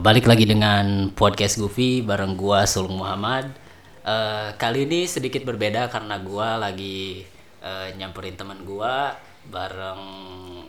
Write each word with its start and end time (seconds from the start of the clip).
Balik 0.00 0.32
lagi 0.32 0.48
dengan 0.48 1.12
podcast 1.12 1.60
Goofy 1.60 2.00
bareng 2.00 2.32
gua 2.32 2.64
Sulung 2.64 3.04
Muhammad. 3.04 3.52
Eh, 4.00 4.48
kali 4.56 4.88
ini 4.88 5.04
sedikit 5.04 5.44
berbeda 5.44 5.92
karena 5.92 6.16
gua 6.24 6.56
lagi 6.56 7.20
eh, 7.60 7.92
nyamperin 8.00 8.32
teman 8.32 8.64
gua 8.64 9.12
bareng 9.52 10.00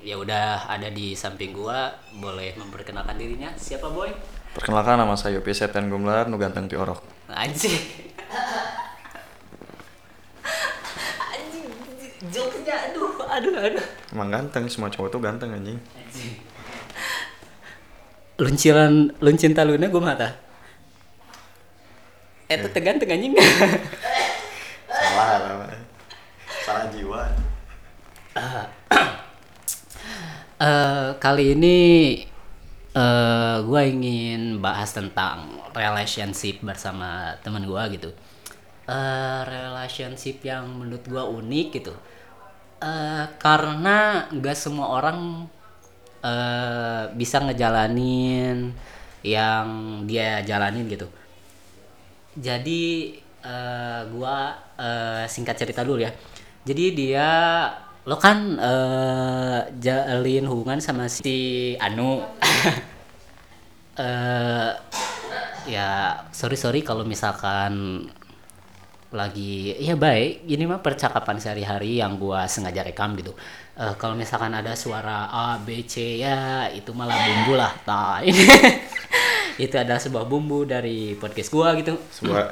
ya 0.04 0.20
udah 0.20 0.68
ada 0.68 0.92
di 0.92 1.16
samping 1.16 1.56
gua. 1.56 1.96
Boleh 2.20 2.60
memperkenalkan 2.60 3.16
dirinya? 3.16 3.56
Siapa 3.56 3.88
boy? 3.88 4.12
Perkenalkan 4.52 5.00
nama 5.00 5.16
saya 5.16 5.40
Yopi 5.40 5.56
Septian 5.56 5.88
Gumlar, 5.88 6.28
nu 6.28 6.36
ganteng 6.36 6.68
ti 6.68 6.76
orok. 6.76 7.00
Anjing. 7.32 7.80
Anjing. 11.32 11.72
Jokesnya 12.28 12.92
aduh, 12.92 13.16
aduh, 13.32 13.56
aduh. 13.64 13.86
Emang 14.12 14.28
ganteng, 14.28 14.68
semua 14.68 14.92
cowok 14.92 15.08
tuh 15.08 15.24
ganteng 15.24 15.56
anjing. 15.56 15.80
Anjing. 15.96 16.51
Lunciran 18.42 19.14
luncin 19.22 19.54
taluna 19.54 19.86
gue 19.86 20.02
mata. 20.02 20.34
Eta 22.50 22.66
tegan 22.74 22.98
anjing. 22.98 23.38
Salah, 24.92 25.38
salah. 25.38 25.70
Salah 26.66 26.86
jiwa. 26.90 27.22
Eh, 30.62 31.10
kali 31.18 31.58
ini 31.58 31.78
eh 32.94 33.58
gue 33.66 33.82
ingin 33.82 34.62
bahas 34.62 34.94
tentang 34.94 35.58
relationship 35.74 36.62
bersama 36.62 37.34
teman 37.42 37.66
gue 37.66 37.84
gitu. 37.98 38.14
Eh 38.86 39.42
relationship 39.50 40.38
yang 40.46 40.70
menurut 40.70 41.02
gue 41.02 41.18
unik 41.18 41.68
gitu. 41.82 41.98
Eh 42.78 43.26
karena 43.42 44.30
nggak 44.30 44.54
semua 44.54 45.02
orang 45.02 45.50
eh 46.22 47.04
bisa 47.18 47.42
ngejalanin 47.42 48.74
yang 49.26 49.68
dia 50.06 50.42
jalanin 50.46 50.86
gitu. 50.90 51.08
Jadi 52.38 53.18
eh 53.42 54.02
gua 54.14 54.54
eh, 54.78 55.26
singkat 55.26 55.58
cerita 55.58 55.82
dulu 55.82 56.02
ya. 56.06 56.12
Jadi 56.66 56.86
dia 56.94 57.30
lo 58.06 58.18
kan 58.18 58.58
eh 58.58 59.60
jalin 59.82 60.46
hubungan 60.50 60.80
sama 60.82 61.10
si 61.10 61.74
Anu. 61.82 62.22
eh 64.02 64.72
ya 65.70 65.90
sorry 66.34 66.58
sorry 66.58 66.82
kalau 66.82 67.06
misalkan 67.06 68.06
lagi 69.12 69.76
ya 69.76 70.00
baik 70.00 70.48
ini 70.48 70.64
mah 70.64 70.80
percakapan 70.80 71.36
sehari-hari 71.38 72.00
yang 72.00 72.16
gua 72.16 72.48
sengaja 72.48 72.82
rekam 72.88 73.12
gitu 73.20 73.36
Eh, 73.72 73.96
kalau 73.96 74.20
misalkan 74.20 74.52
ada 74.52 74.76
suara 74.76 75.32
A 75.32 75.56
B 75.56 75.88
C 75.88 76.20
ya 76.20 76.68
itu 76.76 76.92
malah 76.92 77.16
bumbu 77.16 77.56
lah. 77.56 77.72
Nah 77.88 78.20
ini. 78.28 78.44
Itu 79.56 79.80
adalah 79.80 80.02
sebuah 80.02 80.28
bumbu 80.28 80.68
dari 80.68 81.16
podcast 81.16 81.48
gua 81.56 81.72
gitu. 81.80 81.96
Sebuah 82.12 82.44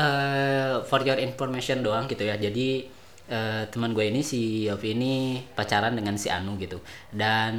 eh 0.00 0.74
for 0.88 1.04
your 1.04 1.20
information 1.20 1.84
doang 1.84 2.08
gitu 2.08 2.24
ya. 2.24 2.40
Jadi 2.40 2.88
eh, 3.28 3.62
teman 3.68 3.92
gue 3.92 4.08
ini 4.08 4.24
si 4.24 4.64
Yofi 4.64 4.96
ini 4.96 5.44
pacaran 5.52 5.92
dengan 5.92 6.16
si 6.16 6.32
Anu 6.32 6.56
gitu. 6.56 6.80
Dan 7.12 7.54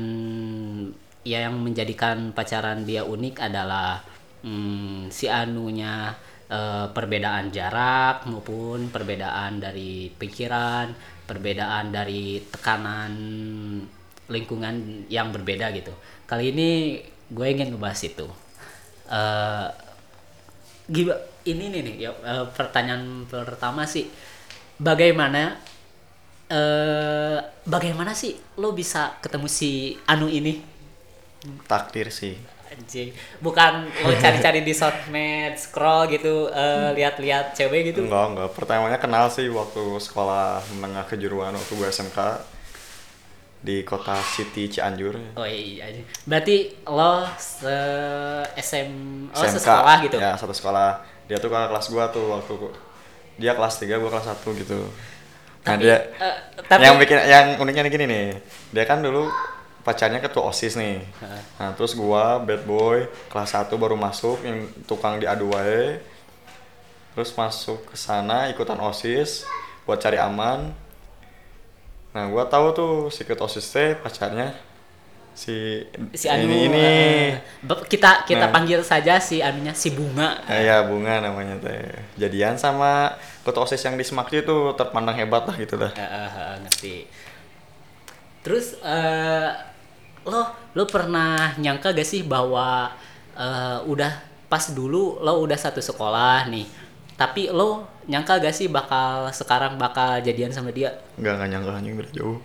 ya 1.21 1.45
yang 1.45 1.61
menjadikan 1.61 2.33
pacaran 2.33 2.81
dia 2.81 3.05
unik 3.05 3.35
adalah 3.45 4.01
hmm, 4.41 5.13
si 5.13 5.29
Anunya 5.29 6.17
eh, 6.49 6.89
perbedaan 6.89 7.53
jarak 7.53 8.25
maupun 8.25 8.89
perbedaan 8.89 9.61
dari 9.61 10.09
pikiran 10.09 11.14
perbedaan 11.25 11.91
dari 11.91 12.39
tekanan 12.49 13.13
lingkungan 14.29 15.05
yang 15.09 15.29
berbeda 15.33 15.73
gitu. 15.73 15.93
Kali 16.25 16.53
ini 16.53 17.01
gue 17.29 17.45
ingin 17.49 17.73
ngebahas 17.73 18.01
itu. 18.05 18.27
Giba, 20.85 21.17
ini 21.49 21.73
nih 21.73 21.81
nih 21.81 21.95
ya, 21.97 22.11
eh, 22.13 22.45
pertanyaan 22.53 23.25
pertama 23.25 23.89
sih 23.89 24.05
bagaimana 24.77 25.57
eh 26.45 27.41
bagaimana 27.65 28.13
sih 28.13 28.37
lo 28.61 28.69
bisa 28.77 29.17
ketemu 29.17 29.49
si 29.49 29.97
Anu 30.05 30.29
ini? 30.29 30.61
Takdir 31.65 32.13
sih. 32.13 32.37
Anjing 32.75 33.09
bukan 33.39 33.73
lo 34.03 34.11
cari-cari 34.19 34.59
di 34.61 34.71
sosmed 34.71 35.55
scroll 35.55 36.05
gitu 36.07 36.51
eh, 36.51 36.91
lihat-lihat 36.93 37.55
cewek 37.55 37.89
gitu 37.89 38.03
Enggak, 38.03 38.25
enggak. 38.35 38.49
Pertamanya 38.51 38.99
kenal 38.99 39.25
sih 39.27 39.47
waktu 39.47 39.79
sekolah 39.97 40.59
menengah 40.75 41.07
kejuruan 41.07 41.51
waktu 41.51 41.73
gue 41.73 41.87
SMK 41.87 42.19
di 43.65 43.81
kota 43.81 44.13
City 44.21 44.69
Cianjur. 44.69 45.17
oh 45.33 45.41
iya 45.41 45.89
iya. 45.89 46.03
berarti 46.23 46.69
lo 46.85 47.25
se 47.35 47.73
SM 48.53 48.89
oh 49.33 49.41
SMK. 49.41 49.57
sekolah 49.57 49.95
gitu 50.05 50.17
Ya, 50.21 50.37
satu 50.37 50.53
sekolah. 50.53 51.01
Dia 51.25 51.41
tuh 51.41 51.49
kakak 51.49 51.73
kelas 51.73 51.87
gua 51.89 52.05
tuh 52.13 52.29
waktu 52.29 52.53
dia 53.35 53.57
kelas 53.57 53.81
3, 53.81 53.97
gua 53.97 54.13
kelas 54.13 54.27
1 54.37 54.61
gitu. 54.61 54.77
Nah, 55.65 55.73
Tapi, 55.73 55.81
dia 55.81 55.97
eh, 55.97 56.35
tapi 56.69 56.85
yang 56.85 57.01
bikin 57.01 57.17
yang 57.25 57.45
uniknya 57.57 57.89
nih 57.89 57.93
gini 57.97 58.05
nih. 58.05 58.25
Dia 58.69 58.85
kan 58.85 59.01
dulu 59.01 59.25
pacarnya 59.85 60.17
ketua 60.17 60.49
OSIS 60.49 60.73
nih. 60.75 61.05
Nah, 61.55 61.71
terus 61.77 61.93
gua 61.93 62.41
bad 62.41 62.65
boy 62.65 63.05
kelas 63.29 63.53
1 63.53 63.69
baru 63.77 63.93
masuk 63.93 64.41
yang 64.41 64.65
tukang 64.83 65.21
diadu 65.21 65.53
wae. 65.53 66.01
Terus 67.13 67.31
masuk 67.31 67.85
ke 67.87 67.95
sana 67.95 68.49
ikutan 68.49 68.75
OSIS 68.75 69.45
buat 69.85 70.01
cari 70.01 70.17
aman. 70.17 70.73
Nah, 72.11 72.25
gua 72.27 72.43
tahu 72.43 72.73
tuh 72.73 72.93
si 73.07 73.21
ketua 73.23 73.45
OSIS 73.45 73.67
teh 73.69 73.93
pacarnya 73.93 74.57
si, 75.35 75.83
si 76.15 76.31
Anu 76.31 76.47
ini 76.47 76.65
ini. 76.65 76.87
be- 77.59 77.83
kita 77.85 78.23
kita 78.23 78.47
Nah. 78.47 78.53
panggil 78.55 78.79
saja 78.81 79.19
si 79.19 79.43
anunya 79.43 79.75
si 79.75 79.91
bunga 79.91 80.39
Nah, 80.41 80.59
ya 80.59 80.79
bunga 80.81 81.19
namanya 81.21 81.59
teh. 81.59 81.91
Jadian 82.15 82.55
sama 82.55 83.13
ketua 83.43 83.67
OSIS 83.67 83.83
yang 83.83 83.95
di 83.95 84.03
Semakti 84.03 84.41
itu 84.41 84.55
terpandang 84.73 85.13
hebat 85.13 85.43
lah 85.43 85.55
gitu 85.55 85.75
dah. 85.75 85.91
Eh, 85.91 86.01
eh, 86.01 86.29
eh, 86.31 86.53
ngerti 86.63 86.95
terus 88.41 88.77
eh 88.79 89.49
lo 90.25 90.41
lo 90.73 90.83
pernah 90.89 91.53
nyangka 91.57 91.93
gak 91.93 92.05
sih 92.05 92.25
bahwa 92.25 92.89
eh, 93.37 93.77
udah 93.85 94.11
pas 94.49 94.73
dulu 94.73 95.21
lo 95.21 95.41
udah 95.41 95.57
satu 95.57 95.81
sekolah 95.81 96.49
nih 96.49 96.65
tapi 97.15 97.47
lo 97.49 97.87
nyangka 98.05 98.37
gak 98.43 98.53
sih 98.53 98.67
bakal 98.67 99.29
sekarang 99.31 99.77
bakal 99.79 100.19
jadian 100.21 100.51
sama 100.51 100.69
dia 100.69 100.93
Enggak 101.17 101.33
enggak 101.39 101.49
nyangka 101.55 101.71
anjing 101.79 101.95
beda 101.95 102.11
jauh. 102.13 102.37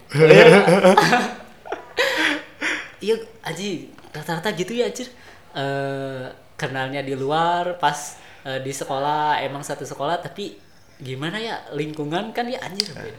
iya 3.00 3.16
aji 3.48 3.90
rata-rata 4.12 4.48
gitu 4.54 4.72
ya 4.76 4.88
anjir 4.88 5.08
eh 5.50 6.24
kenalnya 6.54 7.00
di 7.02 7.16
luar 7.16 7.80
pas 7.80 8.20
eh, 8.44 8.60
di 8.62 8.70
sekolah 8.70 9.40
emang 9.42 9.64
satu 9.64 9.82
sekolah 9.82 10.20
tapi 10.20 10.54
gimana 11.00 11.40
ya 11.40 11.56
lingkungan 11.72 12.30
kan 12.36 12.44
ya 12.44 12.60
anjir 12.60 12.92
beda. 12.92 13.16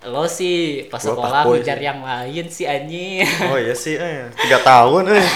Lo 0.00 0.24
sih 0.24 0.88
pas 0.88 0.96
Gua 0.98 1.12
sekolah 1.12 1.42
ngejar 1.44 1.76
sih. 1.76 1.84
yang 1.84 2.00
lain 2.00 2.44
sih 2.48 2.64
anjing 2.64 3.20
Oh 3.52 3.58
iya 3.60 3.74
sih, 3.74 3.94
eh. 3.94 4.32
tiga 4.34 4.58
tahun 4.60 5.12
eh. 5.12 5.26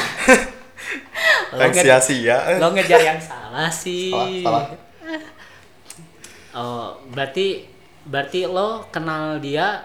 Lo 1.52 1.60
Yang 1.60 1.72
nge- 1.74 1.84
sia-sia 1.84 2.36
eh. 2.48 2.56
lo 2.56 2.68
ngejar 2.72 3.00
yang 3.00 3.20
salah 3.20 3.68
sih 3.68 4.08
Salah, 4.42 4.64
salah. 4.64 4.64
oh 6.54 6.86
berarti 7.10 7.68
berarti 8.04 8.46
lo 8.46 8.88
kenal 8.88 9.36
dia 9.38 9.84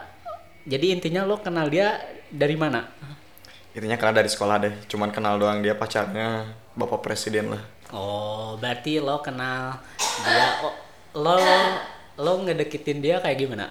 jadi 0.64 0.94
intinya 0.94 1.24
lo 1.24 1.40
kenal 1.40 1.68
dia 1.68 2.00
dari 2.30 2.56
mana 2.56 2.88
Intinya 3.70 3.96
kenal 3.96 4.18
dari 4.18 4.28
sekolah 4.28 4.56
deh, 4.60 4.74
cuman 4.90 5.14
kenal 5.14 5.38
doang 5.38 5.62
dia 5.62 5.78
pacarnya 5.78 6.52
bapak 6.74 7.06
presiden 7.06 7.54
lah. 7.54 7.64
Oh, 7.94 8.58
berarti 8.58 8.98
lo 8.98 9.22
kenal 9.22 9.78
dia. 10.26 10.48
Oh, 10.66 10.74
lo 11.16 11.38
lo 12.18 12.34
ngedeketin 12.44 12.98
dia 13.00 13.22
kayak 13.22 13.38
gimana? 13.40 13.70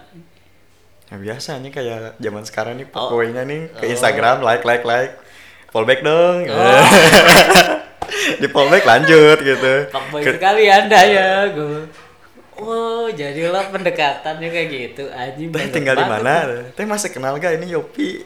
Ya 1.09 1.17
biasa 1.17 1.57
nih 1.59 1.73
kayak 1.73 2.01
zaman 2.19 2.45
sekarang 2.45 2.75
nih 2.77 2.87
Oh. 2.93 3.09
pokoknya 3.09 3.43
nih 3.43 3.73
Oh. 3.73 3.81
ke 3.81 3.85
Instagram 3.89 4.41
like 4.41 4.63
like 4.63 4.85
like 4.85 5.17
fallback 5.69 6.01
dong. 6.01 6.45
Oh. 6.45 6.85
Di 8.41 8.47
fallback 8.47 8.85
lanjut 8.85 9.39
gitu. 9.41 9.73
Fuckboy 9.89 10.21
sekali 10.23 10.65
anda 10.69 11.01
ya, 11.01 11.49
gue. 11.49 11.89
Oh, 12.59 13.07
jadi 13.07 13.55
lo 13.55 13.63
pendekatannya 13.71 14.51
kayak 14.51 14.69
gitu, 14.69 15.07
anjing. 15.15 15.49
Teh 15.49 15.63
banget 15.63 15.71
tinggal 15.71 15.95
di 15.95 16.03
mana? 16.03 16.35
Teh 16.75 16.83
masih 16.83 17.15
kenal 17.15 17.39
gak 17.39 17.55
ini 17.55 17.71
Yopi? 17.71 18.19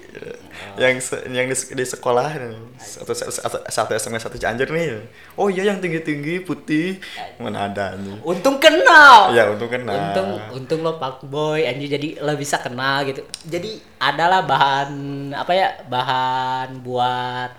Yang 0.80 1.12
se- 1.12 1.24
yang 1.28 1.52
di, 1.52 1.56
di 1.56 1.84
sekolah 1.84 2.32
satu 2.80 3.12
satu, 3.12 3.60
satu 3.68 3.92
SMA 4.00 4.16
satu 4.16 4.40
Cianjur 4.40 4.72
nih. 4.72 5.04
Oh 5.36 5.52
iya 5.52 5.68
yang 5.68 5.84
tinggi-tinggi 5.84 6.40
putih. 6.40 6.96
Mana 7.36 7.68
ada 7.68 7.92
nih. 8.00 8.24
Untung 8.24 8.56
kenal. 8.56 9.36
Ya 9.36 9.52
untung 9.52 9.68
kenal. 9.68 9.92
Untung 9.92 10.28
untung 10.56 10.80
lo 10.80 10.96
fuckboy 10.96 11.68
anjing 11.68 11.92
jadi 11.92 12.08
lo 12.24 12.32
bisa 12.32 12.56
kenal 12.56 13.04
gitu. 13.04 13.20
Jadi 13.44 13.84
adalah 14.00 14.48
bahan 14.48 14.90
apa 15.36 15.52
ya? 15.52 15.68
Bahan 15.84 16.80
buat 16.80 17.52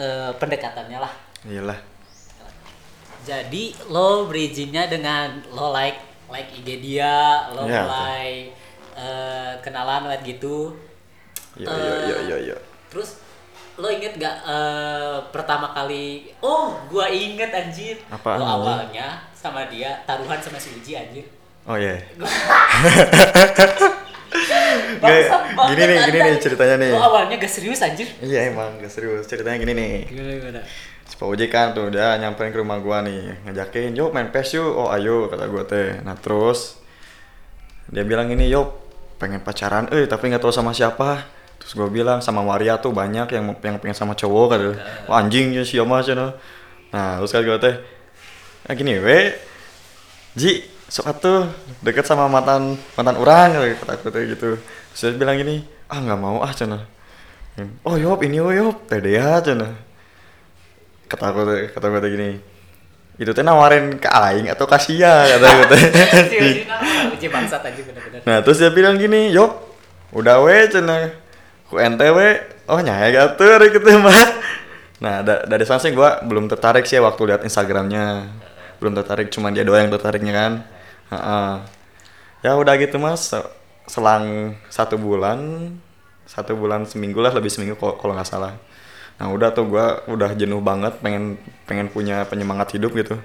eh, 0.00 0.30
pendekatannya 0.40 0.96
lah. 0.96 1.12
Iyalah. 1.44 1.78
Jadi 3.20 3.76
lo 3.92 4.24
bridgingnya 4.26 4.88
dengan 4.88 5.44
lo 5.52 5.72
like 5.76 6.00
like 6.30 6.50
IG 6.62 6.68
dia, 6.80 7.50
lo 7.52 7.66
Iya, 7.66 7.84
mulai 7.84 8.48
eh, 8.96 9.52
kenalan 9.60 10.08
lewat 10.08 10.22
gitu. 10.24 10.72
Iya 11.58 11.68
iya 11.68 11.94
iya 12.06 12.16
iya 12.24 12.36
iya. 12.50 12.56
Terus 12.88 13.20
lo 13.80 13.88
inget 13.88 14.16
gak 14.16 14.36
eh, 14.44 15.16
pertama 15.32 15.72
kali 15.72 16.32
oh 16.40 16.80
gua 16.88 17.12
inget 17.12 17.52
anjir. 17.52 18.00
Apaan, 18.08 18.40
lo 18.40 18.44
awalnya 18.46 19.20
sama 19.36 19.68
dia 19.68 20.00
taruhan 20.08 20.40
sama 20.40 20.56
si 20.56 20.72
Uji 20.72 20.96
anjir. 20.96 21.26
Oh 21.68 21.76
iya. 21.76 22.00
Bangsat 25.02 25.42
gini 25.74 25.82
nih 25.82 25.98
gini 26.06 26.18
nih 26.22 26.34
ceritanya 26.38 26.76
nih. 26.78 26.90
Lo 26.94 27.02
awalnya 27.02 27.36
gak 27.36 27.52
serius 27.52 27.82
anjir. 27.82 28.08
Iya 28.22 28.54
emang 28.54 28.78
gak 28.78 28.92
serius. 28.92 29.26
Ceritanya 29.26 29.58
gini 29.58 29.72
nih. 29.74 29.94
Gimana 30.08 30.32
gimana 30.38 30.62
si 31.10 31.18
Pak 31.18 31.26
Uji 31.26 31.50
kan 31.50 31.74
tuh. 31.74 31.90
Dia 31.90 32.14
nyamperin 32.14 32.54
ke 32.54 32.58
rumah 32.62 32.78
gua 32.78 33.02
nih. 33.02 33.42
Ngajakin 33.42 33.98
yuk 33.98 34.14
main 34.14 34.30
PES 34.30 34.62
yuk. 34.62 34.70
Oh 34.70 34.86
ayo 34.94 35.26
kata 35.26 35.50
gua 35.50 35.66
teh. 35.66 35.98
Nah 36.06 36.14
terus 36.14 36.78
dia 37.90 38.06
bilang 38.06 38.30
ini 38.30 38.46
yuk 38.46 38.70
pengen 39.18 39.42
pacaran. 39.42 39.90
Eh 39.90 40.06
tapi 40.06 40.30
nggak 40.30 40.38
tahu 40.38 40.54
sama 40.54 40.70
siapa. 40.70 41.26
Terus 41.58 41.74
gua 41.74 41.90
bilang 41.90 42.22
sama 42.22 42.40
Waria 42.46 42.78
tuh 42.78 42.94
banyak 42.94 43.26
yang 43.34 43.44
yang 43.60 43.76
pengen 43.82 43.92
sama 43.92 44.16
cowok 44.16 44.46
kata 44.56 44.70
Wah, 45.10 45.20
anjing 45.20 45.52
ya 45.52 45.60
siapa 45.60 46.00
sih 46.00 46.16
nah 46.16 46.32
nah 46.90 47.20
terus 47.20 47.30
kan 47.36 47.44
gua 47.44 47.60
teh 47.60 47.76
nah 48.64 48.72
gini 48.72 48.96
we 48.96 49.36
Ji 50.34 50.64
sok 50.88 51.20
tuh 51.20 51.46
deket 51.84 52.08
sama 52.08 52.32
mantan 52.32 52.80
mantan 52.96 53.14
orang 53.20 53.76
kata 53.76 53.92
aku 53.92 54.08
teh 54.08 54.24
gitu. 54.24 54.56
Terus 54.96 55.00
dia 55.12 55.20
bilang 55.20 55.36
gini 55.36 55.60
ah 55.90 55.98
nggak 56.00 56.18
mau 56.22 56.38
ah 56.40 56.54
cina 56.54 56.86
oh 57.84 57.96
yop 57.98 58.22
ini 58.22 58.38
oh 58.38 58.54
yop 58.54 58.86
pede 58.86 59.18
ya 59.18 59.42
cina 59.42 59.74
kata 61.10 61.24
aku 61.34 61.40
teh 61.42 61.60
kata 61.74 61.86
gue 61.90 62.00
teh 62.00 62.10
gini. 62.14 62.30
Itu 63.18 63.34
teh 63.34 63.42
nawarin 63.42 63.98
ke 63.98 64.06
aing 64.06 64.46
atau 64.46 64.70
ke 64.70 64.78
sia 64.78 65.26
kata 65.26 65.46
teh. 65.66 65.82
Nama 65.90 67.10
Uji 67.18 67.26
bangsat 67.26 67.66
anjir 67.66 67.82
bener-bener. 67.90 68.22
Nah 68.22 68.38
terus 68.46 68.62
dia 68.62 68.70
bilang 68.70 68.94
gini 68.94 69.34
yop 69.34 69.58
udah 70.14 70.38
we 70.46 70.70
cina 70.70 71.10
ku 71.66 71.82
ente 71.82 72.06
we. 72.14 72.38
Oh 72.70 72.78
nyaya 72.78 73.10
gatur 73.10 73.58
gitu 73.66 73.90
mbak 73.98 74.30
nah 75.00 75.24
da 75.24 75.48
dari 75.48 75.64
sana 75.64 75.80
sih 75.80 75.96
gue 75.96 76.10
belum 76.28 76.44
tertarik 76.46 76.86
sih 76.86 77.02
waktu 77.02 77.22
lihat 77.34 77.42
instagramnya. 77.42 78.30
Belum 78.78 78.94
tertarik 78.94 79.28
cuma 79.34 79.50
dia 79.50 79.66
doang 79.66 79.88
yang 79.88 79.92
tertariknya 79.92 80.32
kan. 80.32 80.52
Ha-ha. 81.10 81.66
ya 82.46 82.54
udah 82.54 82.78
gitu 82.78 82.96
mas. 83.02 83.34
Se- 83.34 83.50
selang 83.90 84.54
satu 84.70 84.94
bulan 84.94 85.66
satu 86.22 86.54
bulan 86.54 86.86
seminggu 86.86 87.18
lah 87.18 87.34
lebih 87.34 87.50
seminggu 87.50 87.74
kalau 87.74 88.14
nggak 88.14 88.28
salah 88.30 88.54
nah 89.20 89.28
udah 89.28 89.52
tuh 89.52 89.68
gua 89.68 90.00
udah 90.08 90.32
jenuh 90.32 90.64
banget 90.64 90.96
pengen 91.04 91.36
pengen 91.68 91.92
punya 91.92 92.24
penyemangat 92.24 92.72
hidup 92.72 92.96
gitu. 92.96 93.20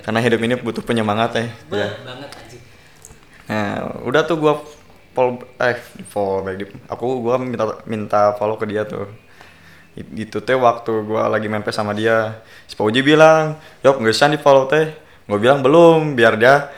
Karena 0.00 0.20
hidup 0.20 0.40
ini 0.40 0.56
butuh 0.56 0.80
penyemangat 0.80 1.36
ya. 1.36 1.44
Ya. 1.68 1.88
banget 2.00 2.30
anjir 2.32 2.60
nah 3.44 4.00
udah 4.08 4.24
tuh 4.24 4.40
gua 4.40 4.56
follow 5.12 5.44
eh 5.60 5.76
follow 6.08 6.40
back 6.42 6.64
aku 6.88 7.20
gua 7.20 7.36
minta 7.36 7.64
minta 7.84 8.32
follow 8.40 8.56
ke 8.56 8.64
dia 8.64 8.88
tuh. 8.88 9.04
Itu 9.94 10.40
teh 10.40 10.56
waktu 10.56 11.04
gua 11.04 11.28
lagi 11.28 11.46
main 11.46 11.60
PS 11.60 11.76
sama 11.76 11.92
dia. 11.92 12.40
Si 12.64 12.74
Pauji 12.74 13.04
bilang 13.04 13.60
yop 13.84 14.00
nggak 14.00 14.16
usah 14.16 14.32
di 14.32 14.40
follow 14.40 14.64
teh. 14.64 14.96
Gua 15.28 15.36
bilang 15.36 15.60
belum 15.60 16.16
biar 16.16 16.40
dia 16.40 16.72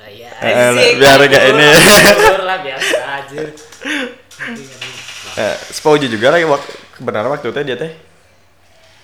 Nah, 0.00 0.08
ya, 0.08 0.32
Eh, 0.40 0.96
biar 0.96 1.20
gak 1.20 1.28
ngawur, 1.28 1.60
ini. 1.60 1.68
lah 2.40 2.58
biasa 2.64 2.98
aja 3.20 3.36
eh, 5.44 5.56
si 5.68 5.80
Pauji 5.84 6.08
juga 6.08 6.32
lagi 6.32 6.48
waktu 6.48 6.79
kebenaran 7.00 7.32
waktu 7.32 7.48
itu 7.48 7.60
dia 7.64 7.76
teh 7.80 7.92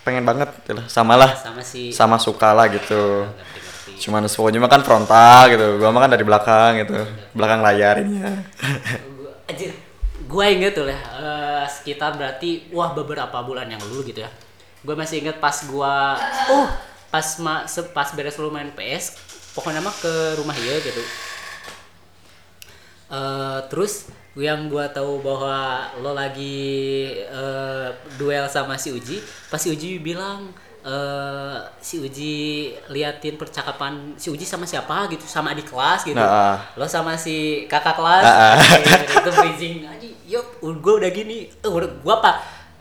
pengen 0.05 0.23
banget 0.23 0.53
gitu 0.63 0.77
lah. 0.77 0.87
Sama 0.87 1.17
lah. 1.17 1.33
Sama 1.35 1.65
si 1.65 1.91
sama 1.91 2.17
suka 2.21 2.53
lah 2.53 2.69
gitu. 2.69 3.25
Ngerti-ngerti 3.27 3.93
cuman 4.07 4.29
si 4.29 4.37
Pauji 4.37 4.61
mah 4.61 4.69
kan 4.71 4.85
frontal 4.85 5.49
gitu. 5.51 5.81
Gua 5.81 5.91
mah 5.91 6.05
kan 6.05 6.13
dari 6.13 6.23
belakang 6.29 6.73
gitu. 6.85 6.95
Belakang 7.33 7.65
layar 7.65 8.05
ini 8.05 8.21
ya 8.21 8.31
Gua- 9.19 9.41
anjir 9.49 9.73
inget 10.53 10.77
tuh 10.77 10.85
lah 10.85 11.01
eh, 11.01 11.65
sekitar 11.71 12.15
berarti 12.21 12.69
wah 12.77 12.93
beberapa 12.93 13.41
bulan 13.41 13.67
yang 13.67 13.81
lalu 13.81 14.13
gitu 14.13 14.23
ya. 14.23 14.31
Gue 14.87 14.95
masih 14.95 15.25
inget 15.25 15.41
pas 15.43 15.57
gua 15.67 16.15
oh 16.53 16.69
pas 17.11 17.27
ma 17.43 17.65
se- 17.67 17.91
pas 17.91 18.07
beres 18.15 18.37
lu 18.39 18.53
main 18.53 18.71
PS 18.77 19.17
pokoknya 19.57 19.81
mah 19.81 19.95
ke 19.97 20.37
rumah 20.39 20.55
dia 20.55 20.77
gitu. 20.85 21.03
Eh, 23.07 23.59
terus 23.71 24.11
yang 24.37 24.69
gua 24.69 24.85
tahu 24.93 25.25
bahwa 25.25 25.89
lo 26.05 26.13
lagi 26.13 27.09
eh, 27.17 27.89
duel 28.21 28.45
sama 28.53 28.77
si 28.77 28.93
Uji 28.93 29.17
pas 29.49 29.57
si 29.57 29.73
Uji 29.73 29.97
bilang 30.05 30.53
eh, 30.85 31.57
si 31.81 31.97
Uji 31.97 32.35
liatin 32.93 33.41
percakapan 33.41 34.13
si 34.21 34.29
Uji 34.29 34.45
sama 34.45 34.69
siapa 34.69 35.09
gitu 35.09 35.25
sama 35.25 35.57
adik 35.57 35.73
kelas 35.73 36.05
gitu. 36.05 36.21
Nah, 36.21 36.53
ah. 36.53 36.57
lo 36.77 36.85
sama 36.85 37.17
si 37.17 37.65
kakak 37.65 37.97
kelas. 37.97 38.25
Ah, 38.29 38.55
ah. 38.55 39.21
itu 39.25 39.31
bridging 39.33 39.79
aja 39.89 40.09
yuk 40.29 40.61
gue 40.61 40.95
udah 41.01 41.11
gini. 41.11 41.49
Eh, 41.49 41.71
udah 41.71 41.89
gua 42.05 42.21
apa? 42.21 42.33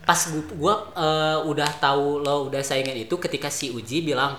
Pas 0.04 0.20
gua, 0.28 0.44
gua 0.60 0.76
eh, 0.92 1.38
udah 1.48 1.70
tahu 1.80 2.20
lo 2.20 2.52
udah 2.52 2.60
saingan 2.60 3.00
itu 3.00 3.16
ketika 3.16 3.48
si 3.48 3.72
Uji 3.72 4.04
bilang 4.04 4.36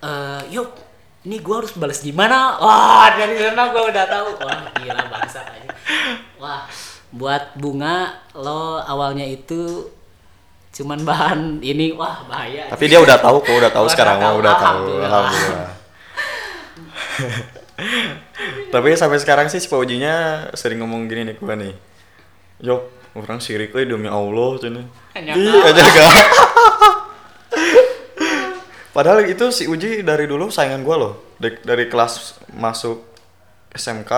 eh 0.00 0.40
yuk 0.48 0.85
ini 1.26 1.42
gua 1.42 1.58
harus 1.58 1.74
balas 1.74 1.98
gimana? 1.98 2.54
Wah 2.62 3.10
dari 3.18 3.34
sana 3.34 3.74
gua 3.74 3.90
udah 3.90 4.06
tahu. 4.06 4.28
Wah 4.46 4.70
gila 4.78 5.04
bangsa 5.10 5.42
aja 5.42 5.66
wah 6.38 6.62
buat 7.10 7.58
bunga 7.58 8.22
lo 8.34 8.78
awalnya 8.82 9.26
itu 9.26 9.90
cuman 10.70 11.02
bahan 11.02 11.58
ini. 11.66 11.90
Wah 11.98 12.22
bahaya. 12.30 12.70
Tapi 12.70 12.84
dia 12.86 13.02
udah 13.02 13.18
tahu 13.18 13.42
kok 13.42 13.56
udah 13.58 13.72
tahu 13.74 13.86
sekarang 13.90 14.22
mah 14.22 14.38
udah 14.38 14.54
tahu. 14.54 15.02
Alhamdulillah. 15.02 15.70
tapi 18.72 18.88
sampai 18.96 19.18
sekarang 19.20 19.46
sih 19.52 19.60
si 19.60 19.68
Paujinya 19.68 20.48
sering 20.56 20.80
ngomong 20.80 21.10
gini 21.10 21.32
nih 21.32 21.36
gua 21.42 21.58
nih. 21.58 21.74
Yo 22.62 22.86
orang 23.16 23.40
sirik 23.40 23.72
demi 23.72 24.06
Allah 24.06 24.50
cina 24.60 24.84
kau. 25.16 25.64
aja 25.64 25.80
gak 25.80 26.12
padahal 28.96 29.28
itu 29.28 29.52
si 29.52 29.68
Uji 29.68 30.00
dari 30.00 30.24
dulu 30.24 30.48
saingan 30.48 30.80
gua 30.80 30.96
loh. 30.96 31.14
Dari, 31.36 31.60
dari 31.60 31.84
kelas 31.92 32.40
masuk 32.56 33.04
SMK 33.76 34.12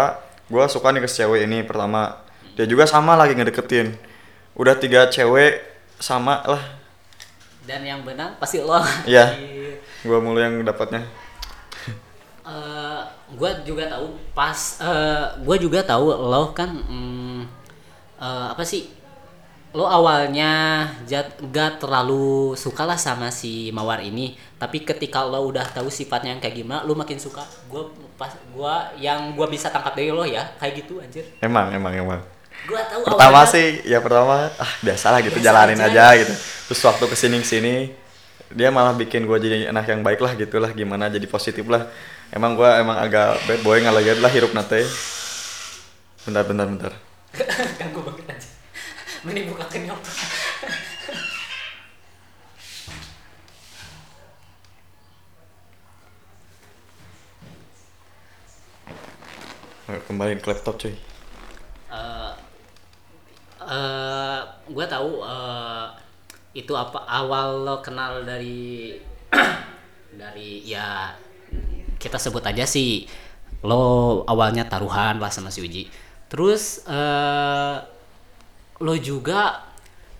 gua 0.46 0.70
suka 0.70 0.94
nih 0.94 1.02
ke 1.02 1.10
cewek 1.10 1.50
ini 1.50 1.66
pertama. 1.66 2.22
Dia 2.54 2.70
juga 2.70 2.86
sama 2.86 3.18
lagi 3.18 3.34
ngedeketin. 3.34 3.98
Udah 4.54 4.78
tiga 4.78 5.10
cewek 5.10 5.58
sama 5.98 6.46
lah. 6.46 6.62
Dan 7.66 7.82
yang 7.82 8.06
benar 8.06 8.38
pasti 8.38 8.62
lo. 8.62 8.78
Iya. 9.02 9.34
gua 10.06 10.22
mulu 10.22 10.38
yang 10.38 10.62
dapatnya. 10.62 11.02
Eh, 12.48 13.00
gue 13.36 13.50
juga 13.68 13.84
tahu 13.92 14.08
pas 14.32 14.56
eh 14.80 15.26
gue 15.44 15.56
juga 15.60 15.84
tahu 15.84 16.08
lo 16.08 16.56
kan 16.56 16.80
mm, 16.80 17.40
eh, 18.16 18.46
apa 18.56 18.64
sih 18.64 18.88
lo 19.76 19.84
awalnya 19.84 20.84
jat, 21.04 21.36
gak 21.52 21.84
terlalu 21.84 22.56
suka 22.56 22.88
lah 22.88 22.96
sama 22.96 23.28
si 23.28 23.68
mawar 23.68 24.00
ini 24.00 24.32
tapi 24.58 24.82
ketika 24.82 25.22
lo 25.22 25.44
udah 25.44 25.62
tahu 25.70 25.92
sifatnya 25.92 26.34
yang 26.34 26.40
kayak 26.42 26.56
gimana 26.58 26.82
lo 26.82 26.98
makin 26.98 27.14
suka. 27.14 27.46
Gue 27.70 27.86
pas 28.18 28.34
gua 28.50 28.90
yang 28.98 29.38
gue 29.38 29.46
bisa 29.46 29.70
tangkap 29.70 29.94
dari 29.94 30.10
lo 30.10 30.26
ya 30.26 30.42
kayak 30.58 30.82
gitu 30.82 30.98
anjir. 30.98 31.22
Emang 31.38 31.70
emang 31.70 31.94
emang. 31.94 32.20
Gue 32.66 32.80
tahu 32.90 33.06
pertama 33.06 33.46
awalnya- 33.46 33.54
sih 33.54 33.66
ya 33.86 34.02
pertama 34.02 34.50
ah 34.58 34.72
biasalah 34.82 35.22
gitu 35.22 35.38
Biasa 35.38 35.46
jalanin 35.46 35.78
aja. 35.78 36.10
aja 36.10 36.20
gitu. 36.26 36.34
Terus 36.72 36.80
waktu 36.82 37.04
ke 37.06 37.16
sini 37.16 37.38
sini 37.46 37.74
dia 38.50 38.72
malah 38.74 38.96
bikin 38.98 39.28
gue 39.30 39.38
jadi 39.38 39.70
anak 39.70 39.86
yang 39.92 40.02
baik 40.02 40.18
lah 40.18 40.34
gitulah 40.34 40.74
gimana 40.74 41.06
jadi 41.06 41.28
positif 41.30 41.62
lah. 41.70 41.86
Emang 42.34 42.58
gue 42.58 42.66
emang 42.66 42.98
agak 42.98 43.38
bad 43.46 43.60
boy 43.62 43.78
ngalaget 43.78 44.18
lah 44.18 44.32
hirup 44.34 44.50
nate. 44.58 44.82
Bentar 46.26 46.42
bentar 46.42 46.66
bentar. 46.66 46.92
Ganggu 47.78 48.02
banget 48.02 48.26
aja 48.34 48.57
mending 49.28 49.52
buka 49.52 49.68
kenyop 49.68 50.00
Ayo, 59.88 60.04
kembali 60.04 60.36
ke 60.36 60.52
laptop 60.52 60.76
cuy. 60.76 60.92
Eh 60.92 62.32
eh 63.64 64.40
gue 64.68 64.84
tahu 64.84 65.24
eh, 65.24 65.86
itu 66.52 66.76
apa 66.76 67.08
awal 67.08 67.64
lo 67.64 67.80
kenal 67.80 68.20
dari 68.20 69.00
dari 70.20 70.60
ya 70.68 71.16
kita 71.96 72.20
sebut 72.20 72.44
aja 72.44 72.68
sih 72.68 73.08
lo 73.64 74.28
awalnya 74.28 74.68
taruhan 74.68 75.16
lah 75.16 75.32
sama 75.32 75.48
si 75.48 75.64
Uji. 75.64 75.88
Terus 76.28 76.84
eh 76.84 77.97
lo 78.78 78.94
juga 78.94 79.66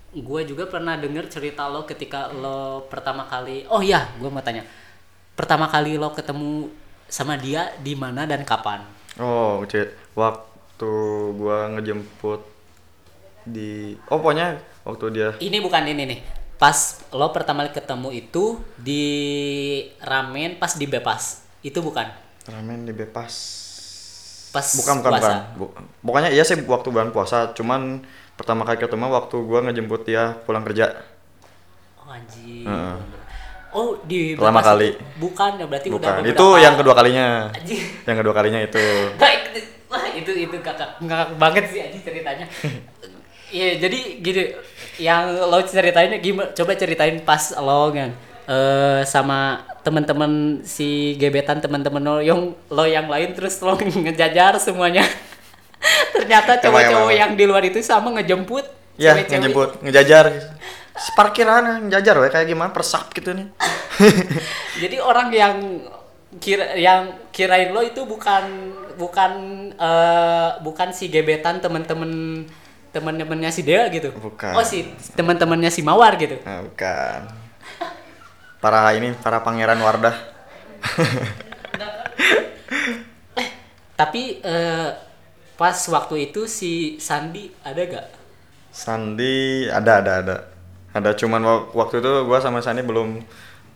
gue 0.09 0.41
juga 0.49 0.65
pernah 0.67 0.97
denger 0.97 1.29
cerita 1.29 1.69
lo 1.69 1.85
ketika 1.85 2.33
lo 2.33 2.89
pertama 2.89 3.29
kali 3.29 3.69
oh 3.69 3.85
ya 3.85 4.09
gue 4.19 4.29
mau 4.29 4.43
tanya. 4.43 4.65
Pertama 5.37 5.71
kali 5.71 5.95
lo 5.95 6.11
ketemu 6.11 6.67
sama 7.07 7.39
dia 7.39 7.71
di 7.79 7.95
mana 7.95 8.27
dan 8.27 8.43
kapan? 8.43 8.83
Oh 9.21 9.63
cek 9.63 10.15
waktu 10.19 10.93
gue 11.35 11.59
ngejemput 11.79 12.41
di 13.49 13.95
oh 14.11 14.19
pokoknya 14.21 14.59
waktu 14.85 15.05
dia 15.15 15.29
ini 15.39 15.59
bukan 15.63 15.85
ini 15.87 16.03
nih. 16.09 16.21
Pas 16.59 16.99
lo 17.15 17.31
pertama 17.31 17.63
kali 17.63 17.71
ketemu 17.77 18.09
itu 18.11 18.59
di 18.75 19.05
ramen 20.03 20.59
pas 20.59 20.75
di 20.75 20.91
bebas 20.91 21.47
itu 21.63 21.79
bukan? 21.79 22.09
Ramen 22.49 22.89
di 22.89 22.97
bebas 22.97 23.35
pas 24.49 24.65
bukan 24.65 25.05
bukan 25.05 25.13
puasa. 25.13 25.29
bukan. 25.29 25.39
Bu- 25.61 25.73
pokoknya 26.09 26.31
iya 26.33 26.43
sih 26.43 26.57
waktu 26.65 26.89
bulan 26.89 27.13
puasa 27.13 27.53
cuman 27.53 28.01
pertama 28.39 28.63
kali 28.63 28.79
ketemu 28.79 29.11
waktu 29.11 29.37
gua 29.43 29.59
ngejemput 29.67 30.07
dia 30.07 30.39
pulang 30.47 30.63
kerja 30.63 30.95
Oh 31.99 32.09
anjing. 32.09 32.65
Heeh. 32.65 32.97
Oh 33.69 34.01
di 34.01 34.33
Pertama 34.33 34.65
kali. 34.65 34.97
Bukan 35.21 35.61
ya 35.61 35.67
berarti 35.69 35.89
udah 35.93 35.97
bukan 36.01 36.13
beberapa. 36.25 36.33
itu 36.33 36.47
yang 36.57 36.75
kedua 36.81 36.95
kalinya 36.97 37.27
Anjing. 37.53 37.81
yang 38.09 38.17
kedua 38.17 38.33
kalinya 38.33 38.61
itu 38.65 38.85
Baik. 39.21 39.41
Wah 39.89 40.05
itu 40.13 40.31
itu 40.33 40.57
kakak 40.61 40.97
ngakak 41.01 41.29
banget 41.37 41.65
sih 41.69 41.81
anjing 41.83 42.01
ceritanya. 42.01 42.47
Iya 43.49 43.81
jadi 43.81 44.21
gini 44.21 44.43
yang 45.01 45.33
lo 45.49 45.65
ceritain 45.65 46.13
gimana? 46.21 46.53
Coba 46.53 46.77
ceritain 46.77 47.17
pas 47.25 47.41
lo 47.57 47.89
kan 47.91 48.13
eh 48.45 49.01
sama 49.05 49.65
teman-teman 49.81 50.61
si 50.65 51.17
gebetan 51.17 51.57
teman-teman 51.57 52.01
lo 52.01 52.21
yang 52.21 52.53
lo 52.69 52.85
yang 52.85 53.09
lain 53.09 53.33
terus 53.33 53.57
lo 53.65 53.73
ngejajar 54.05 54.61
semuanya. 54.61 55.01
Ternyata 56.15 56.61
cowok-cowok 56.63 57.13
yang 57.15 57.33
di 57.39 57.45
luar 57.45 57.65
itu 57.65 57.79
sama 57.85 58.13
ngejemput 58.19 58.65
ya 58.99 59.15
ngejemput 59.15 59.81
ngejajar. 59.87 60.35
Parkiran 61.15 61.87
ngejajar 61.87 62.19
we 62.19 62.29
kayak 62.29 62.51
gimana? 62.51 62.75
Persap 62.75 63.15
gitu 63.15 63.31
nih. 63.31 63.47
Jadi 64.83 64.97
orang 64.99 65.31
yang 65.31 65.57
kira 66.43 66.75
yang 66.75 67.15
kirain 67.31 67.71
lo 67.71 67.81
itu 67.81 68.03
bukan 68.03 68.75
bukan 68.99 69.33
eh, 69.79 70.51
bukan 70.61 70.89
si 70.91 71.07
gebetan 71.09 71.63
temen-temen 71.63 72.45
temen-temennya 72.91 73.51
si 73.55 73.63
Dea 73.63 73.87
gitu. 73.95 74.11
Bukan. 74.11 74.59
Oh 74.59 74.67
si 74.67 74.91
teman-temannya 75.15 75.71
si 75.71 75.87
Mawar 75.87 76.19
gitu. 76.19 76.43
nah, 76.43 76.67
bukan. 76.67 77.21
Para 78.59 78.91
ini 78.99 79.15
para 79.23 79.39
pangeran 79.47 79.79
Wardah. 79.79 80.19
Tapi 83.95 84.43
eh, 84.43 84.89
pas 85.61 85.79
waktu 85.95 86.15
itu 86.31 86.41
si 86.59 86.73
Sandi 87.07 87.45
ada 87.69 87.83
gak? 87.95 88.07
Sandi 88.73 89.67
ada 89.69 89.93
ada 90.01 90.13
ada. 90.23 90.37
Ada 90.97 91.11
cuman 91.21 91.41
wa- 91.45 91.67
waktu 91.85 92.01
itu 92.03 92.11
gua 92.29 92.39
sama 92.45 92.59
Sandi 92.65 92.83
belum 92.85 93.09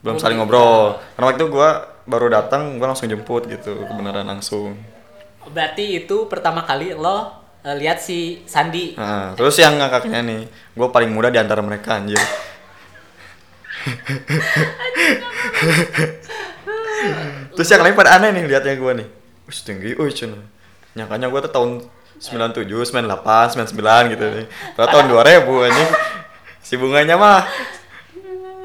belum 0.03 0.17
saling 0.19 0.39
ngobrol. 0.41 0.99
karena 1.15 1.25
waktu 1.31 1.39
itu 1.41 1.49
gua 1.55 1.69
baru 2.09 2.27
datang 2.37 2.62
gua 2.79 2.87
langsung 2.93 3.09
jemput 3.12 3.43
gitu 3.47 3.73
kebenaran 3.89 4.27
langsung. 4.27 4.75
Berarti 5.43 6.03
itu 6.03 6.17
pertama 6.31 6.62
kali 6.62 6.95
lo 6.95 7.31
eh, 7.67 7.77
lihat 7.79 7.99
si 7.99 8.43
Sandi. 8.47 8.95
Nah, 8.97 9.35
terus 9.37 9.57
yang 9.59 9.79
ngakaknya 9.81 10.21
nih 10.23 10.41
gua 10.77 10.89
paling 10.95 11.11
muda 11.11 11.29
di 11.33 11.39
antara 11.41 11.61
mereka 11.65 11.99
anjir. 11.99 12.21
Terus 17.57 17.69
yang 17.69 17.83
lain 17.85 17.97
pada 17.97 18.17
aneh 18.17 18.31
nih 18.33 18.45
liatnya 18.49 18.75
gua 18.81 18.93
nih. 18.97 19.09
Wih 19.49 19.59
tinggi, 19.67 19.91
wih 19.99 20.12
cina 20.15 20.39
Nyangkanya 20.93 21.27
gua 21.29 21.41
tuh 21.41 21.53
tahun 21.53 21.71
97, 22.19 22.65
98, 22.69 23.59
99 23.75 24.13
gitu 24.15 24.25
nih 24.31 24.47
Padahal 24.77 24.91
tahun 24.93 25.07
2000 25.43 25.67
anjing 25.67 25.91
Si 26.63 26.75
bunganya 26.79 27.17
mah 27.19 27.43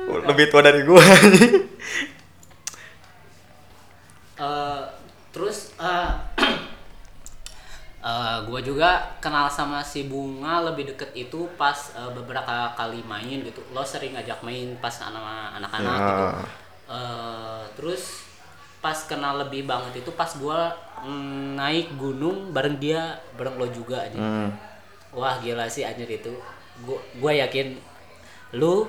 lebih 0.08 0.48
tua 0.48 0.62
dari 0.62 0.86
anjing 0.86 1.56
Eh, 4.38 4.82
terus 5.34 5.74
eh 5.82 6.10
eh, 8.06 8.38
gua 8.46 8.60
juga 8.62 9.18
kenal 9.18 9.50
sama 9.50 9.82
si 9.82 10.06
Bunga 10.06 10.62
lebih 10.62 10.94
deket 10.94 11.10
itu 11.18 11.50
pas 11.58 11.74
eh, 11.98 12.12
beberapa 12.14 12.70
kali 12.78 13.02
main 13.02 13.42
gitu. 13.42 13.66
Lo 13.74 13.82
sering 13.82 14.14
ngajak 14.14 14.46
main 14.46 14.78
pas 14.78 14.94
anak 15.02 15.58
anak-anak 15.58 15.90
Ya. 15.90 16.06
gitu. 16.06 16.26
Eh, 16.88 17.62
terus 17.74 18.27
pas 18.78 18.98
kenal 19.10 19.42
lebih 19.42 19.66
banget 19.66 20.06
itu 20.06 20.12
pas 20.14 20.30
gua 20.38 20.74
mm, 21.02 21.58
naik 21.58 21.88
gunung 21.98 22.54
bareng 22.54 22.78
dia, 22.78 23.18
bareng 23.36 23.58
lo 23.58 23.68
juga 23.74 24.06
aja. 24.06 24.18
Hmm. 24.18 24.50
Wah 25.14 25.42
gila 25.42 25.66
sih 25.68 25.84
anjir 25.84 26.08
itu. 26.08 26.34
Gua 26.86 27.02
gua 27.18 27.32
yakin 27.34 27.78
lu 28.56 28.86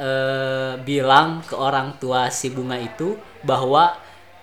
eh 0.00 0.74
bilang 0.80 1.44
ke 1.44 1.52
orang 1.52 2.00
tua 2.00 2.32
si 2.32 2.48
bunga 2.48 2.80
itu 2.80 3.14
bahwa 3.44 3.92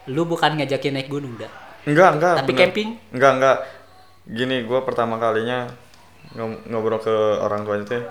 lu 0.08 0.24
bukan 0.30 0.58
ngajakin 0.62 0.94
naik 0.96 1.10
gunung 1.10 1.36
dah. 1.38 1.50
Enggak, 1.90 2.10
enggak. 2.18 2.36
Tapi 2.46 2.52
bener. 2.54 2.62
camping? 2.62 2.90
Enggak, 3.10 3.32
enggak. 3.40 3.58
Gini, 4.30 4.58
gua 4.70 4.86
pertama 4.86 5.18
kalinya 5.18 5.66
ngob- 6.38 6.62
ngobrol 6.70 7.02
ke 7.02 7.16
orang 7.42 7.66
tuanya 7.66 7.86
teh 7.90 8.04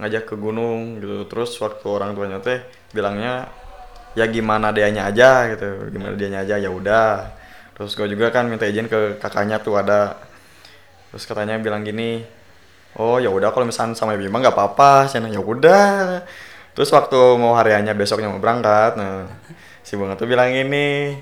ngajak 0.00 0.24
ke 0.24 0.34
gunung 0.40 0.96
gitu. 0.98 1.28
Terus 1.28 1.52
waktu 1.60 1.86
orang 1.86 2.16
tuanya 2.16 2.40
teh 2.40 2.64
bilangnya 2.96 3.52
ya 4.18 4.24
gimana 4.28 4.74
dianya 4.74 5.10
aja 5.10 5.50
gitu. 5.52 5.90
Gimana 5.90 6.14
dianya 6.14 6.42
aja 6.46 6.56
ya 6.58 6.70
udah. 6.70 7.30
Terus 7.74 7.96
gue 7.96 8.08
juga 8.12 8.28
kan 8.34 8.46
minta 8.46 8.68
izin 8.68 8.86
ke 8.90 9.18
kakaknya 9.22 9.62
tuh 9.62 9.80
ada. 9.80 10.18
Terus 11.10 11.24
katanya 11.26 11.58
bilang 11.58 11.82
gini, 11.82 12.22
"Oh, 12.94 13.18
ya 13.18 13.32
udah 13.32 13.50
kalau 13.50 13.66
misalnya 13.66 13.98
sama 13.98 14.14
Bima 14.14 14.38
nggak 14.38 14.54
apa-apa." 14.54 15.10
Saya 15.10 15.26
ya 15.30 15.42
udah. 15.42 16.22
Terus 16.74 16.90
waktu 16.94 17.18
mau 17.40 17.58
hariannya 17.58 17.92
besoknya 17.98 18.30
mau 18.30 18.38
berangkat, 18.38 18.94
nah 18.94 19.26
si 19.82 19.98
Bunga 19.98 20.14
tuh 20.14 20.30
bilang 20.30 20.54
ini, 20.54 21.18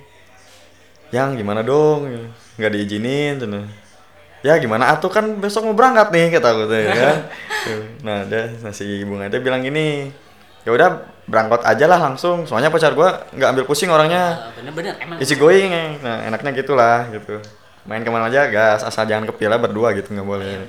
yang 1.09 1.37
gimana 1.41 1.65
dong 1.65 2.29
nggak 2.61 2.73
diizinin 2.75 3.41
cina 3.41 3.65
ya 4.45 4.61
gimana 4.61 4.93
atuh 4.93 5.09
kan 5.09 5.25
besok 5.41 5.67
mau 5.67 5.75
berangkat 5.75 6.13
nih 6.13 6.27
kata 6.37 6.49
aku 6.53 6.63
tuh 6.69 6.79
ya 6.79 6.91
kan 6.93 7.17
Tuh, 7.65 7.83
nah 8.07 8.19
dia 8.29 8.53
nah, 8.61 8.73
si 8.77 9.03
bunga 9.03 9.27
itu 9.27 9.41
bilang 9.41 9.65
gini 9.65 10.13
ya 10.69 10.77
udah 10.77 10.89
berangkat 11.25 11.65
aja 11.65 11.89
lah 11.89 11.97
langsung. 11.97 12.45
Soalnya 12.45 12.69
pacar 12.69 12.93
gua 12.93 13.25
nggak 13.33 13.49
ambil 13.57 13.65
pusing 13.65 13.89
orangnya. 13.89 14.53
Eh, 14.53 14.61
bener-bener 14.61 15.01
emang. 15.01 15.17
isi 15.17 15.33
going 15.35 15.73
eh. 15.73 15.97
nah 16.05 16.29
enaknya 16.29 16.53
gitulah 16.55 17.09
gitu. 17.09 17.41
Main 17.89 18.05
ke 18.05 18.13
mana 18.13 18.29
aja 18.29 18.45
gas 18.47 18.85
asal 18.85 19.09
jangan 19.09 19.25
kepila 19.27 19.57
berdua 19.57 19.97
gitu 19.97 20.13
nggak 20.13 20.29
boleh. 20.29 20.69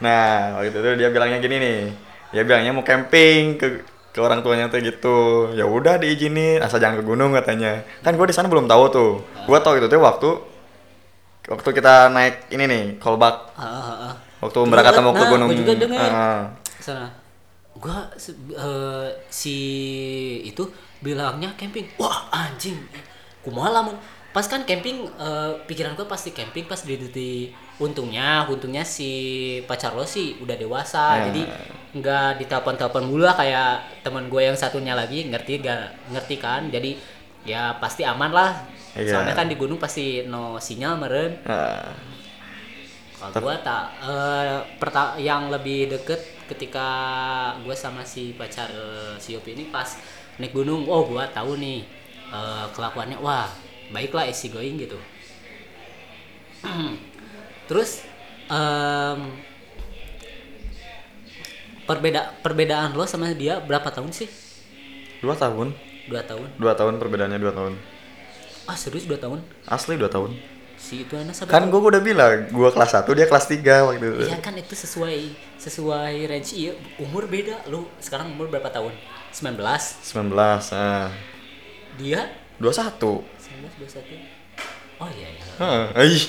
Nah 0.00 0.58
waktu 0.58 0.74
itu 0.74 0.90
dia 1.00 1.08
bilangnya 1.08 1.38
gini 1.40 1.56
nih. 1.56 1.80
Dia 2.32 2.42
bilangnya 2.42 2.72
mau 2.72 2.84
camping 2.84 3.56
ke 3.56 3.66
ke 4.10 4.18
orang 4.20 4.40
tuanya 4.40 4.68
tuh 4.68 4.80
gitu. 4.80 5.18
Ya 5.54 5.64
udah 5.64 5.96
diizinin 5.96 6.60
asal 6.60 6.76
jangan 6.76 7.00
ke 7.00 7.04
gunung 7.04 7.32
katanya. 7.32 7.84
Kan 8.00 8.14
gue 8.14 8.26
di 8.28 8.34
sana 8.34 8.48
belum 8.48 8.66
tahu 8.66 8.84
tuh. 8.90 9.12
Gue 9.44 9.58
tahu 9.60 9.80
itu 9.80 9.86
tuh 9.88 10.00
waktu 10.00 10.30
waktu 11.44 11.68
kita 11.72 12.08
naik 12.08 12.48
ini 12.50 12.64
nih 12.64 12.82
kolbak 12.96 13.52
Ah, 13.52 13.64
ah, 13.64 13.96
ah. 14.08 14.14
waktu 14.40 14.58
berangkat 14.64 14.96
mau 15.00 15.12
ke 15.12 15.20
Nah, 15.20 15.28
gunung. 15.28 15.48
gua 15.52 15.60
juga 15.60 15.74
denger. 15.76 16.00
Ah, 16.00 16.42
Sana. 16.80 17.08
Gua 17.84 18.08
eh, 18.16 19.08
si 19.28 19.56
itu 20.40 20.64
bilangnya 21.04 21.52
camping. 21.60 21.84
Wah, 22.00 22.32
anjing. 22.32 22.80
Kumaha 23.44 23.68
lamun 23.76 23.96
pas 24.32 24.48
kan 24.48 24.64
camping 24.64 25.04
eh, 25.06 25.52
pikiran 25.68 25.92
gua 25.94 26.08
pasti 26.08 26.32
camping 26.32 26.64
pas 26.64 26.80
di, 26.80 26.96
di 27.12 27.30
untungnya 27.78 28.46
untungnya 28.50 28.82
si 28.82 29.10
pacar 29.68 29.94
lo 29.94 30.02
sih 30.02 30.38
udah 30.42 30.56
dewasa 30.58 31.04
Ya. 31.18 31.30
jadi 31.30 31.42
nggak 31.94 32.42
ditelepon-telepon 32.42 33.06
mulu 33.06 33.22
lah 33.22 33.38
kayak 33.38 34.02
teman 34.02 34.26
gue 34.26 34.42
yang 34.42 34.58
satunya 34.58 34.98
lagi 34.98 35.30
ngerti 35.30 35.62
gak 35.62 36.10
ngerti 36.10 36.42
kan 36.42 36.66
jadi 36.66 36.98
ya 37.46 37.78
pasti 37.78 38.02
aman 38.02 38.34
lah 38.34 38.50
Iya. 38.98 39.10
soalnya 39.14 39.34
kan 39.38 39.46
di 39.46 39.54
gunung 39.58 39.78
pasti 39.78 40.22
no 40.26 40.58
sinyal 40.58 40.98
meren 40.98 41.38
ah. 41.46 41.94
Kalau 43.30 43.46
gua 43.46 43.56
tak 43.58 43.84
eh, 44.02 44.56
perta- 44.76 45.16
yang 45.16 45.48
lebih 45.48 45.88
deket 45.88 46.20
ketika 46.44 46.86
gue 47.60 47.72
sama 47.72 48.02
si 48.02 48.34
pacar 48.34 48.68
eh, 48.68 49.14
si 49.16 49.32
Yopi 49.32 49.54
ini 49.54 49.64
pas 49.68 49.86
naik 50.36 50.52
gunung, 50.52 50.84
oh 50.84 51.06
gua 51.06 51.24
tahu 51.26 51.56
nih 51.56 51.80
eh, 52.28 52.66
kelakuannya, 52.70 53.16
wah 53.18 53.48
baiklah 53.88 54.26
easy 54.26 54.48
going 54.48 54.76
gitu. 54.76 54.98
Terus 57.68 58.04
em, 58.46 59.20
perbeda 61.84 62.40
perbedaan 62.40 62.92
lo 62.92 63.04
sama 63.04 63.32
dia 63.32 63.60
berapa 63.60 63.88
tahun 63.88 64.10
sih? 64.10 64.28
dua 65.20 65.32
tahun 65.32 65.72
Dua 66.04 66.20
tahun. 66.20 66.48
dua 66.60 66.72
tahun 66.76 67.00
perbedaannya 67.00 67.40
dua 67.40 67.52
tahun 67.52 67.72
Ah 68.64 68.76
serius 68.76 69.04
dua 69.04 69.16
tahun? 69.16 69.40
asli 69.64 69.96
dua 69.96 70.08
tahun 70.08 70.36
Si 70.84 71.08
itu 71.08 71.16
anak 71.16 71.32
kan 71.48 71.64
gue 71.72 71.80
udah 71.80 72.04
bilang 72.04 72.44
gue 72.52 72.68
kelas 72.68 72.92
1 72.92 73.08
dia 73.16 73.24
kelas 73.24 73.48
3 73.48 73.88
waktu 73.88 74.04
itu. 74.04 74.28
Iya 74.28 74.38
kan 74.44 74.52
itu 74.52 74.76
sesuai 74.76 75.32
sesuai 75.56 76.28
range. 76.28 76.52
Iya 76.52 76.76
umur 77.00 77.24
beda. 77.24 77.64
Lu 77.72 77.88
sekarang 78.04 78.36
umur 78.36 78.52
berapa 78.52 78.68
tahun? 78.68 78.92
19 79.32 79.58
19 79.58 80.30
ah. 80.76 81.08
Dia? 81.96 82.22
21 82.62 83.00
19 83.00 83.82
21 83.82 85.02
oh 85.02 85.10
iya 85.10 85.28
iya. 85.34 85.44
Hah, 85.58 85.84
ih. 86.06 86.24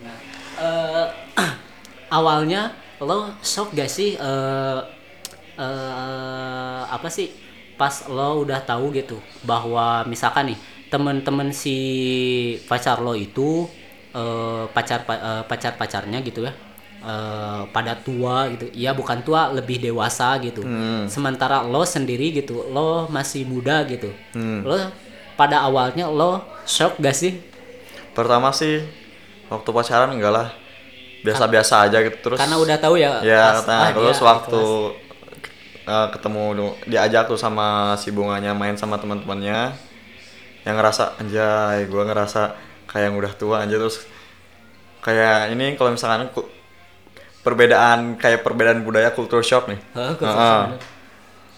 nah 0.00 0.16
eh, 0.60 1.06
awalnya 2.16 2.72
lo 3.04 3.36
shock 3.44 3.76
gak 3.76 3.90
sih 3.90 4.16
eh 4.16 4.80
eh, 5.60 6.82
apa 6.88 7.08
sih 7.12 7.28
pas 7.76 8.06
lo 8.08 8.46
udah 8.46 8.64
tahu 8.64 8.94
gitu 8.96 9.18
bahwa 9.44 10.06
misalkan 10.08 10.54
nih 10.54 10.58
temen-temen 10.94 11.50
si 11.50 11.76
pacar 12.70 13.02
lo 13.02 13.18
itu 13.18 13.66
eh, 14.14 14.64
pacar 14.70 15.02
pacar 15.44 15.74
pacarnya 15.74 16.22
gitu 16.22 16.46
ya 16.46 16.54
eh, 17.02 17.62
pada 17.74 17.98
tua 17.98 18.46
gitu 18.54 18.70
ya 18.72 18.94
bukan 18.94 19.26
tua 19.26 19.50
lebih 19.50 19.82
dewasa 19.82 20.38
gitu 20.38 20.62
Hmm. 20.62 21.10
sementara 21.10 21.66
lo 21.66 21.82
sendiri 21.82 22.30
gitu 22.30 22.70
lo 22.70 23.10
masih 23.10 23.42
muda 23.44 23.82
gitu 23.90 24.14
Hmm. 24.32 24.62
lo 24.62 24.78
pada 25.34 25.66
awalnya 25.66 26.06
lo 26.06 26.38
shock 26.62 26.94
gak 27.02 27.12
sih 27.12 27.42
pertama 28.14 28.54
sih 28.54 28.86
waktu 29.50 29.68
pacaran 29.68 30.14
enggak 30.14 30.30
lah 30.32 30.48
biasa-biasa 31.26 31.90
aja 31.90 31.98
gitu 32.04 32.16
terus 32.22 32.38
karena 32.38 32.56
udah 32.56 32.76
tahu 32.78 32.94
ya 32.94 33.18
ya 33.20 33.42
pas- 33.50 33.66
nah, 33.66 33.80
ah, 33.80 33.90
terus 33.90 34.18
dia 34.20 34.28
waktu 34.30 34.60
ikhlas. 34.62 35.90
uh, 35.90 36.06
ketemu 36.12 36.42
diajak 36.86 37.24
tuh 37.26 37.38
sama 37.40 37.66
si 37.96 38.12
bunganya 38.12 38.52
main 38.54 38.76
sama 38.76 39.00
teman-temannya 39.00 39.72
yang 40.64 40.74
ngerasa 40.80 41.20
anjay 41.20 41.84
gua 41.88 42.02
ngerasa 42.08 42.56
kayak 42.88 43.04
yang 43.12 43.16
udah 43.20 43.32
tua 43.36 43.56
aja 43.64 43.76
terus 43.76 44.04
kayak 45.04 45.52
ini 45.52 45.76
kalau 45.76 45.92
misalkan 45.92 46.32
ku- 46.32 46.48
perbedaan 47.44 48.16
kayak 48.16 48.40
perbedaan 48.40 48.80
budaya 48.80 49.12
culture 49.12 49.44
shock 49.44 49.68
nih 49.68 49.80
culture 50.16 50.32
shock, 50.32 50.64
bener. 50.72 50.80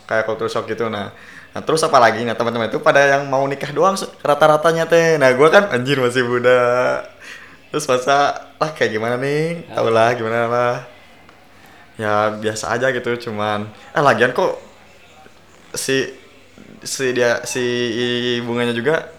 kayak 0.07 0.25
culture 0.27 0.51
shock 0.51 0.67
gitu 0.67 0.91
nah 0.91 1.15
Nah 1.57 1.65
terus 1.65 1.81
apa 1.81 1.97
lagi 1.97 2.21
nah 2.21 2.37
teman-teman 2.37 2.69
itu 2.69 2.77
pada 2.85 3.01
yang 3.17 3.33
mau 3.33 3.41
nikah 3.49 3.73
doang 3.73 3.97
rata-ratanya 4.21 4.85
teh. 4.85 5.17
Nah 5.17 5.33
gua 5.33 5.49
kan 5.49 5.73
anjir 5.73 5.97
masih 5.97 6.21
muda. 6.29 7.01
Terus 7.73 7.89
masa 7.89 8.53
lah 8.61 8.77
kayak 8.77 8.93
gimana 8.93 9.17
nih? 9.17 9.65
Tau 9.73 9.89
lah 9.89 10.13
gimana 10.13 10.53
lah. 10.53 10.75
Ya 11.97 12.29
biasa 12.37 12.77
aja 12.77 12.93
gitu 12.93 13.09
cuman 13.33 13.73
eh 13.97 14.05
lagian 14.05 14.37
kok 14.37 14.61
si 15.73 16.13
si 16.87 17.13
dia 17.13 17.43
si 17.43 17.65
bunganya 18.47 18.73
juga 18.73 19.11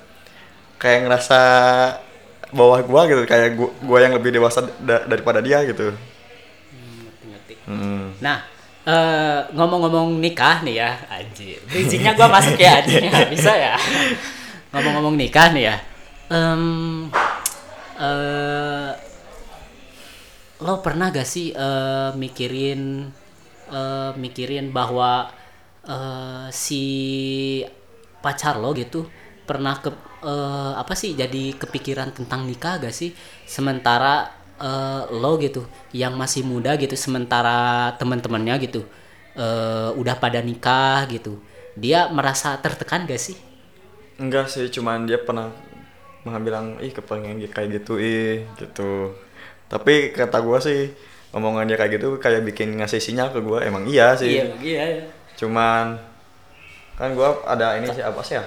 kayak 0.80 1.06
ngerasa 1.06 1.40
bawah 2.56 2.80
gua 2.88 3.02
gitu 3.12 3.28
kayak 3.28 3.60
gua, 3.60 3.70
gua 3.84 4.00
yang 4.00 4.16
lebih 4.16 4.32
dewasa 4.32 4.64
da- 4.80 5.04
daripada 5.04 5.44
dia 5.44 5.62
gitu. 5.68 5.92
Ngerti-ngerti. 5.92 7.54
Hmm. 7.68 8.16
Nah, 8.24 8.48
eh, 8.88 9.40
ngomong-ngomong 9.52 10.24
nikah 10.24 10.64
nih 10.64 10.80
ya, 10.80 10.92
anjir. 11.12 11.60
Bridgingnya 11.68 12.16
gua 12.16 12.32
masuk 12.32 12.56
ya, 12.56 12.80
anjir. 12.80 13.04
Bisa 13.36 13.52
ya. 13.52 13.76
Ngomong-ngomong 14.72 15.20
nikah 15.20 15.52
nih 15.52 15.64
ya. 15.68 15.76
Em, 16.32 16.64
eh, 18.00 18.92
lo 20.64 20.74
pernah 20.82 21.12
gak 21.12 21.28
sih 21.28 21.52
eh, 21.52 22.10
mikirin 22.16 23.12
eh, 23.68 24.12
mikirin 24.16 24.72
bahwa 24.72 25.30
eh, 25.88 26.48
si 26.52 26.84
pacar 28.24 28.58
lo 28.60 28.74
gitu 28.76 29.06
pernah 29.48 29.80
ke 29.80 29.90
eh, 30.26 30.74
apa 30.82 30.94
sih 30.98 31.16
jadi 31.16 31.56
kepikiran 31.62 32.10
tentang 32.18 32.44
nikah 32.50 32.82
gak 32.84 32.94
sih 32.96 33.14
sementara 33.48 34.28
eh, 34.60 35.02
lo 35.22 35.38
gitu 35.40 35.64
yang 35.96 36.14
masih 36.18 36.44
muda 36.44 36.76
gitu 36.76 36.96
sementara 36.98 37.94
teman-temannya 38.00 38.56
gitu 38.68 38.82
eh, 39.38 39.90
udah 39.96 40.16
pada 40.24 40.40
nikah 40.44 41.08
gitu 41.14 41.40
dia 41.78 42.10
merasa 42.12 42.58
tertekan 42.60 43.06
gak 43.08 43.22
sih 43.22 43.38
Enggak 44.18 44.50
sih, 44.50 44.66
cuman 44.74 45.06
dia 45.06 45.22
pernah 45.22 45.54
bilang, 46.48 46.78
ih 46.84 46.92
kepengen 46.92 47.38
kayak 47.56 47.70
gitu, 47.82 47.94
ih 48.02 48.44
gitu. 48.60 49.14
Tapi 49.72 50.12
kata 50.18 50.38
gua 50.46 50.60
sih, 50.64 50.92
omongan 51.36 51.70
dia 51.70 51.78
kayak 51.80 51.94
gitu 52.00 52.08
kayak 52.24 52.42
bikin 52.48 52.78
ngasih 52.80 53.02
sinyal 53.04 53.30
ke 53.36 53.40
gua, 53.48 53.60
emang 53.70 53.86
iya 53.88 54.14
sih. 54.18 54.42
iya 54.64 54.84
iya 54.86 55.17
Cuman 55.38 55.96
kan 56.98 57.14
gua 57.14 57.46
ada 57.46 57.78
ini 57.78 57.88
sih 57.94 58.02
apa 58.02 58.20
sih 58.22 58.36
ya? 58.36 58.44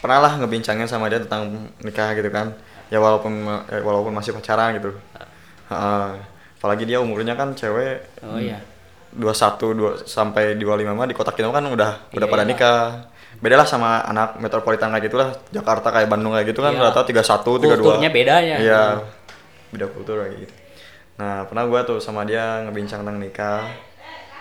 Pernah 0.00 0.18
lah 0.22 0.32
ngebincangin 0.40 0.88
sama 0.88 1.12
dia 1.12 1.20
tentang 1.20 1.68
nikah 1.84 2.16
gitu 2.16 2.30
kan. 2.32 2.54
Ya 2.88 2.98
walaupun 2.98 3.44
eh, 3.68 3.82
walaupun 3.82 4.14
masih 4.14 4.32
pacaran 4.32 4.78
gitu. 4.78 4.94
Heeh. 5.70 6.10
apalagi 6.60 6.84
dia 6.84 7.00
umurnya 7.00 7.32
kan 7.40 7.56
cewek 7.56 8.20
oh 8.20 8.36
iya 8.36 8.60
21 9.16 10.04
2 10.04 10.04
sampai 10.04 10.60
25 10.60 10.92
mah 10.92 11.08
di 11.08 11.16
kota 11.16 11.32
kita 11.32 11.48
kan 11.48 11.64
udah 11.64 12.12
udah 12.12 12.26
Iya, 12.28 12.30
pada 12.30 12.44
iya. 12.44 12.50
nikah. 12.52 12.80
Beda 13.40 13.56
lah 13.56 13.64
sama 13.64 14.04
anak 14.04 14.36
metropolitan 14.36 14.92
kayak 14.92 15.08
gitulah. 15.08 15.32
Jakarta 15.48 15.88
kayak 15.88 16.12
Bandung 16.12 16.36
kayak 16.36 16.52
gitu 16.52 16.60
kan 16.60 16.76
Iya. 16.76 16.92
rata 16.92 17.00
31 17.02 17.56
32. 17.64 17.80
Kulturnya 17.80 18.10
beda 18.12 18.34
ya. 18.44 18.56
Iya. 18.60 18.82
Beda 19.72 19.86
kultur 19.88 20.20
kayak 20.20 20.36
gitu. 20.44 20.54
Nah, 21.16 21.48
pernah 21.48 21.64
gua 21.64 21.80
tuh 21.82 21.96
sama 21.96 22.28
dia 22.28 22.60
ngebincang 22.68 23.00
tentang 23.02 23.16
nikah. 23.16 23.64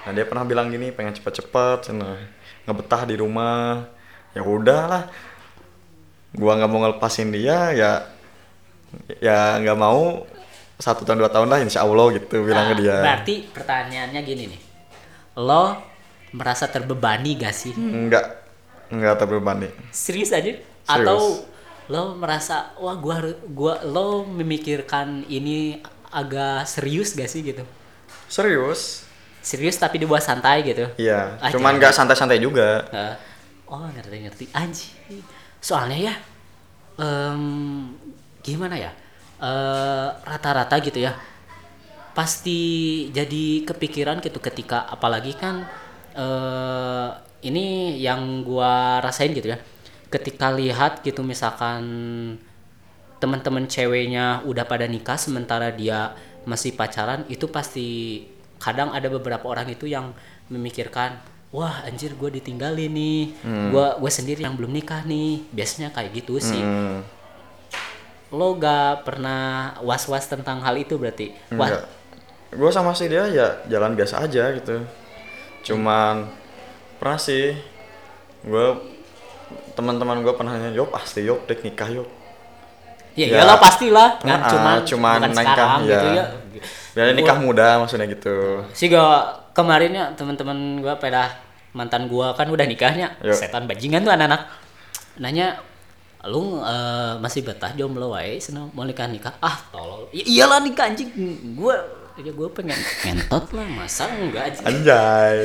Nah, 0.05 0.11
dia 0.15 0.25
pernah 0.25 0.47
bilang 0.47 0.71
gini, 0.71 0.95
pengen 0.95 1.15
cepet-cepet, 1.15 1.91
nah, 1.95 2.15
ngebetah 2.63 3.03
di 3.09 3.15
rumah. 3.19 3.87
Ya 4.31 4.45
udahlah. 4.45 5.11
Gua 6.33 6.55
nggak 6.55 6.69
mau 6.69 6.79
ngelepasin 6.85 7.33
dia, 7.33 7.73
ya 7.73 7.91
ya 9.21 9.57
nggak 9.61 9.77
mau 9.77 10.25
satu 10.79 11.03
tahun 11.03 11.19
dua 11.21 11.31
tahun 11.31 11.47
lah 11.51 11.59
insya 11.61 11.83
Allah 11.83 12.07
gitu 12.15 12.39
bilang 12.45 12.71
Nah, 12.71 12.71
ke 12.71 12.75
dia. 12.79 12.97
Berarti 13.03 13.35
pertanyaannya 13.51 14.21
gini 14.23 14.43
nih. 14.47 14.61
Lo 15.35 15.75
merasa 16.31 16.71
terbebani 16.71 17.35
gak 17.35 17.51
sih? 17.51 17.73
Enggak, 17.75 18.47
enggak 18.87 19.19
terbebani. 19.19 19.67
Serius 19.91 20.31
aja? 20.31 20.55
Atau 20.87 21.43
lo 21.89 22.15
merasa 22.15 22.71
wah 22.79 22.95
gua 22.95 23.33
gua 23.51 23.81
lo 23.83 24.23
memikirkan 24.23 25.25
ini 25.27 25.83
agak 26.13 26.63
serius 26.63 27.11
gak 27.11 27.27
sih 27.27 27.43
gitu? 27.43 27.65
Serius? 28.31 29.08
Serius 29.49 29.81
tapi 29.81 29.97
dibuat 29.97 30.21
santai 30.21 30.61
gitu. 30.61 30.85
Iya, 31.01 31.41
Ah, 31.41 31.49
cuman 31.49 31.81
nggak 31.81 31.89
santai-santai 31.97 32.37
juga. 32.37 32.85
Heeh. 32.93 33.15
oh 33.69 33.85
ngerti 33.93 34.17
ngerti 34.25 34.45
anjing 34.49 35.21
soalnya 35.61 36.09
ya 36.09 36.15
em, 36.97 37.41
gimana 38.41 38.75
ya 38.77 38.91
Eh, 39.39 40.09
rata-rata 40.27 40.75
gitu 40.83 40.99
ya 40.99 41.15
pasti 42.11 42.59
jadi 43.15 43.63
kepikiran 43.63 44.19
gitu 44.19 44.43
ketika 44.43 44.83
apalagi 44.83 45.31
kan 45.31 45.63
eh 46.11 47.07
ini 47.47 47.95
yang 48.03 48.43
gua 48.43 48.99
rasain 48.99 49.31
gitu 49.31 49.55
ya 49.55 49.57
ketika 50.11 50.51
lihat 50.51 50.99
gitu 51.07 51.23
misalkan 51.23 51.83
teman-teman 53.23 53.63
ceweknya 53.71 54.43
udah 54.43 54.67
pada 54.67 54.83
nikah 54.91 55.15
sementara 55.15 55.71
dia 55.71 56.15
masih 56.43 56.75
pacaran 56.75 57.23
itu 57.31 57.47
pasti 57.47 57.87
kadang 58.59 58.91
ada 58.91 59.07
beberapa 59.07 59.47
orang 59.47 59.67
itu 59.67 59.87
yang 59.87 60.11
memikirkan 60.47 61.15
wah 61.49 61.81
anjir 61.81 62.13
gue 62.13 62.29
ditinggalin 62.29 62.91
nih 62.91 63.19
gua 63.71 63.97
gue 63.97 64.11
sendiri 64.11 64.43
yang 64.43 64.53
belum 64.53 64.69
nikah 64.69 65.01
nih 65.03 65.41
biasanya 65.49 65.89
kayak 65.89 66.13
gitu 66.13 66.37
sih 66.37 66.61
Hmm, 66.61 67.01
lo 68.29 68.53
gak 68.53 69.01
pernah 69.01 69.73
was-was 69.81 70.27
tentang 70.27 70.61
hal 70.61 70.77
itu 70.77 70.93
berarti 70.93 71.33
wah. 71.55 71.73
Gue 72.49 72.69
sama 72.69 72.93
si 72.93 73.05
dia 73.05 73.25
ya 73.25 73.61
jalan 73.65 73.93
biasa 73.93 74.25
aja 74.25 74.49
gitu. 74.53 74.81
Cuman 75.63 76.25
pernah 76.97 77.17
sih 77.17 77.53
gue 78.41 78.67
teman-teman 79.73 80.21
gue 80.21 80.33
pernah 80.33 80.57
nanya, 80.57 80.73
"Yop, 80.73 80.89
pasti 80.89 81.25
yop 81.25 81.45
dek 81.45 81.61
nikah 81.61 81.89
yop." 81.89 82.09
ya, 83.17 83.25
ya. 83.25 83.35
iyalah 83.41 83.57
pastilah 83.57 84.09
kan 84.21 84.39
Ah, 84.39 84.49
cuman 84.49 84.75
cuman 84.85 85.19
nikah, 85.19 85.33
sekarang 85.33 85.81
gitu 85.83 86.07
ya. 86.13 86.25
Ya 87.07 87.13
nikah 87.15 87.37
muda 87.39 87.79
maksudnya 87.79 88.09
gitu. 88.11 88.65
sih 88.75 88.91
gak 88.91 89.53
kemarin 89.55 89.91
ya 89.95 90.05
teman-teman 90.15 90.83
gua 90.83 90.99
pada 90.99 91.39
mantan 91.73 92.09
gua 92.09 92.33
kan 92.33 92.49
udah 92.49 92.65
nikahnya. 92.65 93.13
Yo. 93.21 93.33
setan 93.35 93.69
bajingan 93.69 94.01
tuh 94.01 94.13
anak-anak. 94.13 94.41
Nanya 95.19 95.59
lu 96.27 96.59
eh, 96.59 97.13
masih 97.23 97.47
betah 97.47 97.71
jomblo 97.77 98.11
wae 98.11 98.41
seneng 98.41 98.73
mau 98.73 98.83
nikah 98.83 99.07
nikah? 99.07 99.35
Ah 99.39 99.55
tolol. 99.71 100.09
Ya, 100.11 100.23
iyalah 100.25 100.59
nikah 100.63 100.89
anjing. 100.89 101.09
Gua 101.55 101.77
ya 102.19 102.31
gua 102.35 102.49
pengen 102.51 102.75
ngentot 102.75 103.53
lah 103.55 103.67
masa 103.69 104.09
enggak 104.09 104.51
anjing? 104.51 104.65
Anjay. 104.65 105.39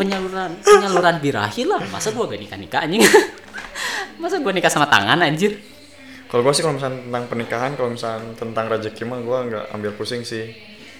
Penyaluran 0.00 0.50
penyaluran 0.64 1.16
birahi 1.20 1.62
lah. 1.68 1.82
Masa 1.92 2.10
gua 2.16 2.24
gak 2.26 2.40
nikah 2.40 2.58
nikah 2.58 2.80
anjing? 2.82 3.04
Masa 4.22 4.40
gua 4.40 4.52
nikah 4.56 4.72
sama 4.72 4.88
tangan 4.88 5.20
anjir 5.20 5.75
Kalau 6.26 6.42
gue 6.42 6.52
sih 6.58 6.62
kalau 6.66 6.74
misalnya 6.74 6.98
tentang 7.06 7.24
pernikahan, 7.30 7.70
kalau 7.78 7.90
misalnya 7.94 8.34
tentang 8.34 8.66
rezeki 8.66 9.02
mah 9.06 9.20
gue 9.22 9.38
nggak 9.52 9.64
ambil 9.78 9.90
pusing 9.94 10.26
sih. 10.26 10.50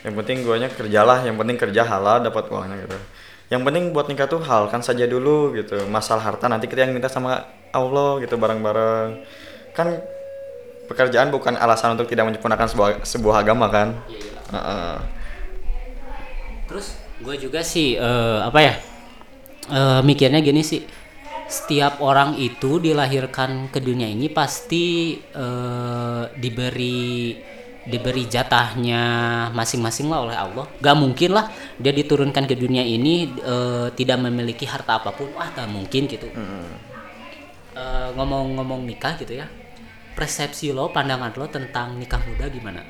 Yang 0.06 0.14
penting 0.22 0.36
guanya 0.46 0.68
kerjalah, 0.70 1.26
yang 1.26 1.34
penting 1.34 1.58
kerja 1.58 1.82
halal 1.82 2.22
dapat 2.22 2.46
uangnya 2.46 2.86
gitu. 2.86 2.98
Yang 3.50 3.62
penting 3.66 3.84
buat 3.90 4.06
nikah 4.06 4.30
tuh 4.30 4.38
halkan 4.42 4.86
saja 4.86 5.02
dulu 5.06 5.54
gitu. 5.58 5.82
Masalah 5.90 6.22
harta 6.22 6.46
nanti 6.46 6.70
kita 6.70 6.86
yang 6.86 6.94
minta 6.94 7.10
sama 7.10 7.42
Allah 7.74 8.22
gitu 8.22 8.38
bareng-bareng. 8.38 9.26
Kan 9.74 9.98
pekerjaan 10.86 11.34
bukan 11.34 11.58
alasan 11.58 11.98
untuk 11.98 12.06
tidak 12.06 12.30
menyempurnakan 12.30 12.70
sebuah 12.70 12.90
sebuah 13.02 13.42
agama 13.42 13.66
kan. 13.66 13.98
Heeh. 14.54 14.96
Terus 16.70 16.86
gue 17.18 17.34
juga 17.38 17.66
sih 17.66 17.98
eh, 17.98 18.38
apa 18.42 18.58
ya 18.62 18.74
eh, 19.74 20.00
mikirnya 20.06 20.38
gini 20.38 20.62
sih 20.62 20.86
setiap 21.46 22.02
orang 22.02 22.34
itu 22.42 22.82
dilahirkan 22.82 23.70
ke 23.70 23.78
dunia 23.78 24.10
ini 24.10 24.26
pasti 24.26 25.14
eh, 25.18 26.22
diberi 26.34 27.38
diberi 27.86 28.26
jatahnya 28.26 29.04
masing-masing 29.54 30.10
lah 30.10 30.26
oleh 30.26 30.36
Allah. 30.36 30.66
Gak 30.82 30.96
mungkin 30.98 31.38
lah 31.38 31.46
dia 31.78 31.94
diturunkan 31.94 32.50
ke 32.50 32.58
dunia 32.58 32.82
ini 32.82 33.30
eh, 33.30 33.88
tidak 33.94 34.18
memiliki 34.26 34.66
harta 34.66 34.98
apa 34.98 35.14
pun. 35.14 35.30
Wah, 35.38 35.54
gak 35.54 35.70
mungkin 35.70 36.10
gitu. 36.10 36.26
Eh, 37.76 38.08
ngomong-ngomong 38.18 38.82
nikah 38.82 39.14
gitu 39.22 39.38
ya. 39.38 39.46
Persepsi 40.18 40.72
lo, 40.72 40.90
pandangan 40.90 41.30
lo 41.36 41.46
tentang 41.46 41.94
nikah 41.94 42.18
muda 42.24 42.48
gimana? 42.50 42.80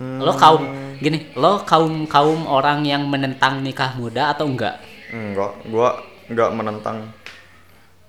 Lo 0.00 0.32
kaum 0.32 0.64
gini, 0.96 1.28
lo 1.36 1.60
kaum 1.68 2.08
kaum 2.08 2.48
orang 2.48 2.88
yang 2.88 3.04
menentang 3.04 3.60
nikah 3.60 3.92
muda 4.00 4.32
atau 4.32 4.48
enggak? 4.48 4.80
Enggak, 5.10 5.52
gua 5.66 6.02
enggak 6.30 6.50
menentang. 6.54 6.98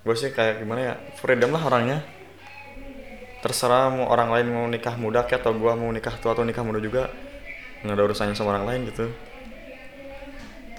gue 0.02 0.14
sih 0.18 0.34
kayak 0.34 0.58
gimana 0.58 0.80
ya 0.82 0.94
freedom 1.22 1.54
lah 1.54 1.62
orangnya. 1.62 2.02
Terserah 3.38 3.90
mau 3.90 4.10
orang 4.10 4.34
lain 4.34 4.46
mau 4.50 4.66
nikah 4.66 4.98
muda 4.98 5.22
kayak 5.22 5.46
atau 5.46 5.54
gue 5.54 5.72
mau 5.78 5.90
nikah 5.94 6.14
tua 6.18 6.34
atau 6.34 6.42
nikah 6.42 6.66
muda 6.66 6.82
juga 6.82 7.10
nggak 7.86 7.94
ada 7.94 8.02
urusannya 8.10 8.34
sama 8.34 8.58
orang 8.58 8.66
lain 8.66 8.80
gitu. 8.90 9.06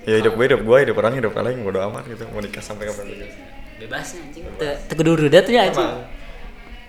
Ya 0.04 0.20
hidup 0.20 0.36
gue 0.36 0.46
hidup 0.52 0.62
gue 0.68 0.78
hidup 0.84 0.96
orang 1.00 1.16
hidup 1.16 1.32
orang 1.40 1.56
lain 1.56 1.64
bodo 1.64 1.80
amat 1.88 2.04
gitu 2.12 2.28
mau 2.36 2.44
nikah 2.44 2.60
sampai 2.60 2.92
kapan 2.92 3.16
juga. 3.16 3.28
Bebasnya 3.80 4.20
anjing. 4.28 4.44
Tegedur 4.92 5.20
udah 5.24 5.42
tuh 5.44 5.54
ya 5.56 5.62
anjing. 5.72 5.88
Emang. 5.88 6.04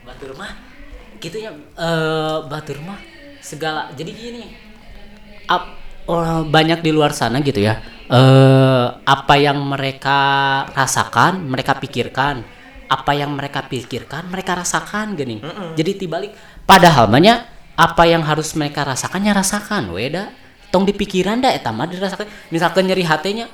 batur 0.05 0.37
mah 0.37 0.53
gitu 1.17 1.41
ya 1.41 1.51
eh 1.57 2.37
batur 2.45 2.77
mah 2.85 3.01
segala 3.41 3.89
jadi 3.97 4.13
gini 4.13 4.53
ap, 5.49 5.81
orang 6.07 6.49
banyak 6.53 6.85
di 6.85 6.91
luar 6.93 7.17
sana 7.17 7.41
gitu 7.41 7.61
ya. 7.65 7.81
Eh 8.09 8.87
apa 9.05 9.35
yang 9.41 9.61
mereka 9.65 10.19
rasakan 10.73 11.45
mereka 11.49 11.77
pikirkan. 11.81 12.45
Apa 12.85 13.17
yang 13.17 13.33
mereka 13.33 13.65
pikirkan 13.65 14.29
mereka 14.29 14.61
rasakan 14.61 15.17
gini. 15.17 15.41
Jadi 15.75 16.05
tibalik 16.05 16.37
padahal 16.69 17.09
banyak 17.09 17.39
apa 17.75 18.07
yang 18.07 18.23
harus 18.23 18.55
mereka 18.55 18.87
rasakannya 18.87 19.35
rasakan 19.35 19.91
weda 19.91 20.31
tong 20.71 20.87
di 20.87 20.95
pikiran 20.95 21.43
dah 21.43 21.51
eta 21.51 21.73
mah 21.73 21.89
dirasakan. 21.89 22.29
Misalkan 22.53 22.87
nyeri 22.87 23.03
hatinya 23.03 23.49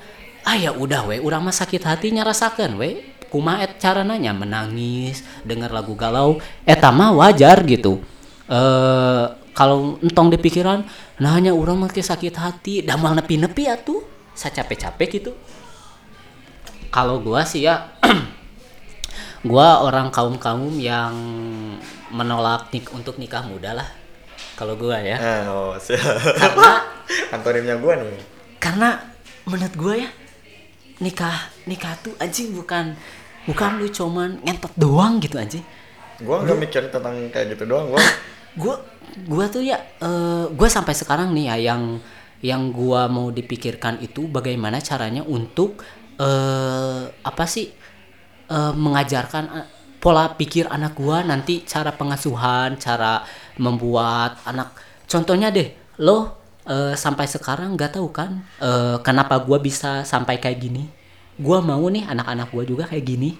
ah 0.45 0.59
ya 0.59 0.75
udah 0.75 1.09
we 1.09 1.23
urang 1.23 1.47
mah 1.47 1.55
sakit 1.55 1.81
hatinya 1.87 2.27
rasakan 2.27 2.77
we. 2.77 3.17
Kumaha 3.31 3.63
et 3.63 3.79
cara 3.79 4.03
nanya 4.03 4.35
menangis 4.35 5.23
dengar 5.47 5.71
lagu 5.71 5.95
galau. 5.95 6.43
Eta 6.67 6.91
mah 6.91 7.15
wajar 7.15 7.63
gitu. 7.63 8.03
Eh 8.51 9.27
kalau 9.61 10.01
entong 10.01 10.33
di 10.33 10.41
pikiran 10.41 10.89
nah 11.21 11.37
hanya 11.37 11.53
urang 11.53 11.85
mah 11.85 11.93
teh 11.93 12.01
sakit 12.01 12.33
hati 12.33 12.81
damal 12.81 13.13
nepi-nepi 13.13 13.69
atuh 13.69 14.01
sacapek-capek 14.33 15.09
gitu. 15.21 15.37
Kalau 16.89 17.21
gua 17.21 17.45
sih 17.45 17.69
ya 17.69 17.93
gua 19.51 19.85
orang 19.85 20.09
kaum 20.09 20.41
kaum 20.41 20.81
yang 20.81 21.13
menolak 22.09 22.73
nik 22.73 22.89
untuk 22.97 23.21
nikah 23.21 23.45
muda 23.45 23.77
lah 23.77 23.89
kalau 24.57 24.81
gua 24.81 24.97
ya. 25.05 25.21
Eh 25.21 25.45
oh 25.53 25.77
karena 26.41 26.73
antonimnya 27.29 27.77
gue 27.77 27.95
nih. 28.01 28.23
karena 28.61 28.97
menurut 29.45 29.75
gue 29.77 29.95
ya 30.05 30.11
nikah 31.01 31.49
nikah 31.65 31.97
tuh 32.01 32.13
anjing 32.21 32.53
bukan 32.53 32.93
bukan 33.49 33.81
lu 33.81 33.89
cuman 33.93 34.41
ngentot 34.41 34.73
doang 34.81 35.21
gitu 35.21 35.37
anjing. 35.37 35.65
Gue 36.17 36.37
nggak 36.49 36.57
mikir 36.57 36.83
tentang 36.89 37.29
kayak 37.29 37.57
gitu 37.57 37.69
doang 37.69 37.93
gue 37.93 38.01
gue 38.63 38.75
gue 39.27 39.47
tuh 39.51 39.63
ya 39.65 39.79
gue 40.51 40.69
sampai 40.69 40.95
sekarang 40.95 41.35
nih 41.35 41.53
ya 41.53 41.57
yang 41.73 41.83
yang 42.41 42.73
gue 42.73 43.03
mau 43.13 43.29
dipikirkan 43.29 44.01
itu 44.01 44.25
bagaimana 44.29 44.81
caranya 44.81 45.21
untuk 45.25 45.85
eh 46.21 47.05
apa 47.09 47.45
sih 47.49 47.69
eh, 48.49 48.73
mengajarkan 48.77 49.45
eh, 49.57 49.69
pola 50.01 50.33
pikir 50.37 50.69
anak 50.69 50.97
gue 50.97 51.19
nanti 51.25 51.65
cara 51.69 51.93
pengasuhan 51.93 52.81
cara 52.81 53.25
membuat 53.61 54.41
anak. 54.49 54.73
Contohnya 55.05 55.53
deh 55.53 55.69
lo 56.01 56.41
eh, 56.65 56.97
sampai 56.97 57.29
sekarang 57.29 57.77
nggak 57.77 58.01
tahu 58.01 58.09
kan 58.09 58.41
eh, 58.61 58.97
kenapa 59.05 59.41
gue 59.45 59.59
bisa 59.61 60.05
sampai 60.09 60.41
kayak 60.41 60.61
gini? 60.61 60.89
Gue 61.41 61.61
mau 61.61 61.85
nih 61.89 62.09
anak-anak 62.09 62.49
gue 62.53 62.65
juga 62.69 62.85
kayak 62.89 63.05
gini. 63.05 63.31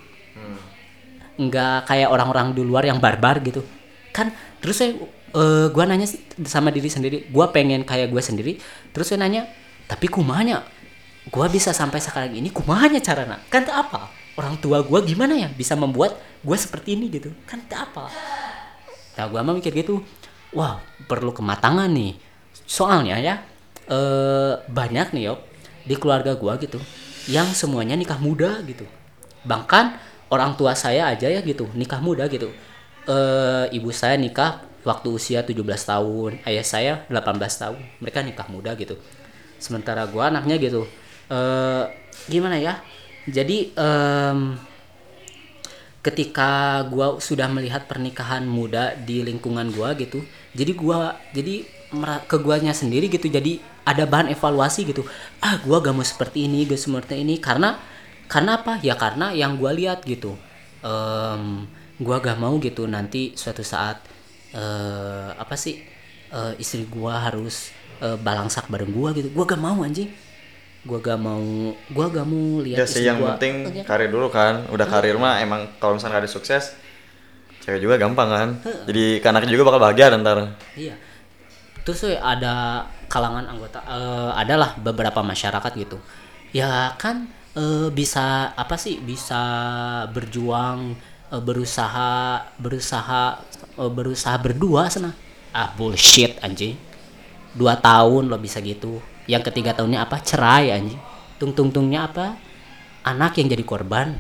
Nggak 1.41 1.89
kayak 1.89 2.09
orang-orang 2.13 2.53
di 2.53 2.61
luar 2.61 2.85
yang 2.85 3.01
barbar 3.01 3.41
gitu. 3.41 3.65
Kan 4.13 4.33
terus 4.61 4.77
saya 4.77 4.93
eh, 5.35 5.67
gua 5.71 5.85
nanya 5.87 6.07
sama 6.47 6.75
diri 6.75 6.91
sendiri. 6.91 7.31
Gua 7.31 7.51
pengen 7.55 7.87
kayak 7.87 8.11
gue 8.11 8.23
sendiri. 8.23 8.53
Terus 8.91 9.11
saya 9.11 9.23
nanya 9.23 9.47
tapi 9.87 10.07
kumanya? 10.11 10.63
Gua 11.31 11.47
bisa 11.47 11.71
sampai 11.71 12.01
sekarang 12.03 12.35
ini 12.35 12.51
kumanya 12.51 12.99
caranya? 12.99 13.39
Kan 13.53 13.67
tak 13.69 13.89
apa 13.89 14.21
orang 14.41 14.57
tua 14.57 14.81
gua 14.81 15.05
gimana 15.05 15.37
ya 15.37 15.49
bisa 15.53 15.77
membuat 15.77 16.17
gua 16.41 16.57
seperti 16.57 16.97
ini 16.97 17.13
gitu? 17.13 17.29
Kan 17.45 17.61
tak 17.69 17.93
apa 17.93 18.09
nah 19.19 19.29
gua 19.29 19.45
mah 19.45 19.53
mikir 19.53 19.75
gitu. 19.75 20.01
Wah 20.57 20.81
perlu 21.05 21.35
kematangan 21.35 21.93
nih. 21.93 22.17
Soalnya 22.65 23.21
ya 23.21 23.35
eh 23.91 24.55
banyak 24.71 25.13
nih 25.13 25.23
yo 25.29 25.35
di 25.85 25.99
keluarga 25.99 26.39
gua 26.39 26.57
gitu 26.57 26.81
yang 27.29 27.51
semuanya 27.53 27.99
nikah 28.01 28.17
muda 28.17 28.65
gitu. 28.65 28.89
Bahkan 29.45 29.85
orang 30.33 30.57
tua 30.57 30.73
saya 30.73 31.11
aja 31.11 31.29
ya 31.29 31.45
gitu 31.45 31.69
nikah 31.77 32.01
muda 32.01 32.25
gitu. 32.33 32.49
Eh 33.05 33.65
ibu 33.77 33.93
saya 33.93 34.17
nikah 34.17 34.63
waktu 34.87 35.09
usia 35.13 35.41
17 35.45 35.61
tahun 35.65 36.41
ayah 36.49 36.65
saya 36.67 36.93
18 37.09 37.37
tahun. 37.63 37.81
Mereka 38.01 38.19
nikah 38.25 38.49
muda 38.49 38.73
gitu. 38.77 38.97
Sementara 39.61 40.07
gua 40.09 40.33
anaknya 40.33 40.57
gitu. 40.57 40.89
Eh 41.31 41.85
gimana 42.29 42.57
ya? 42.57 42.81
Jadi 43.29 43.77
em, 43.77 44.57
ketika 46.01 46.81
gua 46.89 47.21
sudah 47.21 47.47
melihat 47.53 47.85
pernikahan 47.85 48.49
muda 48.49 48.97
di 48.97 49.21
lingkungan 49.21 49.69
gua 49.77 49.93
gitu 49.93 50.25
jadi 50.57 50.73
gua 50.73 51.21
jadi 51.37 51.69
ke 52.25 52.37
guanya 52.41 52.73
sendiri 52.73 53.11
gitu 53.11 53.27
jadi 53.27 53.59
ada 53.83 54.07
bahan 54.07 54.31
evaluasi 54.31 54.87
gitu. 54.87 55.03
Ah 55.43 55.59
gua 55.67 55.83
gak 55.83 55.95
mau 55.97 56.07
seperti 56.07 56.47
ini 56.47 56.63
gak 56.69 56.79
seperti 56.79 57.27
ini. 57.27 57.43
Karena 57.43 57.79
karena 58.31 58.63
apa? 58.63 58.79
Ya 58.87 58.95
karena 58.95 59.35
yang 59.35 59.59
gua 59.59 59.75
lihat 59.75 60.07
gitu. 60.07 60.39
Em, 60.87 61.67
gua 61.99 62.23
gak 62.23 62.39
mau 62.39 62.55
gitu 62.63 62.87
nanti 62.87 63.35
suatu 63.35 63.67
saat 63.67 63.99
eh 64.51 65.29
apa 65.35 65.55
sih 65.55 65.79
eh, 66.31 66.53
istri 66.59 66.87
gua 66.91 67.31
harus 67.31 67.71
eh, 68.03 68.19
balangsak 68.19 68.67
bareng 68.67 68.91
gua 68.91 69.15
gitu 69.15 69.31
gua 69.31 69.45
gak 69.47 69.61
mau 69.63 69.79
anjing 69.83 70.11
gua 70.83 70.99
gak 70.99 71.21
mau 71.21 71.45
gua 71.93 72.07
gak 72.09 72.27
mau 72.27 72.65
lihat 72.65 72.79
ya 72.83 72.87
sih 72.89 73.03
istri 73.03 73.09
yang 73.09 73.21
gua- 73.21 73.37
penting 73.37 73.55
Oke. 73.69 73.83
karir 73.87 74.11
dulu 74.11 74.27
kan 74.33 74.67
udah 74.73 74.87
karir 74.89 75.15
mah 75.21 75.39
emang 75.39 75.69
kalau 75.79 75.95
misalnya 75.95 76.25
ada 76.25 76.31
sukses 76.31 76.75
cewek 77.61 77.85
juga 77.85 78.01
gampang 78.01 78.29
kan 78.33 78.49
jadi 78.89 79.21
ke 79.21 79.27
anaknya 79.29 79.53
juga 79.53 79.65
bakal 79.69 79.81
bahagia 79.85 80.11
ntar 80.19 80.57
Iya. 80.75 80.97
Terus 81.81 82.05
we, 82.05 82.15
ada 82.17 82.85
kalangan 83.09 83.49
anggota 83.49 83.81
eh, 83.89 84.31
adalah 84.37 84.77
beberapa 84.81 85.25
masyarakat 85.25 85.73
gitu. 85.81 85.97
Ya 86.53 86.93
kan 87.01 87.25
eh, 87.57 87.89
bisa 87.91 88.53
apa 88.53 88.77
sih? 88.77 89.01
Bisa 89.01 89.41
berjuang, 90.13 90.95
eh, 91.33 91.43
berusaha, 91.43 92.45
berusaha, 92.59 93.23
eh, 93.79 93.91
berusaha 93.91 94.37
berdua 94.39 94.91
sana. 94.91 95.15
Ah 95.55 95.71
bullshit 95.75 96.39
anjing. 96.43 96.77
Dua 97.55 97.75
tahun 97.79 98.31
lo 98.31 98.39
bisa 98.39 98.63
gitu. 98.63 99.03
Yang 99.27 99.51
ketiga 99.51 99.75
tahunnya 99.75 100.07
apa? 100.07 100.23
Cerai 100.23 100.71
anjing. 100.75 101.01
Tung-tung-tungnya 101.39 102.07
apa? 102.07 102.39
Anak 103.07 103.39
yang 103.41 103.49
jadi 103.51 103.65
korban. 103.67 104.15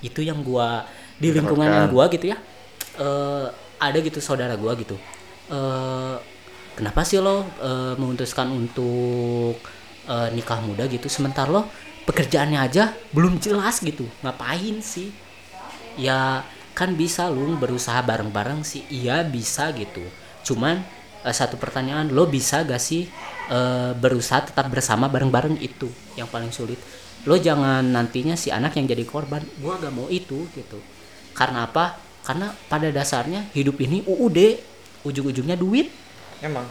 Itu 0.00 0.24
yang 0.24 0.40
gua 0.44 0.86
di 1.20 1.30
lingkungan 1.30 1.68
yang 1.68 1.88
gua 1.92 2.08
gitu 2.10 2.32
ya. 2.32 2.38
eh 2.92 3.46
ada 3.80 3.98
gitu 4.04 4.20
saudara 4.20 4.52
gua 4.56 4.76
gitu. 4.76 4.96
eh 5.52 6.16
kenapa 6.76 7.04
sih 7.04 7.20
lo 7.20 7.44
eh, 7.60 7.94
memutuskan 8.00 8.48
untuk 8.52 9.56
eh, 10.08 10.28
nikah 10.32 10.60
muda 10.64 10.88
gitu 10.88 11.06
sementara 11.08 11.48
lo 11.52 11.68
pekerjaannya 12.08 12.58
aja 12.58 12.90
belum 13.14 13.38
jelas 13.38 13.78
gitu 13.78 14.08
ngapain 14.26 14.82
sih 14.82 15.12
ya 15.96 16.46
kan 16.72 16.96
bisa 16.96 17.28
lu 17.28 17.56
berusaha 17.60 18.00
bareng-bareng 18.00 18.64
sih. 18.64 18.84
Iya 18.88 19.24
bisa 19.24 19.70
gitu. 19.76 20.02
Cuman 20.44 20.80
eh, 21.24 21.34
satu 21.34 21.60
pertanyaan 21.60 22.10
lo 22.10 22.26
bisa 22.28 22.64
gak 22.64 22.80
sih 22.80 23.08
eh, 23.52 23.92
berusaha 23.96 24.48
tetap 24.48 24.68
bersama 24.72 25.06
bareng-bareng 25.12 25.60
itu 25.60 25.88
yang 26.16 26.28
paling 26.28 26.50
sulit? 26.50 26.80
Lo 27.28 27.38
jangan 27.38 27.86
nantinya 27.86 28.34
si 28.34 28.50
anak 28.50 28.74
yang 28.80 28.90
jadi 28.90 29.04
korban. 29.06 29.44
Gua 29.60 29.78
gak 29.78 29.92
mau 29.94 30.08
itu 30.10 30.48
gitu. 30.56 30.78
Karena 31.32 31.68
apa? 31.68 31.96
Karena 32.22 32.54
pada 32.70 32.86
dasarnya 32.90 33.50
hidup 33.52 33.82
ini 33.82 34.06
UUD 34.06 34.38
ujung-ujungnya 35.02 35.58
duit. 35.58 35.90
Emang. 36.42 36.66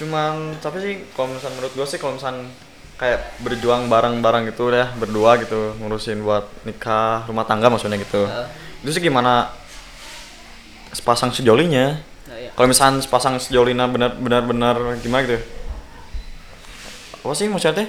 Cuman 0.00 0.56
tapi 0.64 0.80
sih 0.80 0.94
kalau 1.12 1.36
misalnya 1.36 1.60
menurut 1.60 1.72
gue 1.76 1.86
sih 1.88 2.00
kalau 2.00 2.16
misalnya 2.16 2.48
kayak 3.00 3.40
berjuang 3.40 3.88
bareng-bareng 3.88 4.52
gitu 4.52 4.68
ya 4.68 4.92
berdua 4.92 5.40
gitu 5.40 5.72
ngurusin 5.80 6.20
buat 6.20 6.44
nikah 6.68 7.24
rumah 7.24 7.48
tangga 7.48 7.72
maksudnya 7.72 7.96
gitu. 7.96 8.28
Itu 8.84 8.92
sih 8.92 9.00
gimana 9.00 9.48
sepasang 10.92 11.32
sejolinya? 11.32 11.96
Nah, 12.28 12.36
iya. 12.36 12.52
kalau 12.52 12.68
misalnya 12.68 13.00
sepasang 13.00 13.40
sejolina 13.40 13.88
benar-benar 13.88 14.44
benar 14.44 14.76
gimana 15.00 15.24
gitu? 15.24 15.40
Apa 17.24 17.32
sih 17.32 17.48
maksudnya 17.48 17.80
teh? 17.80 17.88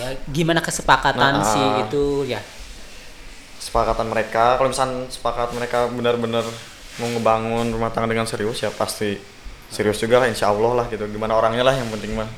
Ya 0.00 0.16
gimana 0.32 0.64
kesepakatan 0.64 1.44
Nah, 1.44 1.44
sih 1.44 1.60
ah. 1.60 1.84
itu 1.84 2.24
ya. 2.24 2.40
Sepakatan 3.60 4.08
mereka 4.08 4.56
kalau 4.56 4.72
misalnya 4.72 5.12
sepakat 5.12 5.52
mereka 5.52 5.92
benar-benar 5.92 6.48
mau 6.96 7.08
ngebangun 7.12 7.68
rumah 7.68 7.92
tangga 7.92 8.08
dengan 8.08 8.24
serius 8.24 8.64
ya 8.64 8.72
pasti 8.72 9.20
serius 9.68 10.00
juga 10.00 10.24
lah 10.24 10.28
insya 10.32 10.48
Allah 10.48 10.72
lah 10.72 10.86
gitu. 10.88 11.04
Gimana 11.04 11.36
orangnya 11.36 11.68
lah 11.68 11.76
yang 11.76 11.92
penting 11.92 12.16
mah. 12.16 12.32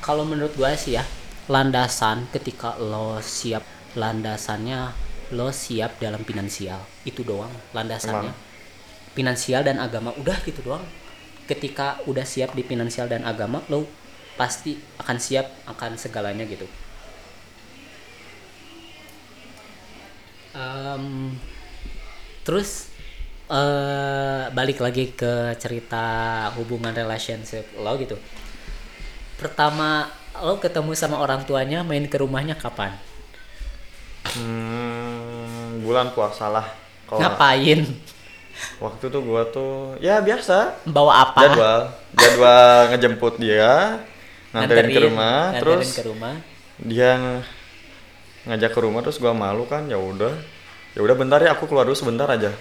Kalau 0.00 0.24
menurut 0.24 0.56
gua 0.56 0.72
sih 0.72 0.96
ya 0.96 1.04
landasan 1.50 2.30
ketika 2.30 2.78
lo 2.78 3.18
siap 3.18 3.66
landasannya 3.98 4.94
lo 5.34 5.50
siap 5.50 5.98
dalam 5.98 6.22
finansial. 6.22 6.78
Itu 7.02 7.26
doang 7.26 7.50
landasannya. 7.74 8.30
Finansial 9.18 9.66
dan 9.66 9.82
agama 9.82 10.14
udah 10.14 10.38
gitu 10.46 10.62
doang. 10.62 10.86
Ketika 11.50 11.98
udah 12.06 12.22
siap 12.22 12.54
di 12.54 12.62
finansial 12.62 13.10
dan 13.10 13.26
agama 13.26 13.66
lo 13.66 13.90
pasti 14.38 14.78
akan 15.02 15.18
siap 15.18 15.50
akan 15.66 15.98
segalanya 15.98 16.46
gitu. 16.46 16.70
Em, 20.54 21.34
terus 22.46 22.94
eh 23.50 24.46
balik 24.54 24.78
lagi 24.78 25.10
ke 25.10 25.58
cerita 25.58 26.46
hubungan 26.54 26.94
relationship 26.94 27.66
lo 27.74 27.98
gitu. 27.98 28.14
Pertama 29.34 30.19
lo 30.40 30.56
ketemu 30.56 30.96
sama 30.96 31.20
orang 31.20 31.44
tuanya 31.44 31.84
main 31.84 32.08
ke 32.08 32.16
rumahnya 32.16 32.56
kapan? 32.56 32.96
Hmm, 34.36 35.80
bulan 35.84 36.12
puasa 36.14 36.48
lah. 36.48 36.66
Kalau 37.08 37.18
ngapain? 37.20 37.82
Waktu 38.78 39.04
tuh 39.08 39.20
gua 39.24 39.42
tuh 39.48 39.96
ya 39.98 40.20
biasa. 40.20 40.84
Bawa 40.84 41.28
apa? 41.28 41.40
Jadwal. 41.48 41.80
Jadwal 42.14 42.78
ngejemput 42.94 43.34
dia 43.40 44.00
nganterin 44.50 44.90
ke 44.90 45.00
rumah 45.06 45.54
nganterin 45.54 45.62
terus 45.62 45.88
ke 45.94 46.02
rumah. 46.10 46.34
dia 46.80 47.14
ng- 47.14 47.46
ngajak 48.50 48.70
ke 48.74 48.80
rumah 48.82 49.00
terus 49.06 49.18
gua 49.20 49.32
malu 49.32 49.64
kan 49.64 49.88
ya 49.88 49.96
udah. 49.96 50.32
Ya 50.96 51.00
udah 51.00 51.16
bentar 51.16 51.38
ya 51.40 51.54
aku 51.54 51.66
keluar 51.70 51.88
dulu 51.88 51.96
sebentar 51.96 52.28
aja. 52.28 52.52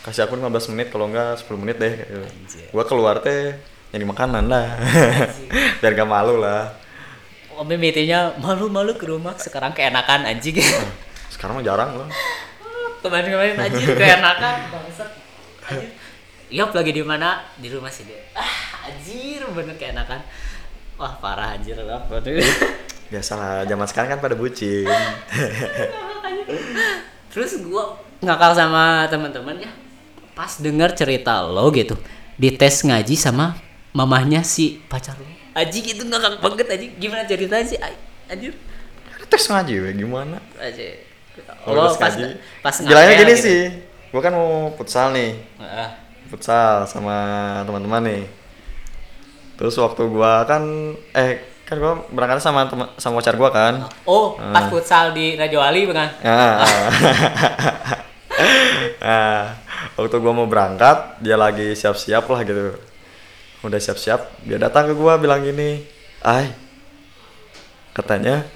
Kasih 0.00 0.24
aku 0.24 0.36
15 0.38 0.72
menit 0.72 0.88
kalau 0.88 1.10
enggak 1.10 1.36
10 1.44 1.60
menit 1.60 1.76
deh. 1.76 1.94
Anjir. 2.08 2.66
gua 2.72 2.84
keluar 2.86 3.20
teh 3.20 3.58
nyari 3.90 4.06
makanan 4.06 4.44
lah. 4.46 4.78
Biar 5.82 5.92
gak 5.98 6.08
malu 6.08 6.38
lah 6.38 6.79
oh 7.60 7.66
mimitinya 7.68 8.32
malu-malu 8.40 8.96
ke 8.96 9.04
rumah? 9.04 9.36
Sekarang 9.36 9.76
keenakan 9.76 10.24
anjing. 10.24 10.56
Sekarang 11.28 11.60
mah 11.60 11.64
jarang 11.64 11.92
loh 11.92 12.08
kemarin-kemarin 13.00 13.56
anjir 13.56 13.96
keenakan 13.96 14.68
bangsat. 14.68 15.08
Yop 16.52 16.72
lagi 16.76 16.92
di 16.92 17.00
mana? 17.00 17.48
Di 17.56 17.72
rumah 17.72 17.88
sih 17.88 18.04
dia 18.04 18.20
ah 18.36 18.88
anjir 18.88 19.40
bener 19.56 19.76
keenakan. 19.80 20.20
Wah 21.00 21.16
parah 21.16 21.56
anjir 21.56 21.80
lah 21.80 22.04
biasalah 23.08 23.64
zaman 23.64 23.86
sekarang 23.88 24.08
kan 24.16 24.20
pada 24.20 24.36
bucin. 24.36 24.84
Terus 27.32 27.56
gua 27.64 27.96
ngakal 28.20 28.52
sama 28.52 29.08
teman-teman 29.08 29.64
ya. 29.64 29.72
Pas 30.36 30.60
denger 30.60 30.92
cerita 30.92 31.40
lo 31.40 31.72
gitu 31.72 31.96
dites 32.36 32.84
ngaji 32.84 33.16
sama 33.16 33.56
mamahnya 33.96 34.44
si 34.44 34.76
pacar 34.92 35.16
lo 35.16 35.39
Aji 35.60 35.80
itu 35.84 36.02
ngakak 36.02 36.40
banget 36.40 36.66
Aji 36.70 36.86
gimana 36.96 37.22
ceritanya 37.22 37.64
sih 37.64 37.78
anjir 38.26 38.52
tes 39.26 39.44
ngaji 39.46 39.74
we, 39.78 39.90
gimana 39.94 40.36
Aji 40.56 41.06
Oh, 41.62 41.72
lo 41.72 41.86
tes 41.86 41.96
pas 41.96 42.12
ngaji. 42.12 42.34
pas 42.60 42.74
bilangnya 42.80 43.14
gini 43.16 43.32
gitu. 43.32 43.44
sih 43.46 43.60
gua 44.10 44.20
kan 44.20 44.32
mau 44.32 44.50
futsal 44.74 45.12
nih 45.12 45.38
Ah, 45.56 45.94
futsal 46.26 46.82
sama 46.84 47.16
teman-teman 47.62 48.02
nih. 48.02 48.22
Terus 49.54 49.76
waktu 49.76 50.02
gua 50.06 50.42
kan 50.42 50.62
eh 51.12 51.38
kan 51.62 51.76
gua 51.76 52.02
berangkat 52.08 52.40
sama 52.40 52.66
teman 52.66 52.90
sama 52.96 53.20
pacar 53.20 53.36
gua 53.36 53.50
kan. 53.50 53.74
oh 54.02 54.34
pas 54.36 54.66
futsal 54.66 55.12
di 55.12 55.36
Raja 55.36 55.56
Wali 55.56 55.86
bukan 55.86 56.08
Ya. 56.18 56.58
nah, 59.00 59.54
waktu 59.94 60.16
gua 60.16 60.32
mau 60.32 60.46
berangkat, 60.46 61.20
dia 61.20 61.36
lagi 61.36 61.72
siap-siap 61.72 62.24
lah 62.24 62.40
gitu. 62.42 62.74
Udah 63.60 63.76
siap-siap, 63.76 64.40
dia 64.48 64.56
datang 64.56 64.88
ke 64.88 64.96
gua 64.96 65.20
bilang 65.20 65.44
gini, 65.44 65.84
"Ay, 66.24 66.48
katanya 67.92 68.48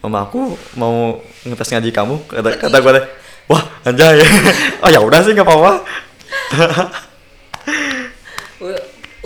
mama 0.00 0.24
aku 0.24 0.56
mau 0.72 1.20
ngetes 1.44 1.68
ngaji 1.68 1.90
kamu." 1.92 2.24
Kata 2.24 2.56
kata 2.56 2.76
gua 2.80 2.92
teh, 2.96 3.04
"Wah, 3.44 3.60
anjay." 3.84 4.24
oh 4.82 4.88
ya 4.88 5.04
udah 5.04 5.20
sih 5.20 5.36
nggak 5.36 5.44
apa-apa. 5.44 5.72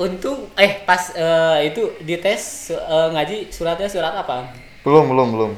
Untung 0.00 0.50
eh 0.58 0.82
pas 0.82 1.14
eh, 1.14 1.70
itu 1.70 1.94
dites 2.02 2.74
eh, 2.74 3.08
ngaji 3.14 3.52
suratnya 3.54 3.86
surat 3.86 4.16
apa 4.16 4.50
belum, 4.82 5.12
belum, 5.12 5.28
belum. 5.36 5.52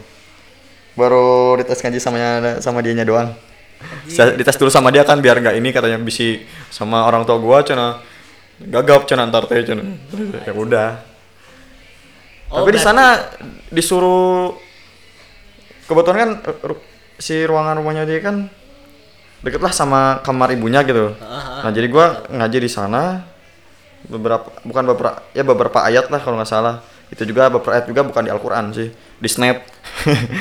Baru 0.99 1.57
dites 1.57 1.81
ngaji 1.81 1.99
sama 2.03 2.19
sama 2.61 2.85
dianya 2.85 3.07
doang. 3.09 3.33
Saya 4.13 4.37
dites 4.37 4.61
dulu 4.61 4.69
sama 4.69 4.93
dia 4.93 5.09
kan 5.09 5.25
biar 5.25 5.41
nggak 5.41 5.57
ini 5.57 5.73
katanya 5.73 5.97
bisi 5.97 6.45
sama 6.69 7.09
orang 7.09 7.25
tua 7.25 7.41
gua 7.41 7.65
cina 7.65 8.12
gagap 8.65 9.05
cina 9.05 9.25
antar 9.25 9.47
teh 9.47 9.63
cina. 9.63 9.83
Ya 10.43 10.53
udah. 10.53 10.91
Oh, 12.49 12.63
Tapi 12.63 12.77
di 12.77 12.81
sana 12.81 13.17
disuruh 13.69 14.53
kebetulan 15.85 16.19
kan 16.19 16.31
ru- 16.63 16.85
si 17.17 17.43
ruangan 17.43 17.81
rumahnya 17.81 18.05
dia 18.05 18.21
kan 18.21 18.47
deket 19.41 19.59
lah 19.59 19.73
sama 19.73 20.21
kamar 20.21 20.53
ibunya 20.53 20.85
gitu. 20.85 21.17
Ah, 21.19 21.65
Nah 21.65 21.71
jadi 21.71 21.89
gua 21.89 22.23
ngaji 22.29 22.59
di 22.61 22.71
sana 22.71 23.25
beberapa 24.03 24.51
bukan 24.63 24.85
beberapa 24.85 25.19
ya 25.31 25.43
beberapa 25.43 25.79
ayat 25.81 26.11
lah 26.11 26.19
kalau 26.19 26.35
nggak 26.37 26.51
salah 26.51 26.83
itu 27.09 27.23
juga 27.23 27.47
beberapa 27.47 27.71
ayat 27.73 27.87
juga 27.87 28.03
bukan 28.03 28.23
di 28.27 28.31
Al-Quran 28.35 28.65
sih 28.75 28.89
di 28.93 29.29
snap 29.31 29.63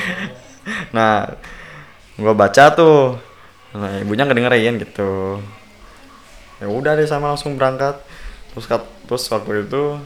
nah 0.96 1.30
gua 2.18 2.34
baca 2.34 2.74
tuh 2.74 3.16
nah 3.72 4.02
ibunya 4.02 4.26
ngedengerin 4.26 4.82
gitu 4.82 5.38
ya 6.58 6.66
udah 6.66 6.98
deh 6.98 7.06
sama 7.06 7.30
langsung 7.30 7.54
berangkat 7.54 8.02
terus 8.52 8.66
kat- 8.68 8.92
terus 9.08 9.24
waktu 9.32 9.64
itu 9.64 9.96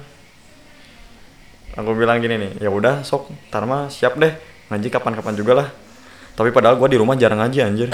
aku 1.77 1.91
bilang 1.93 2.23
gini 2.23 2.41
nih 2.41 2.53
ya 2.63 2.71
udah 2.73 3.05
sok 3.05 3.29
ntar 3.51 3.69
mah 3.69 3.93
siap 3.93 4.17
deh 4.17 4.33
ngaji 4.71 4.89
kapan-kapan 4.91 5.35
juga 5.39 5.53
lah. 5.63 5.69
Tapi 6.37 6.53
padahal 6.53 6.77
gua 6.77 6.85
di 6.91 7.01
rumah 7.01 7.17
jarang 7.17 7.41
ngaji 7.41 7.59
anjir. 7.65 7.89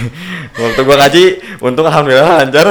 Waktu 0.60 0.80
gua 0.84 0.96
ngaji 1.00 1.24
untung 1.64 1.88
alhamdulillah 1.88 2.44
lancar. 2.44 2.68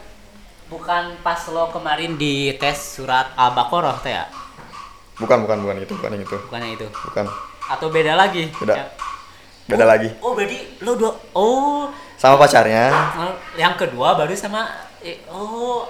Bukan 0.72 1.04
pas 1.26 1.40
lo 1.50 1.72
kemarin 1.74 2.14
di 2.14 2.54
tes 2.60 2.76
surat 2.76 3.34
Al-Baqarah 3.34 3.98
teh 4.04 4.14
ya? 4.14 4.26
Bukan 5.14 5.46
bukan 5.46 5.62
bukan 5.62 5.76
itu 5.78 5.94
bukan 5.94 6.10
yang 6.18 6.24
itu 6.26 6.36
bukannya 6.50 6.68
itu? 6.74 6.86
Bukan. 6.90 7.26
Atau 7.70 7.86
beda 7.94 8.18
lagi? 8.18 8.50
Beda. 8.58 8.74
Ya. 8.74 8.86
beda 9.64 9.88
lagi. 9.88 10.12
oh 10.20 10.36
berarti 10.36 10.76
lo 10.84 10.92
dua 10.98 11.12
oh. 11.32 11.88
Sama 12.18 12.36
pacarnya. 12.36 12.90
Yang 13.54 13.86
kedua 13.86 14.18
baru 14.18 14.34
sama 14.34 14.66
eh, 15.00 15.22
oh 15.30 15.88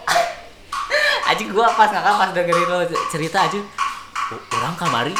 aja 1.24 1.42
gua 1.48 1.66
pas 1.72 1.88
ngakak 1.88 2.14
pas 2.20 2.30
dengerin 2.36 2.68
lo 2.68 2.78
cerita 3.08 3.38
aja 3.48 3.58
"Oh, 4.32 4.40
orang 4.60 4.74
kamari. 4.76 5.14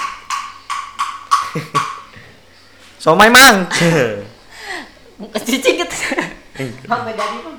Somai 3.01 3.29
mang. 3.29 3.69
Cicing 5.47 5.77
gitu 5.85 5.97
Bang, 6.89 7.07
nggak 7.07 7.15
jadi 7.15 7.37
bang. 7.45 7.57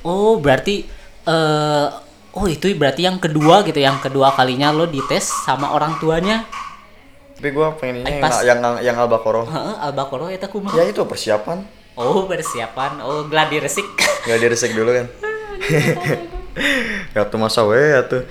Oh 0.00 0.40
berarti 0.40 0.88
eh 1.28 1.86
oh 2.32 2.46
itu 2.48 2.72
berarti 2.72 3.04
yang 3.04 3.20
kedua 3.20 3.60
gitu 3.68 3.80
yang 3.82 4.00
kedua 4.00 4.32
kalinya 4.32 4.72
lo 4.72 4.88
dites 4.88 5.28
sama 5.28 5.72
orang 5.76 6.00
tuanya? 6.00 6.48
Tapi 7.36 7.48
gua 7.56 7.72
pengen 7.76 8.04
Eh, 8.04 8.16
ini 8.16 8.20
pas- 8.20 8.44
yang 8.44 8.60
yang, 8.60 8.76
yang 8.92 8.96
al-baqarah 9.00 9.44
Heeh, 9.48 10.36
eta 10.36 10.48
kumaha? 10.48 10.76
Ya 10.76 10.84
itu 10.88 11.00
persiapan 11.04 11.64
oh 11.96 12.26
persiapan 12.28 13.02
oh 13.02 13.26
gladi 13.26 13.58
resik 13.58 13.86
nggak 14.26 14.38
diresek 14.44 14.72
dulu 14.76 14.90
kan. 14.92 15.06
Ya 17.10 17.26
tuh 17.26 17.38
masa 17.42 17.62
we 17.66 17.78
ya 17.78 18.02
tuh. 18.06 18.22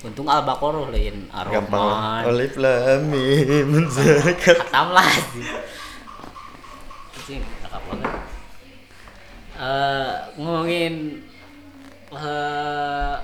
Untung 0.00 0.28
al-baqarah 0.28 0.88
lain 0.88 1.28
gampang. 1.28 1.80
Lah. 1.80 2.24
ar-rahman 2.24 2.32
alif 2.32 2.54
lam 2.56 3.00
mim. 3.12 3.84
Zakat 3.88 4.56
Khatam 4.64 4.88
lah. 4.96 5.08
Anjing, 7.12 7.44
cakep 7.44 7.82
banget. 7.88 8.12
Eh, 9.60 10.12
ngomongin 10.40 10.94
eh, 12.16 13.14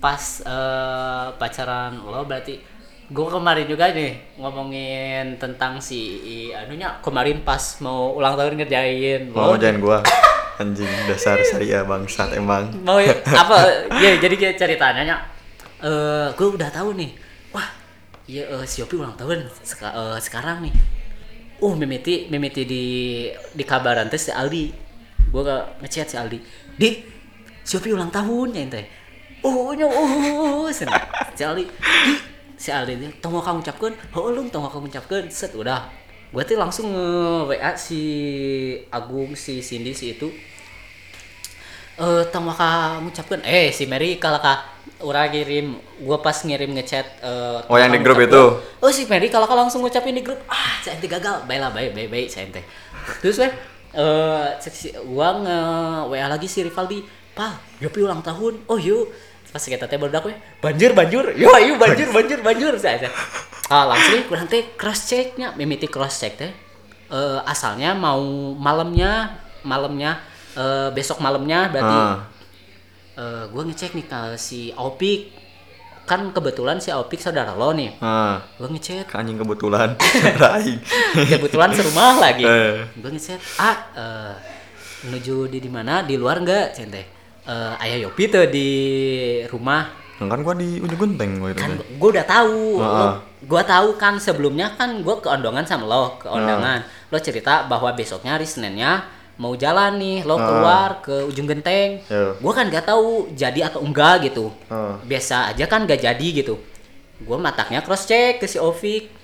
pas 0.00 0.22
eh, 0.40 1.26
pacaran 1.36 1.92
lo 2.00 2.24
berarti 2.24 2.56
gue 3.08 3.26
kemarin 3.26 3.64
juga 3.64 3.88
nih 3.88 4.36
ngomongin 4.36 5.40
tentang 5.40 5.80
si 5.80 6.20
anunya 6.52 7.00
kemarin 7.00 7.40
pas 7.40 7.80
mau 7.80 8.12
ulang 8.12 8.36
tahun 8.36 8.60
ngerjain 8.60 9.32
mau 9.32 9.56
ngerjain 9.56 9.80
gua 9.80 10.04
anjing 10.60 10.84
dasar 11.08 11.40
syariah 11.40 11.88
bangsat 11.88 12.36
emang 12.36 12.68
mau 12.84 13.00
ya- 13.00 13.16
apa 13.32 13.88
ya 13.96 14.20
jadi 14.20 14.52
ceritanya 14.52 15.24
eh 15.80 16.28
gue 16.36 16.48
udah 16.52 16.68
tahu 16.68 16.92
nih 17.00 17.16
wah 17.48 17.64
iya 18.28 18.44
eh, 18.44 18.64
si 18.68 18.84
Yopi 18.84 19.00
ulang 19.00 19.16
tahun 19.16 19.46
seka- 19.64 19.94
eh, 19.94 20.18
sekarang 20.20 20.68
nih 20.68 20.74
uh 21.64 21.74
mimiti 21.78 22.28
mimiti 22.28 22.68
di 22.68 22.84
di 23.32 23.64
kabaran 23.64 24.10
teh 24.12 24.20
si 24.20 24.28
Aldi 24.28 24.68
gue 25.32 25.42
gak 25.42 25.80
ngechat 25.80 26.12
si 26.12 26.16
Aldi 26.20 26.38
di 26.76 26.90
si 27.64 27.72
Yopi 27.72 27.94
ulang 27.94 28.12
tahun 28.12 28.52
ya 28.52 28.60
ente 28.68 28.82
oh 29.46 29.72
nya 29.72 29.86
oh 29.88 30.68
senang 30.68 31.00
si 31.32 31.40
Aldi 31.46 31.64
di 32.04 32.12
si 32.58 32.74
Aldi 32.74 32.98
ini 32.98 33.08
tunggu 33.22 33.38
kamu 33.38 33.62
ucapkan 33.62 33.94
oh 34.18 34.34
lu 34.34 34.42
tunggu 34.50 34.66
kamu 34.68 34.90
ucapkan 34.90 35.24
set 35.30 35.54
udah. 35.54 35.86
Gue 36.28 36.44
tuh 36.44 36.58
langsung 36.60 36.92
nge 36.92 37.08
WA 37.48 37.72
si 37.78 38.00
Agung 38.92 39.32
si 39.32 39.64
Cindy 39.64 39.96
si 39.96 40.12
itu. 40.12 40.28
Eh 41.98 42.22
tong 42.30 42.46
maka 42.46 42.98
ngucapkan. 43.02 43.42
Eh 43.42 43.74
si 43.74 43.86
Mary 43.90 44.18
kalau 44.22 44.38
kak. 44.38 44.76
Orang 44.98 45.30
kirim 45.30 45.78
gua 46.02 46.18
pas 46.18 46.34
ngirim 46.42 46.74
ngechat 46.74 47.06
eh, 47.22 47.58
Oh, 47.70 47.78
yang 47.78 47.94
di 47.94 48.02
grup 48.02 48.18
itu? 48.18 48.42
oh 48.82 48.90
si 48.90 49.06
Mary 49.06 49.30
kalau 49.30 49.46
kak 49.46 49.54
langsung 49.54 49.78
ngucapin 49.86 50.14
di 50.14 50.26
grup. 50.26 50.42
Ah 50.50 50.74
saya 50.82 50.98
ente 50.98 51.06
gagal. 51.06 51.46
Baik 51.46 51.60
lah 51.62 51.70
baik 51.70 51.94
baik 51.94 52.08
baik 52.10 52.26
saya 52.26 52.50
ente 52.50 52.62
terus 53.22 53.38
weh 53.38 53.52
eh 53.94 54.46
si 54.58 54.90
gua 55.06 55.38
nge 55.38 55.58
WA 56.10 56.26
lagi 56.26 56.50
si 56.50 56.66
Rivaldi 56.66 57.06
pal 57.30 57.54
Yopi 57.78 58.02
ulang 58.02 58.26
tahun. 58.26 58.66
Oh 58.66 58.74
yuk 58.78 59.06
pas 59.48 59.64
kita 59.64 59.88
teh 59.88 59.96
baru 59.96 60.28
we 60.28 60.34
banjir 60.60 60.92
banjir 60.92 61.24
yo 61.36 61.48
ayo 61.56 61.80
banjir 61.80 62.08
banjir 62.12 62.38
banjir 62.44 62.72
saya 62.76 63.08
ah 63.72 63.84
langsung 63.88 64.24
kurang 64.28 64.48
teh 64.48 64.64
cross 64.76 65.08
checknya 65.08 65.52
mimiti 65.56 65.88
cross 65.88 66.20
check 66.20 66.36
teh. 66.40 66.52
Eh, 67.08 67.40
asalnya 67.48 67.96
mau 67.96 68.20
malamnya 68.52 69.40
malamnya 69.64 70.20
eh, 70.52 70.92
besok 70.92 71.24
malamnya 71.24 71.72
berarti 71.72 71.96
Ah. 71.96 72.16
eh, 73.16 73.44
gue 73.48 73.62
ngecek 73.72 73.96
nih 73.96 74.04
ke 74.04 74.20
si 74.36 74.72
Opik 74.76 75.32
kan 76.04 76.32
kebetulan 76.32 76.80
si 76.80 76.88
Opik 76.92 77.20
saudara 77.20 77.52
lo 77.56 77.72
nih. 77.76 77.96
Ah, 78.00 78.40
gue 78.56 78.68
ngecek. 78.68 79.12
Anjing 79.12 79.36
kebetulan. 79.40 79.92
Kebetulan 81.36 81.72
serumah 81.76 82.16
lagi. 82.20 82.44
Eh. 82.44 82.84
gue 82.96 83.10
ngecek 83.12 83.40
ah 83.60 83.76
eh, 83.96 84.32
menuju 85.08 85.48
di 85.48 85.60
di 85.64 85.68
mana? 85.72 86.04
Di 86.04 86.16
luar 86.16 86.40
nggak? 86.40 86.66
Cente 86.76 87.17
eh, 87.48 87.82
ayah 87.82 87.98
Yopi 88.06 88.28
tuh 88.28 88.44
di 88.52 88.68
rumah. 89.48 89.88
Kan 90.18 90.42
gua 90.42 90.54
di 90.58 90.82
ujung 90.82 90.98
genteng 90.98 91.38
gua 91.38 91.54
itu. 91.54 91.62
kan 91.62 91.72
gue 91.78 92.08
udah 92.10 92.26
tahu. 92.26 92.82
Heeh. 92.82 93.12
gue 93.38 93.62
tahu 93.62 93.94
kan 93.94 94.18
sebelumnya 94.18 94.74
kan 94.74 94.98
gue 94.98 95.14
ke 95.22 95.30
Ondongan 95.30 95.62
sama 95.62 95.86
lo 95.86 96.18
ke 96.18 96.26
Ondangan. 96.26 96.82
Lo 97.14 97.22
cerita 97.22 97.70
bahwa 97.70 97.94
besoknya 97.94 98.34
hari 98.34 98.42
Seninnya 98.42 99.06
mau 99.38 99.54
jalan 99.54 99.94
nih 99.94 100.26
lo 100.26 100.34
keluar 100.34 100.98
ke 101.06 101.22
ujung 101.22 101.46
genteng. 101.46 102.02
Iya. 102.10 102.34
gue 102.34 102.52
kan 102.52 102.66
gak 102.66 102.90
tahu 102.90 103.30
jadi 103.38 103.70
atau 103.70 103.80
enggak 103.86 104.26
gitu. 104.26 104.50
Heeh. 104.66 104.94
biasa 105.06 105.54
aja 105.54 105.64
kan 105.70 105.86
gak 105.86 106.02
jadi 106.02 106.28
gitu. 106.42 106.58
Gue 107.22 107.38
mataknya 107.38 107.78
cross 107.86 108.10
check 108.10 108.42
ke 108.42 108.50
si 108.50 108.58
Ovik 108.58 109.14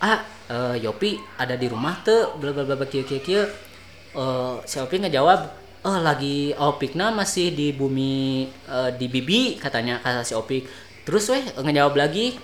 ah 0.00 0.24
eh, 0.48 0.80
Yopi 0.80 1.20
ada 1.36 1.60
di 1.60 1.68
rumah 1.68 2.00
tuh 2.00 2.40
bla 2.40 2.56
bla 2.56 2.64
bla 2.64 2.72
bla, 2.72 2.88
kieu 2.88 3.04
kieu 3.04 3.20
kieu. 3.20 3.44
Eh, 4.16 4.54
si 4.64 4.80
Opik 4.80 5.04
ngejawab 5.04 5.57
oh 5.86 5.98
lagi 6.02 6.54
Opikna 6.58 7.10
masih 7.14 7.54
di 7.54 7.70
bumi 7.74 8.46
eh, 8.66 8.90
di 8.98 9.06
Bibi 9.10 9.58
katanya 9.60 10.00
kata 10.02 10.22
si 10.26 10.34
Opik. 10.34 10.64
Terus 11.06 11.24
weh 11.32 11.44
ngejawab 11.64 11.94
lagi. 11.96 12.36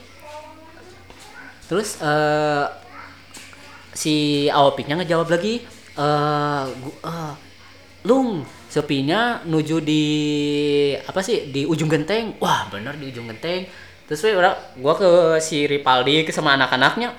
Terus 1.69 1.97
eh 2.03 2.67
si 3.95 4.47
Opiknya 4.51 5.01
ngejawab 5.01 5.29
lagi 5.35 5.65
eh 5.99 6.63
gu- 6.83 7.01
eh, 7.05 7.35
lung 8.05 8.45
sepinya 8.69 9.41
nuju 9.47 9.79
di 9.81 10.05
apa 11.07 11.21
sih 11.23 11.49
di 11.55 11.65
ujung 11.65 11.89
genteng. 11.89 12.37
Wah 12.43 12.69
bener 12.73 12.95
di 13.01 13.09
ujung 13.13 13.27
genteng. 13.31 13.65
Terus 14.05 14.21
we 14.25 14.37
orang 14.37 14.57
gua 14.83 14.95
ke 15.01 15.11
si 15.41 15.65
Ripaldi 15.65 16.29
ke 16.29 16.33
sama 16.35 16.53
anak-anaknya 16.59 17.15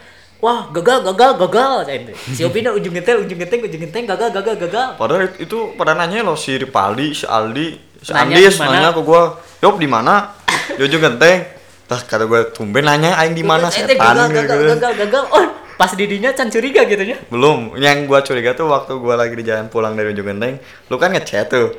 wah 0.46 0.70
gagal 0.70 1.02
gagal 1.04 1.32
gagal 1.40 1.74
Cai. 1.84 2.06
si 2.30 2.42
Opi 2.42 2.62
na 2.62 2.70
ujung 2.70 2.94
genteng 2.94 3.18
ujung 3.20 3.34
genteng 3.36 3.60
ujung 3.60 3.82
genteng 3.82 4.06
gagal 4.06 4.30
gagal 4.32 4.56
gagal 4.60 4.88
Padahal 4.94 5.26
it- 5.26 5.42
itu 5.42 5.74
pada 5.74 5.92
nanya 5.92 6.22
lo 6.22 6.38
si 6.38 6.54
Ripaldi, 6.54 7.12
si 7.12 7.26
Aldi, 7.26 7.68
si 7.98 8.14
Nanya 8.14 8.38
Andis 8.38 8.54
di 8.54 8.62
mana? 8.62 8.72
nanya 8.72 8.90
ke 8.92 9.02
gua, 9.02 9.24
"Yop 9.60 9.76
di 9.76 9.88
mana?" 9.88 10.38
Di 10.70 10.82
ujung 10.82 11.02
genteng. 11.02 11.50
Tah 11.84 11.98
kata 12.00 12.26
gua, 12.26 12.46
"Tumben 12.48 12.82
nanya 12.82 13.18
aing 13.18 13.34
di 13.34 13.42
mana 13.42 13.68
Eh, 13.68 13.74
teh, 13.76 13.90
setan." 13.90 13.98
gagal 13.98 14.28
gagal 14.32 14.56
gitu. 14.56 14.70
gagal 14.72 14.94
gagal 15.00 15.24
oh 15.32 15.46
pas 15.76 15.92
didinya 15.92 16.32
can 16.32 16.48
curiga 16.48 16.82
gitu 16.84 17.04
nya 17.04 17.18
Belum, 17.28 17.74
yang 17.76 18.06
gua 18.06 18.22
curiga 18.22 18.54
tuh 18.54 18.66
waktu 18.66 18.96
gua 18.96 19.18
lagi 19.18 19.34
di 19.34 19.44
jalan 19.44 19.68
pulang 19.68 19.92
dari 19.92 20.10
ujung 20.10 20.26
genteng, 20.26 20.62
lu 20.86 20.96
kan 20.96 21.10
ngechat 21.10 21.46
tuh. 21.48 21.74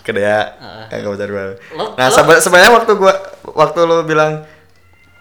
Ke 0.00 0.10
dia, 0.10 0.56
pacar 0.88 1.28
gua. 1.28 1.44
Lo- 1.70 1.92
Nah, 1.92 2.06
lo- 2.06 2.14
sebe- 2.14 2.40
sebenarnya 2.40 2.72
waktu 2.72 2.92
gua 2.94 3.12
waktu 3.52 3.78
lu 3.80 4.00
bilang 4.02 4.42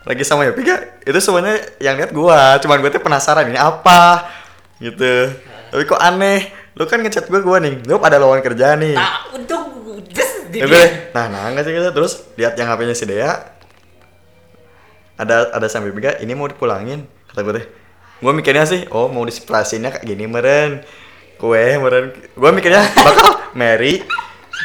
lagi 0.07 0.23
sama 0.23 0.47
Yopi 0.47 0.63
gak? 0.63 1.03
Itu 1.03 1.19
sebenarnya 1.19 1.59
yang 1.83 1.99
lihat 1.99 2.11
gua, 2.15 2.55
cuman 2.63 2.79
gua 2.79 2.91
tuh 2.95 3.03
penasaran 3.03 3.51
ini 3.51 3.59
apa? 3.59 4.31
Gitu. 4.79 5.35
Tapi 5.67 5.83
kok 5.83 5.99
aneh, 5.99 6.47
lu 6.79 6.87
kan 6.87 7.03
ngechat 7.03 7.27
gua 7.27 7.43
gua 7.43 7.57
nih, 7.59 7.83
Yop 7.83 7.99
ada 7.99 8.15
lowongan 8.15 8.43
kerja 8.47 8.79
nih. 8.79 8.95
nah 8.95 9.27
di 10.47 10.63
Ya 10.63 10.65
gue, 10.65 11.11
nah 11.11 11.27
nah 11.27 11.51
nggak 11.51 11.63
sih 11.67 11.71
gitu. 11.75 11.89
terus 11.91 12.13
lihat 12.39 12.55
yang 12.55 12.71
HP-nya 12.71 12.95
si 12.95 13.05
Dea. 13.05 13.33
Ada 15.17 15.53
ada 15.53 15.67
sampai 15.67 15.91
biga 15.91 16.15
ini 16.21 16.37
mau 16.37 16.45
dipulangin 16.45 17.09
kata 17.33 17.41
gue 17.41 17.53
teh 17.57 17.65
gue 18.17 18.33
mikirnya 18.33 18.65
sih 18.65 18.85
oh 18.93 19.09
mau 19.09 19.25
displasinnya 19.25 19.93
kayak 19.93 20.05
gini 20.07 20.25
meren. 20.25 20.81
Kue 21.37 21.77
meren. 21.77 22.15
Gue 22.33 22.49
mikirnya 22.55 22.85
bakal 23.05 23.53
Mary 23.53 24.01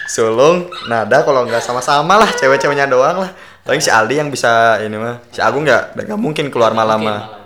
Sulung 0.09 0.73
Nada 0.89 1.21
kalau 1.25 1.45
nggak 1.45 1.61
sama-sama 1.61 2.17
lah 2.17 2.31
cewek-ceweknya 2.33 2.89
doang 2.89 3.27
lah 3.27 3.31
paling 3.63 3.79
si 3.79 3.91
Aldi 3.91 4.19
yang 4.19 4.31
bisa 4.31 4.83
ini 4.83 4.99
mah 4.99 5.23
si 5.31 5.39
Agung 5.39 5.63
nggak 5.63 5.95
nggak 5.95 6.21
mungkin 6.21 6.51
keluar 6.51 6.75
malam 6.75 6.99
mah. 7.03 7.21
malam, 7.23 7.43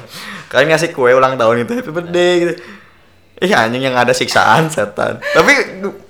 kalian 0.50 0.68
ngasih 0.72 0.94
kue 0.94 1.10
ulang 1.12 1.34
tahun 1.34 1.66
itu 1.66 1.72
happy 1.74 1.90
birthday 1.90 2.32
gitu. 2.42 2.54
Ih 3.36 3.52
anjing 3.52 3.84
yang 3.84 3.96
ada 3.98 4.16
siksaan 4.16 4.70
setan. 4.74 5.20
Tapi 5.20 5.52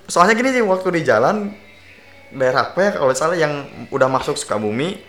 soalnya 0.07 0.39
gini 0.39 0.55
sih 0.55 0.63
waktu 0.63 0.89
di 0.95 1.03
jalan 1.03 1.51
daerah 2.31 2.71
apa 2.71 2.79
ya 2.79 2.91
kalau 3.01 3.13
salah 3.17 3.39
yang 3.39 3.67
udah 3.91 4.07
masuk 4.07 4.39
Sukabumi. 4.39 5.01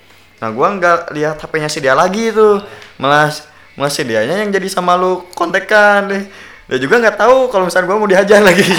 Nah 0.41 0.49
gua 0.53 0.73
nggak 0.73 1.13
lihat 1.13 1.37
HP-nya 1.41 1.69
si 1.69 1.79
dia 1.83 1.93
lagi 1.93 2.33
tuh 2.33 2.61
malah 2.97 3.29
malah 3.77 3.93
si 3.93 4.01
dianya 4.05 4.41
yang 4.41 4.49
jadi 4.49 4.65
sama 4.71 4.97
lu 4.97 5.27
kontekan 5.37 6.09
deh. 6.09 6.23
Dia 6.67 6.77
juga 6.81 6.99
nggak 7.03 7.17
tahu 7.19 7.51
kalau 7.53 7.69
misalnya 7.69 7.85
gua 7.89 7.97
mau 7.99 8.09
dihajar 8.09 8.41
lagi. 8.41 8.65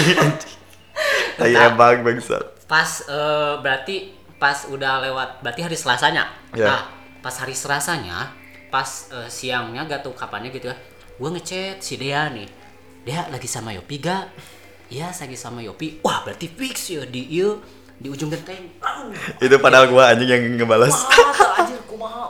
Iya 1.39 1.71
bang 1.79 2.03
bangsat. 2.03 2.67
Pas 2.67 3.07
eh, 3.07 3.53
berarti 3.63 4.18
pas 4.39 4.65
udah 4.71 5.03
lewat 5.03 5.43
berarti 5.43 5.61
hari 5.61 5.77
Selasanya? 5.77 6.31
Iya. 6.55 6.65
nah 6.65 6.81
pas 7.19 7.35
hari 7.35 7.53
Selasanya 7.53 8.31
pas 8.71 8.87
eh, 9.11 9.29
siangnya 9.29 9.83
gak 9.85 10.07
tau 10.07 10.15
kapannya 10.15 10.49
gitu 10.55 10.71
ya 10.71 10.75
gue 11.19 11.29
ngechat 11.35 11.83
si 11.83 11.99
Dea 11.99 12.31
nih. 12.31 12.47
Dea 13.03 13.27
lagi 13.27 13.47
sama 13.47 13.75
Yopi 13.75 13.99
gak? 13.99 14.31
Iya 14.89 15.11
lagi 15.13 15.37
sama 15.37 15.59
Yopi. 15.61 16.01
Wah 16.01 16.25
berarti 16.25 16.47
fix 16.49 16.95
ya 16.95 17.03
di 17.05 17.27
iya 17.27 17.53
di 17.99 18.07
ujung 18.07 18.31
genteng. 18.31 18.71
Itu 19.43 19.59
padahal 19.59 19.91
gua 19.91 20.15
anjing 20.15 20.31
yang 20.31 20.65
wah 20.65 20.89
tak 21.35 21.51
anjir 21.61 21.79
kumaha 21.85 22.25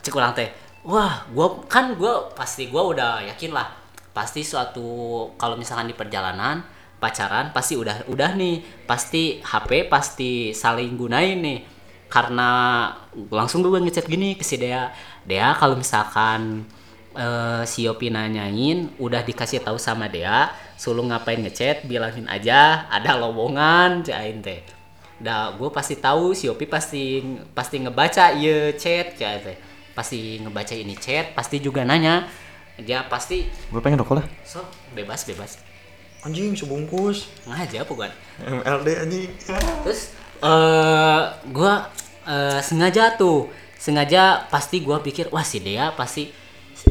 cek 0.00 0.16
ulang 0.16 0.32
teh. 0.32 0.48
Wah 0.82 1.28
gua 1.30 1.60
kan 1.68 1.94
gua 1.94 2.32
pasti 2.32 2.72
gua 2.72 2.90
udah 2.90 3.12
yakin 3.28 3.52
lah 3.52 3.68
pasti 4.10 4.42
suatu 4.42 5.30
kalau 5.38 5.54
misalkan 5.54 5.86
di 5.86 5.94
perjalanan 5.94 6.64
pacaran 7.00 7.50
pasti 7.56 7.74
udah 7.80 8.06
udah 8.12 8.36
nih. 8.36 8.60
Pasti 8.84 9.40
HP 9.40 9.88
pasti 9.88 10.52
saling 10.52 10.94
gunain 10.94 11.40
nih. 11.40 11.60
Karena 12.12 12.50
langsung 13.32 13.64
gue 13.64 13.72
ngechat 13.80 14.04
gini 14.04 14.36
ke 14.36 14.44
si 14.44 14.60
Dea 14.60 14.92
Dea 15.24 15.56
kalau 15.56 15.78
misalkan 15.78 16.68
eh, 17.16 17.62
si 17.64 17.88
Yopi 17.88 18.12
nanyain 18.12 18.92
udah 19.00 19.22
dikasih 19.24 19.64
tahu 19.64 19.78
sama 19.80 20.10
Dea 20.10 20.50
sulung 20.74 21.08
ngapain 21.14 21.38
ngechat 21.40 21.86
bilangin 21.86 22.26
aja 22.28 22.90
ada 22.92 23.16
lowongan 23.16 24.04
cain 24.04 24.42
teh. 24.44 24.60
Dah 25.22 25.54
gue 25.54 25.70
pasti 25.72 25.96
tahu 25.96 26.36
si 26.36 26.50
Yopi 26.50 26.66
pasti 26.68 27.22
pasti 27.54 27.80
ngebaca 27.80 28.36
iya 28.36 28.74
chat 28.76 29.16
cain 29.16 29.40
teh. 29.40 29.56
Pasti 29.94 30.42
ngebaca 30.42 30.74
ini 30.74 30.98
chat 30.98 31.32
pasti 31.32 31.62
juga 31.62 31.86
nanya. 31.86 32.26
Dia 32.80 33.06
pasti 33.06 33.46
gue 33.46 33.80
pengen 33.80 34.02
rokok 34.02 34.18
lah. 34.18 34.26
So 34.42 34.66
bebas 34.96 35.22
bebas 35.28 35.69
anjing 36.20 36.52
sebungkus 36.52 37.32
ngaja 37.48 37.84
bukan 37.88 38.10
MLD 38.44 38.88
anjing. 39.00 39.30
Terus 39.84 40.12
eh 40.40 41.22
gua 41.52 41.88
eh, 42.28 42.60
sengaja 42.60 43.16
tuh. 43.16 43.48
Sengaja 43.80 44.44
pasti 44.52 44.84
gua 44.84 45.00
pikir 45.00 45.32
wah 45.32 45.44
si 45.44 45.64
Dea 45.64 45.96
pasti 45.96 46.28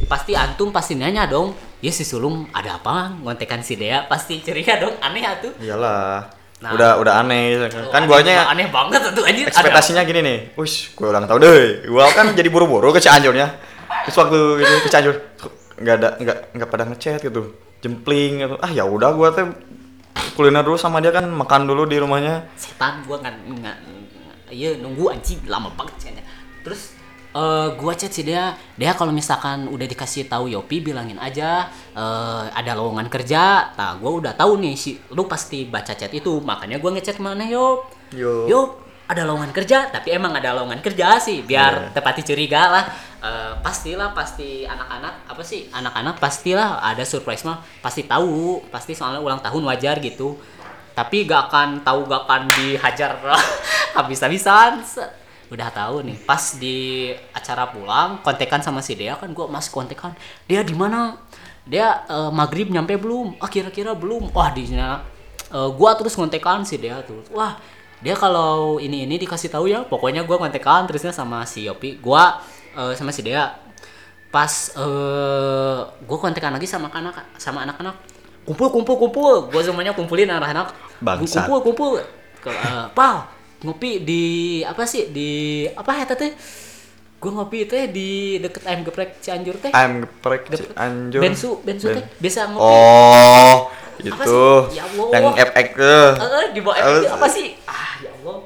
pasti 0.09 0.33
antum 0.33 0.73
pasti 0.73 0.97
nanya 0.97 1.29
dong. 1.29 1.53
Ya 1.79 1.93
si 1.93 2.01
sulung 2.01 2.49
ada 2.51 2.81
apa? 2.81 3.13
Ngontekan 3.21 3.61
si 3.61 3.77
Dea 3.77 4.09
pasti 4.09 4.41
curiga 4.41 4.81
dong. 4.81 4.97
Aneh 5.01 5.23
atuh 5.25 5.53
iyalah. 5.61 6.39
Nah. 6.59 6.75
udah 6.75 6.91
udah 6.99 7.13
aneh. 7.23 7.71
Kan 7.87 8.03
guanya 8.03 8.51
aneh 8.51 8.67
banget 8.67 8.99
tuh 9.15 9.23
anjir 9.23 9.47
ekspektasinya 9.47 10.03
gini 10.03 10.19
nih, 10.19 10.37
wis 10.59 10.91
gue 10.91 11.07
ulang 11.07 11.23
tahun 11.23 11.39
deh, 11.39 11.87
gue 11.87 12.03
kan 12.11 12.27
jadi 12.39 12.51
buru-buru 12.51 12.91
ke 12.91 12.99
Cianjurnya, 12.99 13.47
terus 14.03 14.15
waktu 14.19 14.59
itu 14.59 14.73
ke 14.83 14.89
Cianjur 14.91 15.15
nggak 15.79 15.95
ada 15.95 16.09
nggak 16.19 16.37
nggak 16.59 16.67
pada 16.67 16.83
ngechat 16.91 17.23
gitu, 17.23 17.55
jempling 17.79 18.43
gitu, 18.43 18.55
ah 18.59 18.71
ya 18.71 18.83
udah 18.83 19.15
gue 19.15 19.29
tuh 19.35 19.47
kuliner 20.35 20.63
dulu 20.63 20.79
sama 20.79 21.03
dia 21.03 21.11
kan 21.11 21.27
makan 21.27 21.67
dulu 21.67 21.83
di 21.83 21.99
rumahnya, 21.99 22.47
setan 22.55 23.03
gua 23.03 23.19
nggak 23.19 23.35
nggak 23.59 23.77
iya 24.55 24.75
nunggu 24.79 25.11
anjing 25.11 25.43
lama 25.45 25.67
banget 25.75 25.95
kayaknya 25.99 26.23
terus 26.63 26.95
eh 27.29 27.67
gua 27.77 27.93
chat 27.93 28.09
si 28.09 28.25
dia 28.25 28.57
dia 28.79 28.95
kalau 28.97 29.13
misalkan 29.13 29.69
udah 29.69 29.85
dikasih 29.85 30.25
tahu 30.31 30.49
Yopi 30.49 30.81
bilangin 30.81 31.21
aja 31.21 31.69
eh 31.93 32.45
ada 32.49 32.71
lowongan 32.73 33.05
kerja. 33.05 33.75
Nah 33.77 34.01
gua 34.01 34.11
udah 34.17 34.33
tahu 34.33 34.57
nih 34.57 34.73
si 34.73 34.97
lu 35.13 35.29
pasti 35.29 35.69
baca 35.69 35.93
chat 35.93 36.09
itu 36.09 36.41
makanya 36.41 36.81
gua 36.81 36.97
ngechat 36.97 37.21
mana 37.21 37.45
Yop? 37.45 37.93
Yo. 38.17 38.49
Yop 38.49 38.88
ada 39.09 39.25
lowongan 39.25 39.49
kerja 39.49 39.89
tapi 39.89 40.13
emang 40.13 40.37
ada 40.37 40.53
lowongan 40.53 40.85
kerja 40.85 41.17
sih 41.17 41.41
biar 41.41 41.89
tepati 41.97 42.21
curiga 42.21 42.69
lah. 42.69 42.85
Eh, 43.19 43.53
pastilah 43.65 44.13
pasti 44.13 44.63
anak-anak 44.69 45.27
apa 45.27 45.41
sih 45.41 45.65
anak-anak 45.73 46.21
pastilah 46.21 46.79
ada 46.79 47.01
surprise 47.03 47.43
mah 47.43 47.59
pasti 47.81 48.05
tahu 48.05 48.63
pasti 48.69 48.93
soalnya 48.93 49.17
ulang 49.17 49.41
tahun 49.41 49.65
wajar 49.65 49.97
gitu. 49.97 50.37
Tapi 50.93 51.25
gak 51.25 51.49
akan 51.49 51.81
tahu 51.81 52.05
gak 52.05 52.21
akan 52.29 52.41
dihajar 52.53 53.17
habis-habisan. 53.97 54.85
Udah 55.49 55.73
tahu 55.73 56.05
nih 56.05 56.17
pas 56.29 56.61
di 56.61 57.09
acara 57.33 57.65
pulang 57.73 58.21
kontekan 58.21 58.61
sama 58.61 58.85
si 58.85 58.93
Dea 58.93 59.17
kan 59.17 59.33
gua 59.33 59.49
masih 59.49 59.73
kontekan. 59.73 60.13
Dia 60.45 60.61
di 60.61 60.77
mana? 60.77 61.17
Dia 61.65 62.05
eh, 62.05 62.29
maghrib 62.29 62.69
nyampe 62.69 62.93
belum? 63.01 63.41
Ah 63.41 63.49
kira-kira 63.49 63.97
belum. 63.97 64.29
Wah 64.37 64.53
di 64.53 64.69
sana 64.69 65.01
eh, 65.49 65.69
gua 65.73 65.97
terus 65.97 66.13
kontekan 66.13 66.61
si 66.61 66.77
Dea 66.77 67.01
tuh. 67.01 67.25
Wah 67.33 67.57
dia 67.99 68.15
kalau 68.15 68.79
ini 68.79 69.03
ini 69.03 69.19
dikasih 69.19 69.51
tahu 69.51 69.67
ya 69.67 69.83
pokoknya 69.83 70.23
gue 70.23 70.37
kontekan 70.39 70.87
terusnya 70.87 71.11
sama 71.11 71.43
si 71.43 71.67
Yopi. 71.67 71.99
Gue 71.99 72.23
eh, 72.75 72.93
sama 72.95 73.11
si 73.11 73.21
Dea. 73.23 73.51
Pas 74.31 74.71
eh 74.77 75.79
gue 75.83 76.17
kontekan 76.17 76.55
lagi 76.55 76.63
sama 76.63 76.87
anak 76.95 77.35
sama 77.35 77.67
anak-anak. 77.67 77.95
Kumpul 78.47 78.71
kumpul 78.71 78.95
kumpul. 78.95 79.35
Gue 79.51 79.61
semuanya 79.61 79.91
kumpulin 79.91 80.31
anak-anak. 80.31 80.71
Kumpul 81.43 81.59
kumpul. 81.71 81.91
Ke 82.39 82.51
eh, 82.51 82.87
pal 82.95 83.27
ngopi 83.59 83.99
di 84.07 84.23
apa 84.63 84.87
sih 84.87 85.11
di 85.11 85.29
apa 85.75 85.91
ya 85.99 86.07
teh? 86.07 86.31
Gue 87.19 87.31
ngopi 87.35 87.67
teh 87.67 87.91
di 87.91 88.39
deket 88.39 88.63
ayam 88.63 88.87
geprek 88.87 89.19
Cianjur 89.19 89.59
teh. 89.59 89.75
Ayam 89.75 90.07
geprek 90.07 90.47
Cianjur. 90.47 91.19
Bensu 91.19 91.59
bensu 91.67 91.91
teh. 91.91 92.05
Biasa 92.23 92.47
ngopi. 92.47 92.63
Oh 92.63 93.78
itu? 94.01 94.39
Ya 94.71 94.83
Allah. 94.85 95.07
yang 95.11 95.25
FX 95.35 95.67
tuh 95.73 96.07
Eh, 96.19 96.45
di 96.51 96.59
bawah 96.59 96.75
Apa- 96.75 97.15
apa 97.15 97.27
sih? 97.27 97.47
Ah 97.63 97.99
ya 97.99 98.11
Allah. 98.13 98.37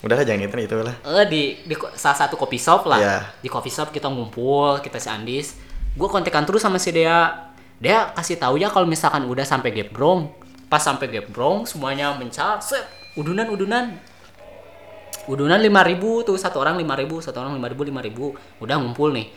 Udah 0.00 0.14
lah 0.16 0.24
jangan 0.24 0.44
itu 0.44 0.56
itu 0.58 0.76
lah. 0.76 0.96
Eh 1.00 1.24
di 1.26 1.42
di 1.62 1.74
salah 1.94 2.18
satu 2.18 2.36
kopi 2.36 2.56
shop 2.56 2.84
lah. 2.84 2.98
Iya. 2.98 3.16
di 3.40 3.48
coffee 3.48 3.72
shop 3.72 3.88
kita 3.88 4.08
ngumpul 4.08 4.80
kita 4.80 4.96
si 4.96 5.08
Andis. 5.08 5.56
Gue 5.94 6.08
kontekan 6.08 6.44
terus 6.44 6.60
sama 6.60 6.76
si 6.76 6.90
Dea. 6.90 7.52
Dea 7.76 8.12
kasih 8.12 8.36
tahu 8.36 8.56
ya 8.56 8.68
kalau 8.68 8.84
misalkan 8.84 9.24
udah 9.24 9.44
sampai 9.44 9.70
Gebrong 9.70 10.28
pas 10.66 10.80
sampai 10.80 11.08
Gebrong 11.08 11.64
semuanya 11.64 12.12
mencar 12.12 12.60
set. 12.60 12.84
Udunan 13.14 13.46
udunan. 13.46 13.94
Udunan 15.24 15.56
5000 15.56 15.96
tuh 16.22 16.36
satu 16.36 16.60
orang 16.60 16.76
5000 16.76 17.24
satu 17.24 17.40
orang 17.40 17.56
5000 17.56 17.88
5000 17.88 18.60
udah 18.60 18.76
ngumpul 18.76 19.08
nih. 19.08 19.32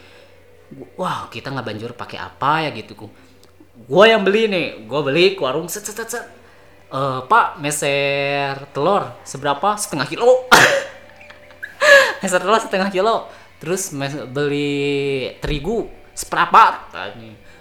Wah 1.00 1.32
kita 1.32 1.48
nggak 1.48 1.64
banjur 1.64 1.92
pakai 1.96 2.20
apa 2.20 2.68
ya 2.68 2.76
gitu 2.76 3.08
gue 3.88 4.06
yang 4.06 4.22
beli 4.22 4.52
nih. 4.52 4.68
Gue 4.84 5.02
beli 5.02 5.26
ke 5.34 5.42
warung 5.42 5.72
set 5.72 5.88
set 5.88 5.96
set, 5.96 6.10
set. 6.12 6.26
Eh, 6.88 7.20
pak 7.28 7.60
meser 7.60 8.68
telur 8.72 9.12
seberapa? 9.24 9.76
Setengah 9.76 10.08
kilo. 10.08 10.48
Meser 12.24 12.40
telur 12.40 12.60
setengah 12.60 12.90
kilo. 12.92 13.28
Terus 13.60 13.92
mes- 13.92 14.28
beli 14.28 15.34
terigu 15.40 15.88
seperempat 16.18 16.90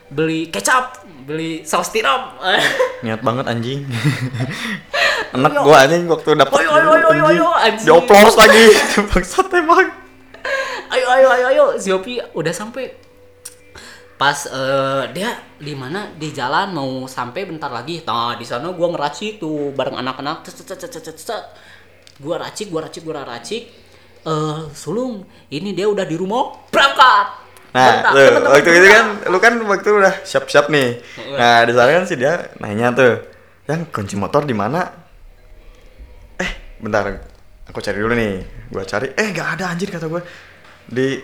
beli 0.07 0.47
kecap 0.49 1.03
beli 1.27 1.67
saus 1.67 1.91
tiram. 1.91 2.39
Niat 3.05 3.21
banget 3.27 3.45
anjing. 3.51 3.83
Enak 5.35 5.53
gua 5.59 5.85
anjing 5.85 6.07
waktu 6.07 6.39
dapet 6.39 6.55
Ayo, 6.63 6.71
ayo, 6.71 6.91
ayo, 6.95 7.09
ayo, 7.11 7.25
ayo, 7.27 7.49
anjing. 7.51 7.87
dioplos 7.91 8.39
lagi. 8.39 8.65
Bangsat 9.11 9.51
emang. 9.53 9.91
Ayo 10.95 11.07
ayo 11.11 11.29
ayo 11.35 11.47
ayo. 11.51 11.65
Si 11.83 11.91
Yopi 11.91 12.23
udah 12.33 12.55
sampai 12.55 12.95
pas 14.17 14.49
eh, 14.49 15.05
dia 15.13 15.37
di 15.61 15.77
mana 15.77 16.09
di 16.17 16.33
jalan 16.33 16.73
mau 16.73 17.05
sampai 17.05 17.45
bentar 17.45 17.69
lagi 17.69 18.01
nah 18.09 18.33
di 18.37 18.45
sana 18.49 18.73
gua 18.73 18.89
ngeracik 18.97 19.37
tuh 19.41 19.77
bareng 19.77 20.01
anak-anak 20.01 20.49
gua 22.25 22.37
racik 22.41 22.73
gua 22.73 22.89
racik 22.89 23.05
gua 23.05 23.25
racik 23.25 23.63
eh 24.27 24.61
sulung 24.73 25.23
ini 25.53 25.77
dia 25.77 25.87
udah 25.87 26.05
di 26.09 26.17
rumah 26.17 26.67
berangkat 26.73 27.47
Nah, 27.77 27.93
Bentar, 27.93 28.13
tuh, 28.17 28.25
teman-teman 28.33 28.53
waktu 28.57 28.71
itu 28.73 28.89
berangkat. 28.89 28.97
kan, 28.97 29.07
lu 29.29 29.37
kan 29.37 29.55
waktu 29.69 29.89
udah 30.01 30.15
siap-siap 30.25 30.73
nih. 30.73 30.97
Nah, 31.37 31.61
di 31.69 31.73
sana 31.77 31.91
kan 31.93 32.05
sih 32.09 32.17
dia 32.17 32.49
nanya 32.57 32.89
tuh, 32.97 33.21
yang 33.69 33.85
kunci 33.93 34.17
motor 34.17 34.49
di 34.49 34.57
mana? 34.57 34.81
Eh, 36.41 36.81
bentar, 36.81 37.05
aku 37.69 37.77
cari 37.85 38.01
dulu 38.01 38.17
nih. 38.17 38.41
Gua 38.73 38.81
cari, 38.81 39.13
eh 39.13 39.29
gak 39.29 39.61
ada 39.61 39.77
anjir 39.77 39.93
kata 39.93 40.09
gue. 40.09 40.25
Di 40.89 41.21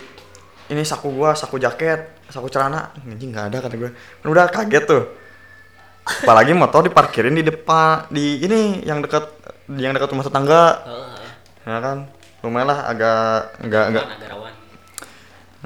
ini 0.68 0.82
saku 0.84 1.08
gua, 1.16 1.32
saku 1.32 1.56
jaket, 1.56 2.21
saku 2.32 2.48
celana, 2.48 2.88
anjing 3.04 3.28
nggak 3.28 3.52
ada 3.52 3.58
kata 3.60 3.74
gue. 3.76 3.90
Kan 3.92 4.28
udah 4.32 4.48
kaget 4.48 4.84
tuh. 4.88 5.04
Apalagi 6.02 6.56
motor 6.56 6.82
diparkirin 6.82 7.36
di 7.36 7.44
depan, 7.44 8.10
di 8.10 8.42
ini 8.42 8.82
yang 8.82 9.04
dekat, 9.04 9.28
yang 9.76 9.94
dekat 9.94 10.10
rumah 10.10 10.26
tetangga, 10.26 10.64
Heeh, 10.82 11.20
ya 11.68 11.78
kan. 11.78 11.98
Lumayan 12.42 12.74
lah 12.74 12.78
agak 12.90 13.20
nggak 13.62 13.84
nggak. 13.94 14.06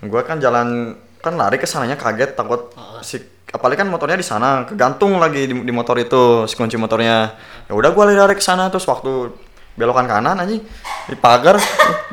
Gue 0.05 0.21
kan 0.29 0.37
jalan 0.43 0.99
kan 1.25 1.33
lari 1.41 1.57
ke 1.57 1.65
sananya 1.65 1.97
kaget 1.97 2.37
takut 2.37 2.77
si 3.01 3.17
apalagi 3.49 3.81
kan 3.81 3.89
motornya 3.89 4.21
di 4.21 4.27
sana 4.27 4.69
kegantung 4.69 5.17
lagi 5.17 5.49
di, 5.49 5.55
di 5.57 5.73
motor 5.73 5.97
itu 5.97 6.45
si 6.45 6.53
kunci 6.53 6.77
motornya. 6.77 7.33
Ya 7.65 7.73
udah 7.73 7.91
gue 7.97 8.05
lari 8.13 8.37
ke 8.37 8.45
sana 8.45 8.69
terus 8.69 8.85
waktu 8.85 9.33
belokan 9.77 10.09
kanan 10.09 10.41
anjing 10.41 10.65
di 11.07 11.17
pagar 11.17 11.61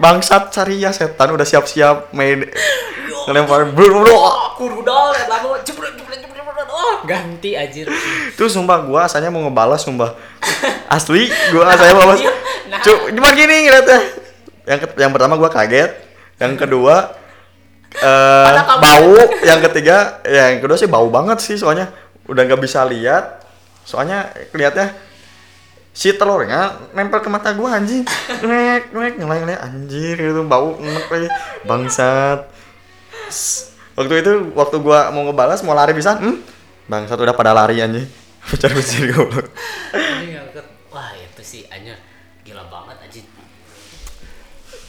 bangsat 0.04 0.52
cari 0.52 0.84
ya 0.84 0.92
setan 0.92 1.32
udah 1.32 1.48
siap-siap 1.48 2.12
main 2.12 2.44
ngelempar 3.26 3.72
bro 3.72 4.04
bro 4.04 4.20
aku 4.54 4.70
rudal 4.70 5.10
ya 5.18 5.26
lama 5.26 5.58
jebret 5.66 5.98
jebret 5.98 6.22
jebret 6.22 6.70
oh 6.70 7.02
ganti 7.04 7.58
anjir 7.58 7.90
terus 8.38 8.54
sumpah 8.54 8.86
gue 8.86 9.00
asalnya 9.02 9.34
mau 9.34 9.42
ngebalas 9.44 9.82
sumpah. 9.82 10.14
Asli 10.96 11.28
gue 11.28 11.64
asalnya 11.66 11.98
mau 11.98 12.06
balas 12.08 12.22
Nah. 12.64 12.80
Cuk, 12.80 13.12
cuma 13.14 13.30
gini 13.36 13.68
ngeliatnya? 13.68 14.00
Yang 14.66 14.80
ke- 14.88 14.98
yang 14.98 15.12
pertama 15.12 15.36
gue 15.36 15.50
kaget 15.52 15.92
yang 16.40 16.56
kedua 16.56 17.12
eh 17.94 18.50
kamu- 18.58 18.82
bau 18.82 19.14
yang 19.46 19.60
ketiga 19.70 20.18
ya 20.26 20.50
yang 20.50 20.62
kedua 20.64 20.78
sih 20.80 20.90
bau 20.90 21.06
banget 21.14 21.38
sih 21.38 21.54
soalnya 21.54 21.94
udah 22.26 22.42
nggak 22.42 22.62
bisa 22.64 22.82
lihat. 22.88 23.46
Soalnya 23.84 24.32
kelihatnya 24.50 24.96
si 25.94 26.16
telurnya 26.16 26.74
nempel 26.96 27.22
ke 27.22 27.30
mata 27.30 27.54
gua 27.54 27.78
anjing. 27.78 28.02
Nek 28.42 28.90
nek 28.90 29.14
nyelai 29.22 29.38
nyelai 29.44 29.60
anjir 29.60 30.18
itu 30.18 30.42
bau 30.42 30.74
lagi. 30.82 31.30
Bangsat 31.68 32.48
waktu 33.94 34.14
itu 34.26 34.34
waktu 34.58 34.78
gua 34.82 35.14
mau 35.14 35.26
ngebalas 35.30 35.62
mau 35.62 35.78
lari 35.78 35.94
bisa 35.94 36.18
hmm? 36.18 36.42
bangsat 36.90 37.18
udah 37.18 37.36
pada 37.38 37.54
lari 37.54 37.80
anjing 37.80 38.10
pacar 38.50 38.76
pacar 38.76 39.04
goblok. 39.14 39.48
Wah 40.94 41.10
itu 41.18 41.42
sih 41.42 41.62
anjir 41.74 41.98
gila 42.46 42.68
banget 42.70 42.98
anjir. 43.02 43.26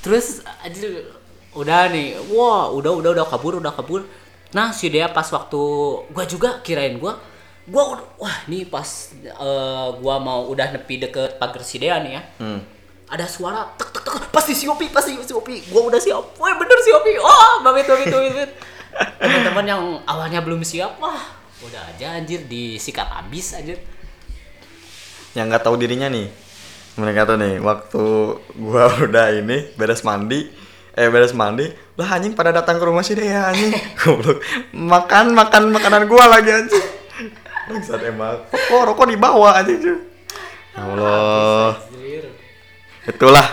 Terus 0.04 0.44
anjir 0.60 1.16
udah 1.54 1.88
nih, 1.88 2.18
wah 2.34 2.68
udah 2.68 2.92
udah 2.98 3.10
udah 3.14 3.26
kabur 3.30 3.56
udah 3.62 3.72
kabur. 3.72 4.04
Nah 4.52 4.74
si 4.74 4.92
dia 4.92 5.08
pas 5.08 5.24
waktu 5.30 5.62
gua 6.10 6.24
juga 6.28 6.60
kirain 6.60 6.98
gua 7.00 7.16
gua 7.64 7.96
wah 8.20 8.36
nih 8.50 8.68
pas 8.68 9.14
eh, 9.24 9.88
gua 10.02 10.20
mau 10.20 10.50
udah 10.52 10.76
nepi 10.76 11.00
deket 11.00 11.40
pagar 11.40 11.64
si 11.64 11.80
Dea 11.80 12.02
nih 12.04 12.12
ya. 12.20 12.22
hmm. 12.42 12.60
Ada 13.08 13.24
suara 13.30 13.64
tek 13.78 13.94
tek 13.94 14.04
tek 14.04 14.28
pasti 14.28 14.52
si 14.52 14.68
Opi 14.68 14.90
pasti 14.90 15.16
si 15.24 15.32
Opi. 15.32 15.72
Gua 15.72 15.88
udah 15.88 16.00
siap. 16.02 16.36
Wah 16.36 16.52
bener 16.58 16.78
si 16.84 16.90
Opi. 16.92 17.16
Oh 17.16 17.62
babet 17.64 17.88
babet 17.88 18.10
babet. 18.10 18.32
babet. 18.34 18.50
Teman-teman 19.18 19.64
yang 19.66 19.82
awalnya 20.06 20.40
belum 20.44 20.62
siap, 20.62 20.98
wah 21.02 21.44
udah 21.64 21.82
aja 21.94 22.20
anjir 22.20 22.44
disikat 22.44 23.08
habis 23.08 23.56
anjir. 23.56 23.80
yang 25.34 25.50
nggak 25.50 25.66
tahu 25.66 25.74
dirinya 25.74 26.06
nih 26.06 26.30
mereka 26.94 27.26
tuh 27.26 27.36
nih 27.40 27.58
waktu 27.58 28.04
gua 28.54 28.86
udah 29.10 29.26
ini 29.34 29.74
beres 29.74 30.06
mandi 30.06 30.46
eh 30.94 31.10
beres 31.10 31.34
mandi 31.34 31.66
lah 31.98 32.18
anjing 32.18 32.38
pada 32.38 32.54
datang 32.54 32.78
ke 32.78 32.84
rumah 32.86 33.02
sih 33.02 33.18
deh 33.18 33.26
ya 33.26 33.50
anjing. 33.50 33.70
Goblok. 34.02 34.42
Makan 34.74 35.30
makan 35.34 35.62
makanan 35.70 36.10
gua 36.10 36.26
lagi 36.26 36.50
anjing. 36.50 36.86
Bangsat 37.70 38.02
emang. 38.02 38.46
Rokok 38.50 38.82
rokok 38.94 39.06
dibawa 39.10 39.62
anjing 39.62 39.78
cuy? 39.78 39.94
Ya 40.74 40.82
Allah. 40.82 41.70
Itulah. 43.06 43.46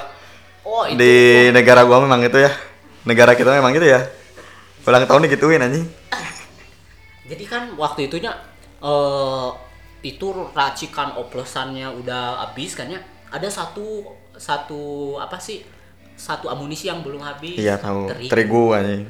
Oh, 0.66 0.90
itu. 0.90 0.98
di 0.98 1.14
negara 1.54 1.86
gua 1.86 2.02
memang 2.02 2.22
itu 2.26 2.38
ya. 2.38 2.50
Negara 3.06 3.38
kita 3.38 3.54
memang 3.54 3.74
gitu 3.78 3.90
ya 3.90 4.21
ulang 4.86 5.06
tahun 5.06 5.26
digituin 5.30 5.62
anjing 5.62 5.86
Jadi 7.22 7.44
kan 7.48 7.72
waktu 7.80 8.12
itunya 8.12 8.34
eh 8.84 9.50
itu 10.02 10.28
racikan 10.52 11.14
oplosannya 11.16 11.86
udah 12.02 12.42
habis 12.44 12.74
kan 12.74 12.90
ya. 12.90 13.00
Ada 13.30 13.48
satu 13.48 14.04
satu 14.36 15.16
apa 15.22 15.38
sih? 15.38 15.62
Satu 16.18 16.50
amunisi 16.50 16.90
yang 16.90 17.06
belum 17.06 17.22
habis. 17.22 17.58
iya 17.58 17.78
tahu 17.78 18.10
Terigu. 18.10 18.30
terigu 18.30 18.64
anjing 18.74 19.04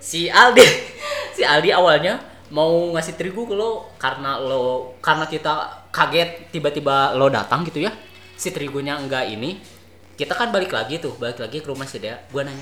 Si 0.00 0.32
Aldi 0.32 0.64
si 1.36 1.42
Aldi 1.44 1.70
awalnya 1.76 2.16
mau 2.50 2.90
ngasih 2.96 3.14
terigu 3.14 3.46
ke 3.46 3.54
lo 3.54 3.86
karena 4.00 4.40
lo 4.40 4.96
karena 4.98 5.28
kita 5.28 5.84
kaget 5.94 6.50
tiba-tiba 6.50 7.14
lo 7.14 7.28
datang 7.30 7.62
gitu 7.68 7.84
ya. 7.84 7.92
Si 8.34 8.50
terigunya 8.50 8.96
enggak 8.96 9.28
ini. 9.28 9.60
Kita 10.16 10.36
kan 10.36 10.52
balik 10.52 10.72
lagi 10.72 11.00
tuh, 11.00 11.16
balik 11.16 11.40
lagi 11.40 11.64
ke 11.64 11.68
rumah 11.68 11.88
si 11.88 11.96
Dea. 11.96 12.16
Gua 12.28 12.44
nanya, 12.44 12.60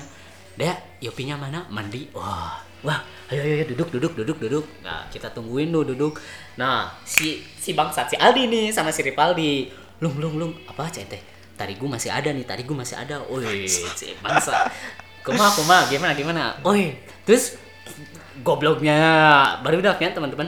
"Dea, 0.59 0.75
Yopinya 0.99 1.39
mana? 1.39 1.63
Mandi." 1.71 2.11
Wah. 2.11 2.67
Wah, 2.79 3.03
ayo 3.27 3.43
ayo, 3.43 3.67
duduk 3.75 3.91
duduk 3.91 4.13
duduk 4.15 4.37
duduk. 4.39 4.65
Nah, 4.79 5.03
kita 5.11 5.27
tungguin 5.35 5.67
tuh 5.67 5.83
duduk. 5.83 6.15
Nah, 6.55 6.87
si 7.03 7.43
si 7.59 7.75
bangsat 7.75 8.07
si 8.07 8.15
Aldi 8.15 8.47
nih 8.47 8.65
sama 8.71 8.87
si 8.87 9.03
Ripaldi. 9.03 9.67
Lung 9.99 10.15
lung 10.15 10.39
lung, 10.39 10.55
apa 10.63 10.87
cek 10.87 11.11
teh? 11.11 11.19
Tarigu 11.59 11.91
masih 11.91 12.07
ada 12.07 12.31
nih, 12.31 12.47
tarigu 12.47 12.71
masih 12.71 12.95
ada. 12.95 13.19
Woi, 13.27 13.67
si 13.67 14.15
bangsa. 14.23 14.63
Kuma 15.19 15.51
kuma 15.51 15.83
gimana 15.91 16.15
gimana? 16.15 16.55
Oi, 16.63 16.95
terus 17.27 17.59
gobloknya 18.39 18.95
baru 19.59 19.83
udah 19.83 19.99
kan 19.99 20.15
teman-teman. 20.15 20.47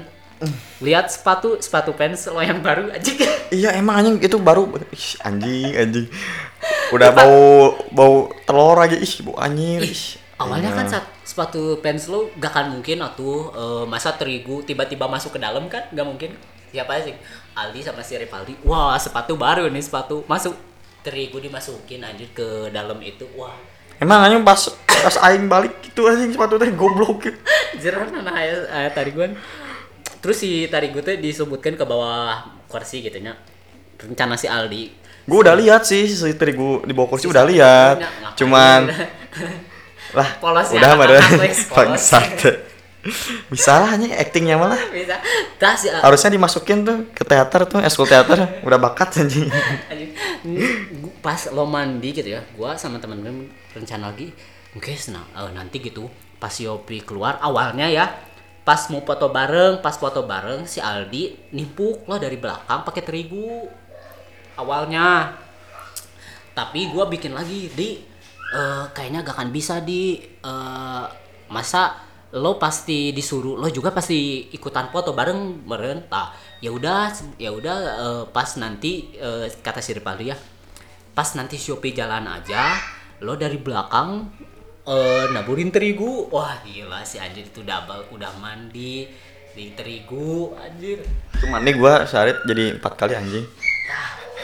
Lihat 0.82 1.14
sepatu 1.14 1.62
sepatu 1.62 1.94
pants 1.94 2.26
lo 2.30 2.42
yang 2.42 2.60
baru 2.66 2.90
aja. 2.90 3.14
Iya 3.54 3.78
emang 3.78 4.02
anjing 4.02 4.18
itu 4.24 4.38
baru. 4.42 4.66
Ih, 4.90 5.08
anjing 5.22 5.72
anjing. 5.78 6.08
Udah 6.90 7.14
bau 7.14 7.78
bau 7.94 8.16
telur 8.48 8.78
aja. 8.80 8.98
Ih 8.98 9.14
bau 9.22 9.38
anjir. 9.38 9.86
Ih, 9.86 10.04
awalnya 10.42 10.74
kan 10.74 10.86
Iya. 10.90 10.94
saat 10.98 11.06
sepatu 11.22 11.78
pants 11.80 12.10
lo 12.10 12.34
gak 12.42 12.52
kan 12.52 12.66
mungkin 12.74 13.00
atuh 13.00 13.54
eh, 13.54 13.84
masa 13.86 14.18
terigu 14.18 14.66
tiba-tiba 14.66 15.06
masuk 15.06 15.38
ke 15.38 15.40
dalam 15.40 15.70
kan? 15.70 15.86
Gak 15.94 16.08
mungkin. 16.08 16.34
Siapa 16.72 17.04
sih? 17.04 17.14
Aldi 17.52 17.84
sama 17.84 18.00
si 18.00 18.16
Rivaldi 18.16 18.56
wah 18.64 18.96
sepatu 18.96 19.36
baru 19.36 19.68
nih 19.68 19.84
sepatu. 19.84 20.24
Masuk 20.26 20.56
terigu 21.04 21.38
dimasukin 21.38 22.02
anjir 22.02 22.32
ke 22.34 22.72
dalam 22.72 22.98
itu. 23.04 23.28
Wah. 23.36 23.54
Emang 24.02 24.26
anjing 24.26 24.42
pas 24.42 24.58
pas 24.88 25.16
aing 25.30 25.46
balik 25.46 25.78
gitu 25.86 26.10
anjing 26.10 26.34
sepatu 26.34 26.58
teh 26.58 26.72
goblok. 26.74 27.30
Gitu. 27.30 27.38
jerah 27.82 28.06
nah 28.12 28.36
aya 28.36 28.68
aya 28.70 28.90
tariguan 28.94 29.34
terus 30.22 30.38
si 30.40 30.70
tarigu 30.70 31.02
teh 31.02 31.18
disebutkan 31.18 31.76
ke 31.76 31.84
bawah 31.84 32.46
kursi 32.70 33.02
gitu 33.04 33.20
nya 33.20 33.36
rencana 33.98 34.38
si 34.38 34.48
Aldi 34.48 35.02
Gue 35.22 35.46
udah 35.46 35.54
lihat 35.54 35.86
sih 35.86 36.10
si 36.10 36.34
terigu 36.34 36.82
di 36.82 36.98
bawah 36.98 37.14
kursi 37.14 37.30
udah 37.30 37.46
lihat. 37.46 38.02
Cuman 38.34 38.90
lah 40.18 40.30
Polosnya 40.42 40.82
udah 40.82 40.92
mah 40.98 41.08
bangsat. 41.78 42.42
Bisa 43.54 43.86
lah 43.86 43.94
anjing 43.94 44.10
actingnya 44.18 44.58
malah. 44.58 44.82
bisa 44.98 45.22
tas 45.62 45.86
Harusnya 46.02 46.34
dimasukin 46.34 46.82
tuh 46.82 46.98
ke 47.14 47.22
teater 47.22 47.70
tuh, 47.70 47.86
eskul 47.86 48.10
teater 48.10 48.66
udah 48.66 48.80
bakat 48.82 49.22
anjing. 49.22 49.46
Gua- 49.46 51.12
pas 51.22 51.38
lo 51.54 51.70
mandi 51.70 52.18
gitu 52.18 52.34
ya 52.34 52.42
gua 52.58 52.74
sama 52.74 52.98
temen-temen 52.98 53.46
rencana 53.78 54.10
lagi 54.10 54.34
guys 54.82 55.14
nah 55.14 55.22
eh, 55.38 55.54
nanti 55.54 55.78
gitu 55.78 56.10
pas 56.42 56.50
Yopi 56.50 57.06
keluar 57.06 57.38
awalnya 57.46 57.86
ya 57.86 58.10
pas 58.62 58.78
mau 58.94 59.02
foto 59.02 59.34
bareng 59.34 59.82
pas 59.82 59.98
foto 59.98 60.22
bareng 60.22 60.70
si 60.70 60.78
Aldi 60.78 61.54
nimpuk 61.54 62.06
lo 62.06 62.16
dari 62.22 62.38
belakang 62.38 62.86
pakai 62.86 63.02
terigu. 63.02 63.68
Awalnya. 64.58 65.34
Tapi 66.52 66.92
gua 66.92 67.08
bikin 67.08 67.32
lagi 67.32 67.72
di 67.72 67.98
eh, 68.54 68.86
kayaknya 68.92 69.24
gak 69.26 69.36
akan 69.40 69.50
bisa 69.50 69.80
di. 69.82 70.20
Eh, 70.22 71.06
masa 71.52 72.00
lo 72.32 72.56
pasti 72.56 73.12
disuruh 73.12 73.60
lo 73.60 73.68
juga 73.68 73.92
pasti 73.92 74.48
ikutan 74.56 74.88
foto 74.88 75.12
bareng 75.12 75.68
ah 76.16 76.32
ya 76.64 76.72
udah 76.72 77.12
ya 77.36 77.52
udah 77.52 77.78
eh, 78.00 78.24
pas 78.32 78.56
nanti 78.56 79.12
eh, 79.20 79.52
kata 79.60 79.84
si 79.84 79.92
Ripaldi 79.92 80.32
ya 80.32 80.38
pas 81.12 81.28
nanti 81.36 81.60
Shopee 81.60 81.92
jalan 81.92 82.24
aja 82.32 82.80
lo 83.20 83.36
dari 83.36 83.60
belakang 83.60 84.32
eh, 84.84 85.24
naburin 85.30 85.70
terigu 85.70 86.28
wah 86.28 86.58
gila 86.62 87.02
si 87.02 87.18
anjir 87.18 87.44
itu 87.44 87.62
ba- 87.62 87.86
udah 88.08 88.32
mandi 88.38 89.06
di 89.52 89.66
terigu 89.72 90.56
anjir 90.56 91.04
Cuman 91.38 91.62
nih 91.62 91.76
gua 91.76 92.04
sehari 92.04 92.32
jadi 92.44 92.78
empat 92.78 92.94
kali 92.96 93.14
anjing. 93.14 93.46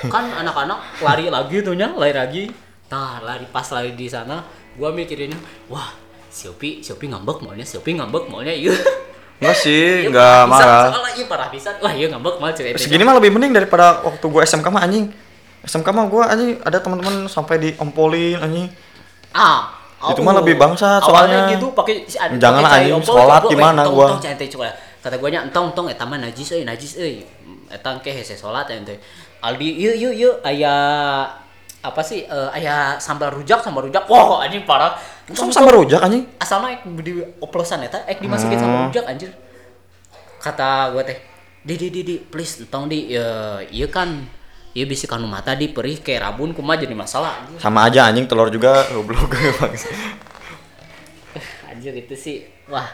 kan 0.04 0.30
anak-anak 0.32 0.78
lari 1.00 1.26
lagi 1.28 1.58
tuh 1.60 1.74
nya 1.74 1.90
lari 1.92 2.14
lagi 2.14 2.44
nah 2.88 3.18
lari 3.20 3.46
pas 3.46 3.66
lari 3.68 3.92
di 3.92 4.06
sana 4.06 4.46
gua 4.74 4.90
mikirinnya 4.90 5.38
wah 5.68 5.90
Shopee 6.30 6.80
Shopee 6.80 7.08
ngambek 7.08 7.42
maunya 7.42 7.64
Shopee 7.64 7.94
ngambek 7.94 8.28
maunya 8.28 8.52
iya 8.52 8.78
Enggak 9.38 9.54
sih, 9.56 9.86
Iya, 10.02 10.10
enggak 10.10 10.42
marah. 10.46 10.90
soalnya 10.92 11.14
iya 11.14 11.26
parah 11.26 11.50
pisan 11.50 11.76
wah 11.78 11.90
iya 11.92 12.08
ngambek 12.08 12.36
mal 12.38 12.52
cerita 12.52 12.78
Segini 12.78 13.02
mah 13.02 13.18
lebih 13.18 13.30
mending 13.32 13.54
daripada 13.54 14.02
waktu 14.02 14.22
gua 14.24 14.42
SMK 14.44 14.68
mah 14.68 14.82
anjing. 14.82 15.10
SMK 15.64 15.88
mah 15.88 16.06
gua 16.06 16.24
anjing 16.28 16.58
ada 16.60 16.78
teman-teman 16.78 17.26
sampai 17.26 17.56
diompolin 17.60 18.38
anjing. 18.38 18.70
ah 19.32 19.74
Itu 20.12 20.22
mah 20.22 20.36
lebih 20.36 20.56
awalnya 21.00 21.04
soalnya. 21.04 21.54
gitu 21.54 21.68
pakai 21.72 21.96
si 22.06 22.18
ad- 22.18 22.36
Jangan 22.36 22.60
pakai 22.60 22.64
lah, 22.64 22.72
cai 22.72 22.84
anjing, 22.88 23.04
sholat 23.04 23.42
eh, 23.42 23.50
gimana 23.50 23.82
entong, 23.82 23.96
gua. 23.96 24.08
entong, 24.08 24.22
kata 25.00 25.16
gua 25.16 25.30
nya 25.30 25.40
entong 25.44 25.66
entong 25.72 25.88
eta 25.88 26.04
mah 26.04 26.18
najis 26.18 26.48
euy 26.52 26.64
najis 26.64 26.94
euy 26.96 27.16
eta 27.68 27.90
ke 27.98 28.12
hese 28.12 28.34
salat 28.34 28.68
ente. 28.70 28.96
Aldi 29.40 29.68
yuk 29.78 29.96
yuk 29.96 30.14
yuk 30.14 30.36
aya 30.42 30.74
apa 31.80 32.02
sih 32.02 32.24
eh, 32.24 32.50
aya 32.52 32.98
sambal 32.98 33.30
rujak 33.30 33.60
sambal 33.60 33.86
rujak. 33.86 34.08
Wah 34.08 34.42
anjing 34.42 34.64
parah. 34.64 34.96
Sama 35.32 35.52
sama 35.52 35.70
rujak 35.70 36.00
anjing. 36.00 36.24
asalnya 36.38 36.76
ek 36.76 36.88
di 37.02 37.12
oplosan 37.38 37.84
eta 37.84 38.04
ek 38.06 38.20
dimasukin 38.20 38.56
Hmm. 38.56 38.64
sama 38.64 38.78
rujak 38.88 39.06
anjir. 39.06 39.32
Kata 40.38 40.92
gua 40.92 41.04
teh 41.04 41.18
di 41.62 41.76
di 41.76 41.88
di 41.90 42.02
di 42.02 42.16
please 42.18 42.64
entong 42.64 42.88
di 42.88 43.12
ya 43.12 43.60
iya 43.68 43.88
kan 43.88 44.24
iya 44.78 44.86
bisa 44.86 45.10
kanu 45.10 45.26
mata 45.26 45.52
di 45.52 45.68
perih 45.68 45.98
kayak 45.98 46.22
rabun 46.24 46.54
kumaha 46.54 46.78
jadi 46.78 46.94
masalah 46.94 47.42
anjir. 47.42 47.58
Sama 47.58 47.82
aja 47.84 48.06
anjing 48.06 48.30
telur 48.30 48.54
juga 48.54 48.86
goblok 48.88 49.34
bangsat. 49.58 49.90
anjir 51.70 51.94
itu 51.96 52.14
sih 52.14 52.38
wah 52.68 52.86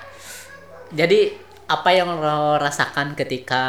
jadi 0.89 1.35
apa 1.65 1.89
yang 1.91 2.09
lo 2.15 2.55
rasakan 2.55 3.13
ketika 3.13 3.63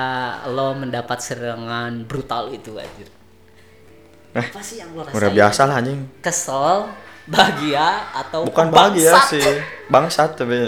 lo 0.47 0.75
mendapat 0.75 1.19
serangan 1.19 2.05
brutal 2.05 2.51
itu 2.51 2.75
anjir 2.75 3.11
Eh, 4.31 4.43
apa 4.45 4.59
sih 4.59 4.79
yang 4.79 4.91
lo 4.91 5.03
rasain 5.03 5.15
Udah 5.15 5.31
biasa 5.31 5.61
lah 5.65 5.79
anjing. 5.79 6.01
kesel 6.19 6.91
bahagia 7.25 7.87
atau 8.13 8.43
Bukan 8.43 8.67
bahagia 8.69 9.11
bangsat? 9.11 9.31
sih, 9.31 9.47
bangsat 9.87 10.31
tapi. 10.35 10.59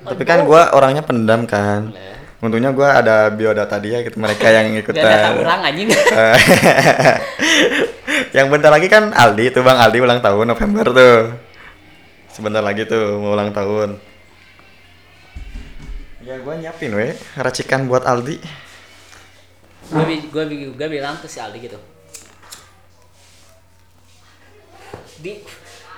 Tapi 0.00 0.22
kan 0.24 0.42
gua 0.42 0.72
orangnya 0.72 1.00
pendam 1.00 1.46
kan. 1.46 1.94
Untungnya 2.40 2.72
gua 2.72 3.04
ada 3.04 3.28
biodata 3.28 3.76
dia 3.76 4.00
gitu 4.00 4.16
mereka 4.16 4.48
yang 4.48 4.72
ikutan. 4.72 5.36
orang 5.44 5.60
anjing 5.60 5.92
yang 8.36 8.48
bentar 8.48 8.72
lagi 8.72 8.88
kan 8.88 9.12
Aldi 9.12 9.52
tuh 9.52 9.60
Bang 9.60 9.76
Aldi 9.76 10.00
ulang 10.00 10.24
tahun 10.24 10.48
November 10.48 10.88
tuh. 10.88 11.36
Sebentar 12.32 12.64
lagi 12.64 12.88
tuh 12.88 13.20
mau 13.20 13.36
ulang 13.36 13.52
tahun. 13.52 14.00
Ya 16.24 16.40
gua 16.40 16.56
nyiapin 16.56 16.96
weh 16.96 17.12
racikan 17.36 17.84
buat 17.84 18.08
Aldi. 18.08 18.40
gue 19.90 20.22
gue 20.30 20.70
gue 20.70 20.86
bilang 20.86 21.18
ke 21.18 21.26
si 21.26 21.42
Aldi 21.42 21.66
gitu 21.66 21.74
di 25.20 25.36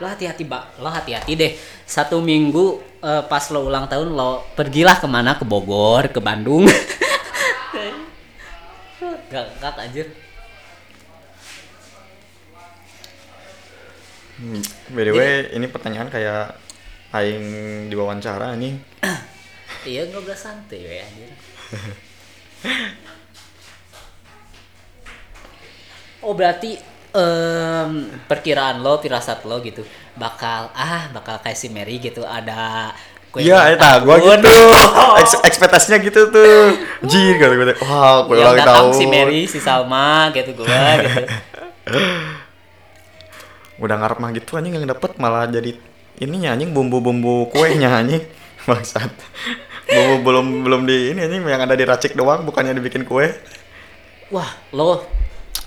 lo 0.01 0.07
hati-hati 0.09 0.47
mbak. 0.47 0.81
Lo 0.81 0.89
hati-hati 0.89 1.33
deh. 1.37 1.53
Satu 1.85 2.23
minggu 2.25 2.81
eh, 3.03 3.23
pas 3.29 3.45
lo 3.53 3.67
ulang 3.67 3.91
tahun 3.91 4.15
lo 4.15 4.47
pergilah 4.57 4.97
ke 4.97 5.09
mana? 5.11 5.37
Ke 5.37 5.45
Bogor 5.45 6.09
ke 6.09 6.21
Bandung. 6.23 6.65
Gak 9.33 9.49
gak 9.65 9.81
anjir. 9.81 10.13
Hmm, 14.37 14.61
By 14.93 15.09
the 15.09 15.13
way, 15.17 15.49
ini 15.57 15.73
pertanyaan 15.73 16.13
kayak 16.13 16.61
aing 17.17 17.47
diwawancara 17.89 18.53
nih. 18.61 18.77
iya 19.89 20.05
ngobrol 20.13 20.37
santai 20.37 20.85
ya 20.85 21.05
anjir. 21.05 21.31
Oh 26.23 26.39
berarti 26.39 26.79
em, 27.13 27.91
perkiraan 28.25 28.81
lo 28.81 28.97
firasat 28.97 29.45
lo 29.45 29.61
gitu 29.61 29.85
bakal 30.13 30.69
ah 30.73 31.09
bakal 31.11 31.39
kayak 31.39 31.55
si 31.55 31.69
Mary 31.69 31.97
gitu 31.97 32.23
ada 32.23 32.93
kue 33.29 33.41
Iya, 33.41 33.57
ulang 33.57 33.73
eta 33.73 33.91
gua 34.01 34.17
tahun. 34.21 34.39
gitu. 34.39 34.57
Eks 35.17 35.33
ekspektasinya 35.41 35.99
gitu 36.01 36.21
tuh. 36.29 36.77
Jir 37.03 37.41
kata 37.41 37.55
gue. 37.55 37.65
Wah, 37.81 38.29
gue 38.29 38.37
yang 38.37 38.53
ulang 38.53 38.61
tahun. 38.61 38.93
si 38.93 39.05
Mary 39.07 39.41
si 39.47 39.57
Salma 39.57 40.29
gitu 40.31 40.53
gua 40.53 40.69
gitu 41.01 41.25
Udah 43.77 43.97
ngarep 43.99 44.19
mah 44.21 44.31
gitu 44.31 44.55
anjing 44.55 44.77
yang 44.77 44.87
dapet 44.87 45.17
malah 45.17 45.49
jadi 45.49 45.75
ininya 46.21 46.55
anjing 46.55 46.71
bumbu-bumbu 46.71 47.51
kuenya 47.51 47.89
anjing. 47.99 48.23
Bangsat. 48.69 49.11
Bumbu 49.89 50.15
belum 50.23 50.47
belum 50.63 50.81
di 50.85 51.11
ini 51.11 51.25
anjing 51.25 51.43
yang 51.43 51.63
ada 51.63 51.75
diracik 51.75 52.13
doang 52.13 52.45
bukannya 52.45 52.73
dibikin 52.73 53.03
kue. 53.03 53.33
wah 54.29 54.49
lo 54.73 55.05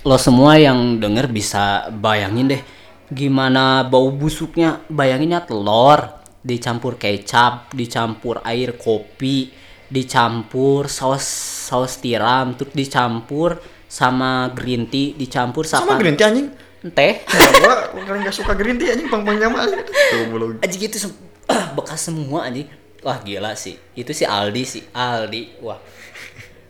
lo 0.06 0.18
semua 0.22 0.54
yang 0.56 1.02
denger 1.02 1.26
bisa 1.28 1.90
bayangin 1.92 2.46
deh 2.48 2.62
gimana 3.10 3.86
bau 3.86 4.10
busuknya. 4.14 4.82
Bayanginnya 4.90 5.42
telur 5.42 6.22
dicampur 6.46 6.94
kecap 6.96 7.74
dicampur 7.74 8.38
air 8.46 8.78
kopi 8.78 9.50
dicampur 9.90 10.86
saus 10.86 11.26
saus 11.66 11.98
tiram 11.98 12.54
terus 12.54 12.74
dicampur 12.74 13.58
sama 13.86 14.50
green 14.54 14.86
tea 14.86 15.14
dicampur 15.14 15.66
Sama 15.66 15.94
sama 15.94 15.94
green 15.98 16.14
tea 16.14 16.26
anjing. 16.26 16.48
teh. 16.86 17.26
Nah, 17.26 17.50
gua 17.58 17.74
paling 18.06 18.22
gak 18.22 18.36
suka 18.36 18.54
green 18.54 18.78
tea 18.78 18.94
anjing 18.94 19.10
pang-pang. 19.10 19.42
Tuh 19.42 20.26
belum. 20.30 20.62
aja 20.62 20.76
gitu 20.76 20.98
sem- 21.02 21.18
bekas 21.78 21.98
semua 22.04 22.46
anjing. 22.46 22.70
Wah 23.02 23.18
gila 23.18 23.58
sih. 23.58 23.78
Itu 23.94 24.14
si 24.14 24.22
Aldi 24.22 24.64
sih 24.64 24.84
Aldi. 24.92 25.62
Wah. 25.62 25.82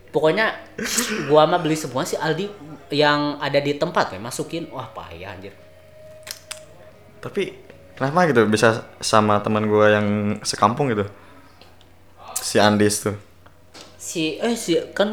Pokoknya 0.08 0.56
gua 1.28 1.44
mah 1.44 1.60
beli 1.60 1.76
semua 1.76 2.04
si 2.04 2.16
Aldi 2.16 2.48
yang 2.94 3.42
ada 3.42 3.58
di 3.62 3.78
tempat 3.78 4.14
ya 4.14 4.20
masukin 4.22 4.70
wah 4.70 4.90
payah 4.94 5.34
anjir 5.34 5.54
Tapi 7.24 7.44
kenapa 7.98 8.30
gitu 8.30 8.46
bisa 8.46 8.86
sama 9.02 9.42
teman 9.42 9.66
gua 9.66 9.98
yang 9.98 10.08
sekampung 10.46 10.94
gitu? 10.94 11.06
Si 12.40 12.58
Andis 12.62 12.96
tuh. 13.06 13.16
si 13.98 14.38
eh 14.38 14.54
si 14.54 14.78
kan 14.94 15.10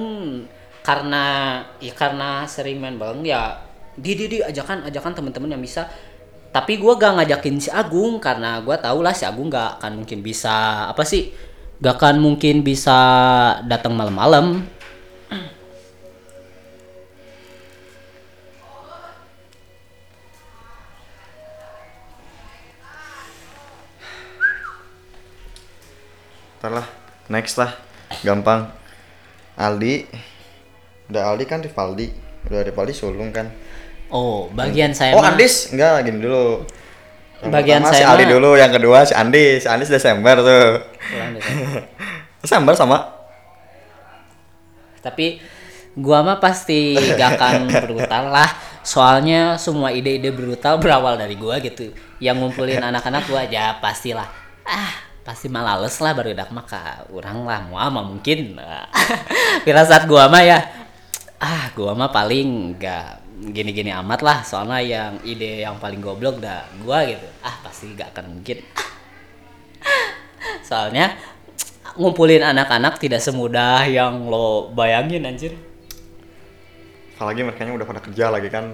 karena 0.84 1.24
ya 1.80 1.94
karena 1.96 2.44
sering 2.44 2.76
main 2.82 2.98
bareng 3.00 3.22
ya 3.24 3.56
di 3.96 4.12
di 4.18 4.24
di 4.28 4.38
ajakan 4.42 4.84
ajakan 4.88 5.12
teman-teman 5.16 5.54
yang 5.56 5.62
bisa 5.62 5.88
tapi 6.52 6.76
gua 6.76 7.00
gak 7.00 7.16
ngajakin 7.22 7.56
si 7.62 7.70
Agung 7.72 8.20
karena 8.20 8.60
gua 8.60 8.76
tau 8.76 9.00
lah 9.00 9.16
si 9.16 9.24
Agung 9.24 9.48
gak 9.48 9.80
akan 9.80 10.04
mungkin 10.04 10.20
bisa 10.20 10.86
apa 10.92 11.02
sih 11.06 11.32
gak 11.80 11.96
akan 11.96 12.20
mungkin 12.20 12.60
bisa 12.60 12.98
datang 13.64 13.96
malam-malam 13.96 14.66
Ntar 26.62 26.78
lah, 26.78 26.86
next 27.26 27.58
lah, 27.58 27.74
gampang. 28.22 28.70
Aldi, 29.58 30.06
udah 31.10 31.34
Aldi 31.34 31.44
kan 31.50 31.58
Rivaldi, 31.58 32.06
udah 32.46 32.62
Rivaldi 32.62 32.94
sulung 32.94 33.34
kan. 33.34 33.50
Oh, 34.14 34.46
bagian 34.54 34.94
saya 34.94 35.16
oh 35.16 35.24
Andis 35.26 35.74
enggak 35.74 36.04
gini 36.04 36.20
dulu 36.20 36.62
yang 37.42 37.50
Bagian 37.50 37.80
pertama 37.82 37.96
saya 37.96 38.04
si 38.04 38.10
Aldi 38.12 38.24
dulu 38.28 38.50
yang 38.54 38.70
kedua 38.70 38.98
si 39.08 39.14
Andis 39.16 39.64
si 39.64 39.68
Andis 39.72 39.90
Desember 39.90 40.36
tuh. 40.38 40.86
Desember 42.46 42.78
sama 42.78 43.10
Tapi 45.02 45.42
gua 45.98 46.22
mah 46.22 46.38
pasti 46.38 46.94
gak 46.94 47.42
akan 47.42 47.54
brutal 47.90 48.30
lah. 48.30 48.46
Soalnya 48.86 49.58
semua 49.58 49.90
ide-ide 49.90 50.30
brutal 50.30 50.78
berawal 50.78 51.18
dari 51.18 51.34
gua 51.34 51.58
gitu. 51.58 51.90
Yang 52.22 52.36
ngumpulin 52.38 52.78
anak-anak 52.94 53.26
gua 53.26 53.50
aja 53.50 53.82
pastilah. 53.82 54.30
Ah, 54.62 55.10
pasti 55.22 55.46
malales 55.46 55.94
lah 56.02 56.12
baru 56.18 56.34
dak 56.34 56.50
maka 56.50 57.06
orang 57.10 57.46
lah. 57.46 57.60
Mau 57.70 57.78
mah 57.78 58.04
mungkin. 58.04 58.58
Firasat 59.64 60.10
gua 60.10 60.26
mah 60.26 60.42
ya. 60.42 60.58
Ah, 61.38 61.70
gua 61.74 61.94
mah 61.94 62.10
paling 62.10 62.78
gak 62.78 63.22
gini-gini 63.54 63.94
amat 63.94 64.20
lah. 64.22 64.38
Soalnya 64.42 64.78
yang 64.82 65.12
ide 65.22 65.62
yang 65.62 65.78
paling 65.78 66.02
goblok 66.02 66.42
dah 66.42 66.66
gua 66.82 67.06
gitu. 67.06 67.26
Ah 67.42 67.54
pasti 67.62 67.94
gak 67.94 68.14
akan 68.18 68.38
mungkin. 68.38 68.58
Soalnya 70.68 71.14
ngumpulin 71.94 72.42
anak-anak 72.42 72.98
tidak 72.98 73.22
semudah 73.22 73.86
yang 73.86 74.26
lo 74.26 74.74
bayangin 74.74 75.26
anjir. 75.26 75.54
Apalagi 77.14 77.46
mereka 77.46 77.70
udah 77.70 77.86
pada 77.86 78.02
kerja 78.02 78.26
lagi 78.26 78.50
kan. 78.50 78.66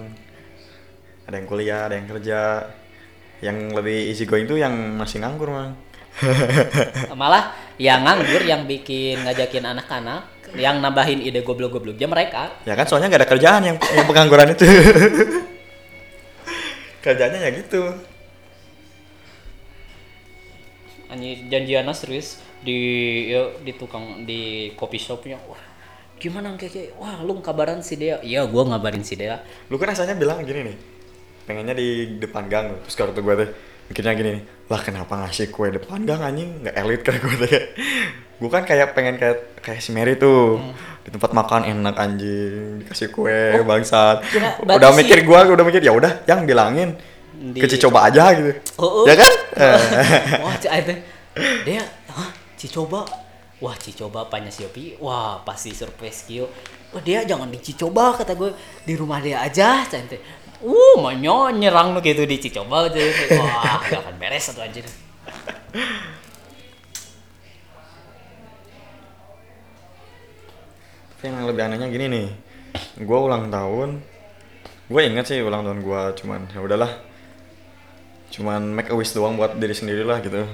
Ada 1.29 1.35
yang 1.37 1.45
kuliah 1.45 1.85
ada 1.85 1.93
yang 1.93 2.09
kerja. 2.09 2.65
Yang 3.39 3.57
lebih 3.71 3.97
easy 4.11 4.27
going 4.27 4.49
tuh 4.49 4.59
yang 4.59 4.73
masih 4.99 5.23
nganggur 5.23 5.47
mang 5.47 5.88
malah 7.19 7.55
yang 7.79 8.03
nganggur 8.03 8.43
yang 8.43 8.67
bikin 8.67 9.23
ngajakin 9.23 9.65
anak-anak 9.65 10.39
yang 10.57 10.81
nambahin 10.81 11.21
ide 11.21 11.45
goblok-gobloknya 11.45 12.09
mereka. 12.09 12.49
Ya 12.65 12.73
kan 12.73 12.89
soalnya 12.89 13.13
nggak 13.13 13.21
ada 13.23 13.29
kerjaan 13.29 13.61
yang 13.63 13.77
yang 13.77 14.07
pengangguran 14.09 14.53
itu. 14.53 14.65
Kerjanya 17.05 17.37
ya 17.37 17.49
gitu. 17.55 17.81
Anjir 21.09 21.37
janjiannya 21.49 21.93
serius 21.95 22.37
di 22.61 22.77
ya, 23.31 23.49
di 23.63 23.71
tukang 23.77 24.27
di 24.27 24.73
kopi 24.75 24.99
shopnya. 24.99 25.39
Wah 25.47 25.69
gimana 26.19 26.51
kayak 26.59 26.99
wah 26.99 27.23
lu 27.23 27.39
kabaran 27.39 27.79
si 27.79 27.95
dia 27.95 28.19
iya 28.19 28.43
gua 28.43 28.67
ngabarin 28.67 29.07
si 29.07 29.15
dia 29.15 29.39
lu 29.71 29.79
kan 29.79 29.95
rasanya 29.95 30.19
bilang 30.19 30.43
gini 30.43 30.67
nih 30.67 30.77
pengennya 31.47 31.73
di 31.73 32.19
depan 32.19 32.51
gang 32.51 32.75
terus 32.83 32.99
kalau 32.99 33.15
tuh 33.15 33.23
gue 33.23 33.33
tuh 33.39 33.49
mikirnya 33.89 34.13
gini 34.19 34.29
nih 34.37 34.43
lah 34.69 34.79
kenapa 34.79 35.13
ngasih 35.17 35.49
kue 35.49 35.73
depan? 35.73 36.05
Gang 36.05 36.21
anjing. 36.21 36.61
Nggak 36.61 36.75
elit 36.77 37.01
kan 37.01 37.15
gue 37.17 37.33
tuh 37.41 37.49
gue 38.39 38.47
kan 38.47 38.63
kayak 38.63 38.95
pengen 38.95 39.19
kayak 39.19 39.59
kayak 39.59 39.81
si 39.81 39.91
Mary 39.91 40.15
tuh. 40.15 40.61
Di 41.03 41.09
tempat 41.09 41.33
makan 41.33 41.65
enak 41.65 41.95
anjing. 41.97 42.85
Dikasih 42.85 43.09
kue 43.09 43.59
bangsat. 43.65 44.21
kira- 44.29 44.55
berarti 44.61 44.77
udah 44.77 44.89
si- 44.93 44.97
mikir 45.01 45.17
gue 45.25 45.39
udah 45.51 45.65
mikir 45.65 45.81
ya 45.81 45.91
udah 45.91 46.23
yang 46.23 46.45
bilangin 46.45 46.93
Di- 47.33 47.59
kecil 47.59 47.89
coba 47.89 48.07
aja 48.07 48.29
gitu. 48.31 48.51
Oh, 48.77 49.03
oh. 49.03 49.05
ya 49.09 49.17
kan? 49.17 49.33
Wah 50.45 50.55
itu 50.79 50.93
dia 51.65 51.83
hah? 52.13 52.29
Cicoba? 52.55 53.03
Wah 53.59 53.75
cicoba 53.75 54.23
panya 54.31 54.47
siopi 54.47 54.95
wah 55.01 55.41
pasti 55.43 55.75
surprise 55.75 56.23
kio. 56.23 56.47
Wah 56.89 57.01
dia 57.03 57.27
jangan 57.27 57.51
dicoba 57.51 58.15
kata 58.15 58.37
gue 58.37 58.55
di 58.87 58.93
rumah 58.95 59.19
dia 59.19 59.43
aja 59.43 59.83
cantik 59.83 60.19
uh 60.59 60.95
manyo 60.99 61.55
nyerang 61.55 61.95
lu 61.95 61.99
gitu 62.03 62.27
di 62.27 62.35
cicoba 62.35 62.91
aja 62.91 62.99
wah 63.39 63.79
gak 63.87 63.99
akan 64.03 64.15
beres 64.19 64.51
satu 64.51 64.59
anjir. 64.63 64.83
Tapi 71.19 71.23
yang 71.35 71.51
lebih 71.51 71.63
anehnya 71.67 71.87
gini 71.91 72.05
nih, 72.07 72.27
gue 73.03 73.19
ulang 73.19 73.51
tahun, 73.51 73.99
gue 74.87 75.01
inget 75.03 75.25
sih 75.27 75.43
ulang 75.43 75.67
tahun 75.67 75.83
gue 75.83 76.01
cuman 76.23 76.47
ya 76.47 76.63
udahlah, 76.63 76.91
cuman 78.31 78.63
make 78.71 78.87
a 78.87 78.95
wish 78.95 79.11
doang 79.11 79.35
buat 79.35 79.59
diri 79.59 79.75
sendiri 79.75 80.07
lah 80.07 80.23
gitu. 80.23 80.47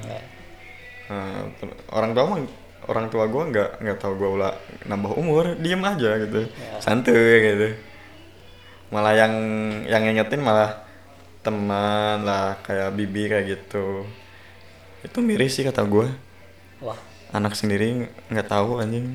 Nah, 1.06 1.53
ter- 1.62 1.78
orang 1.93 2.18
tua 2.18 2.24
mah 2.26 2.39
orang 2.89 3.06
tua 3.14 3.30
gue 3.30 3.43
nggak 3.53 3.70
nggak 3.78 3.97
tahu 4.01 4.18
gue 4.18 4.30
ulah 4.41 4.58
nambah 4.89 5.14
umur, 5.14 5.53
diem 5.62 5.82
aja 5.86 6.18
gitu, 6.26 6.49
santuy 6.82 7.45
gitu. 7.45 7.68
Malah 8.94 9.14
yang 9.18 9.34
yang 9.86 10.02
ngingetin 10.06 10.42
malah 10.42 10.86
teman 11.46 12.26
lah 12.26 12.58
kayak 12.66 12.94
bibi 12.94 13.30
kayak 13.30 13.46
gitu. 13.46 14.06
Itu 15.06 15.22
miris 15.22 15.58
sih 15.58 15.66
kata 15.66 15.86
gue, 15.86 16.10
wah. 16.82 16.98
Anak 17.34 17.54
sendiri 17.54 18.10
nggak 18.30 18.50
tahu 18.50 18.82
anjing. 18.82 19.06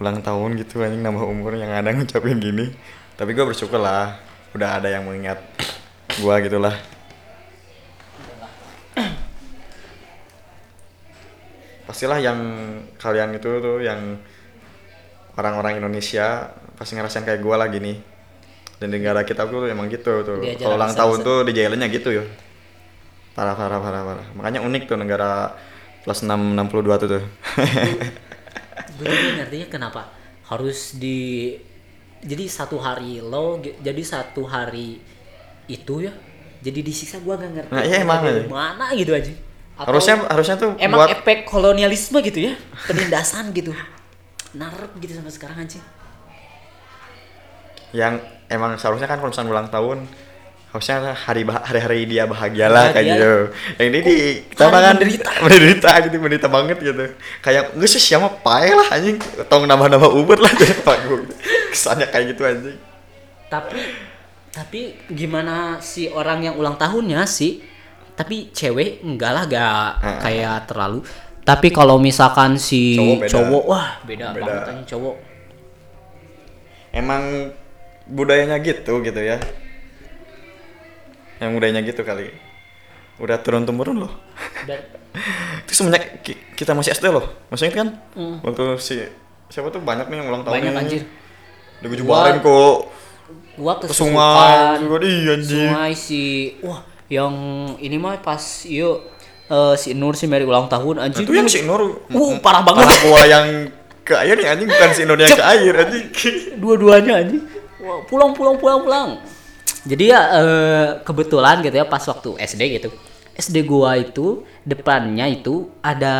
Ulang 0.00 0.24
tahun 0.24 0.56
gitu 0.56 0.80
anjing 0.80 1.04
nambah 1.04 1.28
umur 1.28 1.56
yang 1.56 1.72
ada 1.72 1.92
ngucapin 1.92 2.40
gini. 2.40 2.72
Tapi 3.20 3.36
gue 3.36 3.44
bersyukur 3.44 3.76
lah 3.76 4.30
udah 4.50 4.82
ada 4.82 4.90
yang 4.90 5.06
mengingat 5.06 5.38
gue 6.18 6.34
gitulah 6.42 6.74
pastilah 11.86 12.18
yang 12.18 12.40
kalian 12.98 13.38
itu 13.38 13.50
tuh 13.62 13.78
yang 13.78 14.18
orang-orang 15.38 15.78
Indonesia 15.78 16.50
pasti 16.80 16.96
ngerasain 16.96 17.28
kayak 17.28 17.44
gue 17.44 17.54
lah 17.60 17.68
gini 17.68 18.00
dan 18.80 18.88
di 18.88 18.96
negara 18.96 19.20
kita 19.28 19.44
tuh 19.44 19.68
emang 19.68 19.92
gitu 19.92 20.24
tuh. 20.24 20.40
Kalau 20.56 20.80
ulang 20.80 20.96
tahun 20.96 21.20
tuh 21.20 21.44
dijailinnya 21.44 21.92
gitu 21.92 22.16
ya. 22.16 22.24
Parah 23.36 23.52
parah 23.52 23.76
parah 23.76 24.02
parah. 24.08 24.26
Makanya 24.32 24.64
unik 24.64 24.88
tuh 24.88 24.96
negara 24.96 25.52
plus 26.00 26.24
662 26.24 27.00
tuh 27.04 27.08
tuh. 27.20 27.22
Gue 28.96 29.04
juga 29.04 29.30
ngertinya 29.44 29.68
kenapa? 29.68 30.08
Harus 30.48 30.96
di 30.96 31.52
jadi 32.24 32.48
satu 32.48 32.80
hari 32.80 33.20
lo 33.20 33.60
jadi 33.60 34.00
satu 34.00 34.48
hari 34.48 35.00
itu 35.68 35.94
ya 36.04 36.12
jadi 36.60 36.80
disiksa 36.84 37.16
gua 37.24 37.40
gak 37.40 37.48
ngerti 37.56 37.72
Nah, 37.72 37.80
iya 37.80 38.04
emang 38.04 38.20
aja. 38.20 38.44
mana 38.44 38.92
gitu 38.92 39.16
aja 39.16 39.32
Atau 39.80 39.96
harusnya 39.96 40.14
harusnya 40.28 40.56
tuh 40.60 40.76
emang 40.76 41.00
buat 41.00 41.16
efek 41.16 41.48
kolonialisme 41.48 42.20
gitu 42.20 42.52
ya 42.52 42.60
penindasan 42.84 43.56
gitu. 43.56 43.72
Narep 44.52 44.92
gitu 45.00 45.16
sampai 45.16 45.32
sekarang 45.32 45.56
anjing 45.64 45.80
yang 47.90 48.18
emang 48.46 48.76
seharusnya 48.76 49.06
kan 49.06 49.18
kalau 49.18 49.30
misalnya 49.30 49.50
ulang 49.50 49.68
tahun 49.68 49.98
harusnya 50.70 51.18
hari 51.18 51.42
bah- 51.42 51.66
hari-hari 51.66 52.06
dia 52.06 52.30
bahagia 52.30 52.70
lah 52.70 52.94
kayak 52.94 53.06
gitu. 53.10 53.32
Yang 53.74 53.86
ini 53.90 53.98
di 54.06 54.16
kita 54.54 54.64
kan 54.70 54.94
menderita. 54.94 55.30
menderita 55.44 55.90
gitu 56.06 56.16
menderita 56.22 56.48
banget 56.48 56.78
gitu. 56.78 57.04
Kayak 57.42 57.74
nggak 57.74 57.90
sih 57.90 57.98
siapa 57.98 58.30
pae 58.38 58.70
lah 58.70 58.86
anjing. 58.94 59.18
Tong 59.50 59.66
nambah-nambah 59.66 60.10
ubet 60.14 60.38
lah 60.38 60.52
jadi 60.60 60.74
panggung 60.86 61.26
kesannya 61.74 62.06
kayak 62.06 62.24
gitu 62.34 62.42
anjing. 62.46 62.78
Tapi 63.50 63.82
tapi 64.50 64.80
gimana 65.10 65.82
si 65.82 66.06
orang 66.06 66.46
yang 66.46 66.54
ulang 66.54 66.78
tahunnya 66.78 67.26
sih? 67.26 67.66
Tapi 68.14 68.54
cewek 68.54 69.02
enggak 69.02 69.32
lah 69.34 69.44
gak 69.50 69.86
kayak 70.22 70.70
terlalu. 70.70 71.02
Tapi 71.42 71.74
kalau 71.74 71.98
misalkan 71.98 72.54
si 72.62 72.94
Cowok 72.94 73.18
beda. 73.26 73.32
cowok 73.32 73.64
wah 73.66 73.88
beda, 74.06 74.26
Beda. 74.30 74.44
banget 74.46 74.62
anjing 74.70 74.86
cowok. 74.86 75.16
Emang 76.90 77.22
budayanya 78.10 78.58
gitu 78.58 79.00
gitu 79.00 79.20
ya. 79.20 79.38
Yang 81.38 81.50
budayanya 81.52 81.82
gitu 81.82 82.02
kali. 82.02 82.28
Udah 83.16 83.36
turun 83.36 83.62
temurun 83.62 84.00
loh 84.00 84.12
itu 85.60 85.72
semenjak 85.74 86.24
ki- 86.24 86.40
kita 86.54 86.72
masih 86.72 86.90
SD 86.90 87.06
loh. 87.06 87.28
Maksudnya 87.48 87.74
kan 87.74 87.88
Hmm. 88.12 88.40
waktu 88.40 88.76
si 88.76 88.96
siapa 89.46 89.68
tuh 89.68 89.78
banyak 89.78 90.06
nih 90.06 90.16
yang 90.16 90.28
ulang 90.28 90.42
tahun 90.42 90.54
banyak 90.56 90.74
anjir. 90.74 91.02
Digejubarin 91.80 92.40
kok. 92.40 92.78
gua 93.54 93.76
ke 93.76 93.86
ke 93.86 93.94
sungai 93.94 94.80
juga 94.80 94.96
di 95.00 95.12
anjing 95.22 95.68
sungai 95.68 95.92
si 95.92 96.22
wah 96.60 96.80
yang 97.06 97.34
ini 97.76 97.94
mah 97.94 98.16
pas 98.18 98.40
yuk 98.64 99.04
eh, 99.46 99.74
si 99.76 99.92
Nur 99.92 100.14
si 100.14 100.24
Mary 100.24 100.42
ulang 100.42 100.64
tahun 100.66 100.96
anjing 100.98 101.22
itu 101.22 101.32
yang 101.32 101.44
si 101.44 101.60
Nur 101.60 102.00
uh 102.00 102.32
parah 102.40 102.62
banget. 102.62 102.88
Parah 102.88 102.98
gua 103.04 103.20
yang 103.22 103.46
ke 104.00 104.14
air 104.16 104.34
nih 104.34 104.48
anjing. 104.48 104.66
Bukan 104.66 104.90
si 104.90 105.02
Nur 105.04 105.16
yang 105.16 105.28
ke 105.30 105.44
air 105.44 105.74
anjing. 105.76 106.04
Dua-duanya 106.62 107.12
anjing 107.20 107.42
pulang 108.06 108.32
pulang 108.36 108.56
pulang 108.60 108.80
pulang. 108.84 109.08
Jadi 109.88 110.12
ya 110.12 110.20
eh, 110.36 110.88
kebetulan 111.00 111.64
gitu 111.64 111.76
ya 111.80 111.86
pas 111.88 112.04
waktu 112.04 112.36
SD 112.36 112.62
gitu. 112.80 112.90
SD 113.40 113.64
gua 113.64 113.96
itu 113.96 114.44
depannya 114.60 115.24
itu 115.24 115.72
ada 115.80 116.16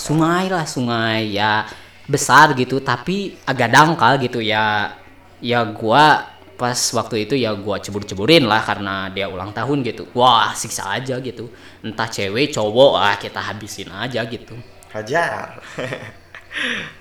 sungai 0.00 0.48
lah 0.48 0.64
sungai 0.64 1.36
ya 1.36 1.68
besar 2.08 2.56
gitu 2.56 2.80
tapi 2.80 3.36
agak 3.44 3.68
dangkal 3.68 4.16
gitu 4.16 4.40
ya. 4.40 4.96
Ya 5.38 5.60
gua 5.68 6.24
pas 6.58 6.74
waktu 6.96 7.28
itu 7.28 7.38
ya 7.38 7.54
gua 7.54 7.78
cebur-ceburin 7.78 8.48
lah 8.48 8.64
karena 8.64 9.12
dia 9.12 9.28
ulang 9.28 9.52
tahun 9.52 9.84
gitu. 9.84 10.08
Wah 10.16 10.56
siksa 10.56 10.88
aja 10.88 11.20
gitu. 11.20 11.52
Entah 11.84 12.08
cewek 12.08 12.56
cowok 12.56 12.92
ah 12.96 13.14
kita 13.20 13.44
habisin 13.44 13.92
aja 13.92 14.24
gitu. 14.24 14.56
Hajar 14.88 15.60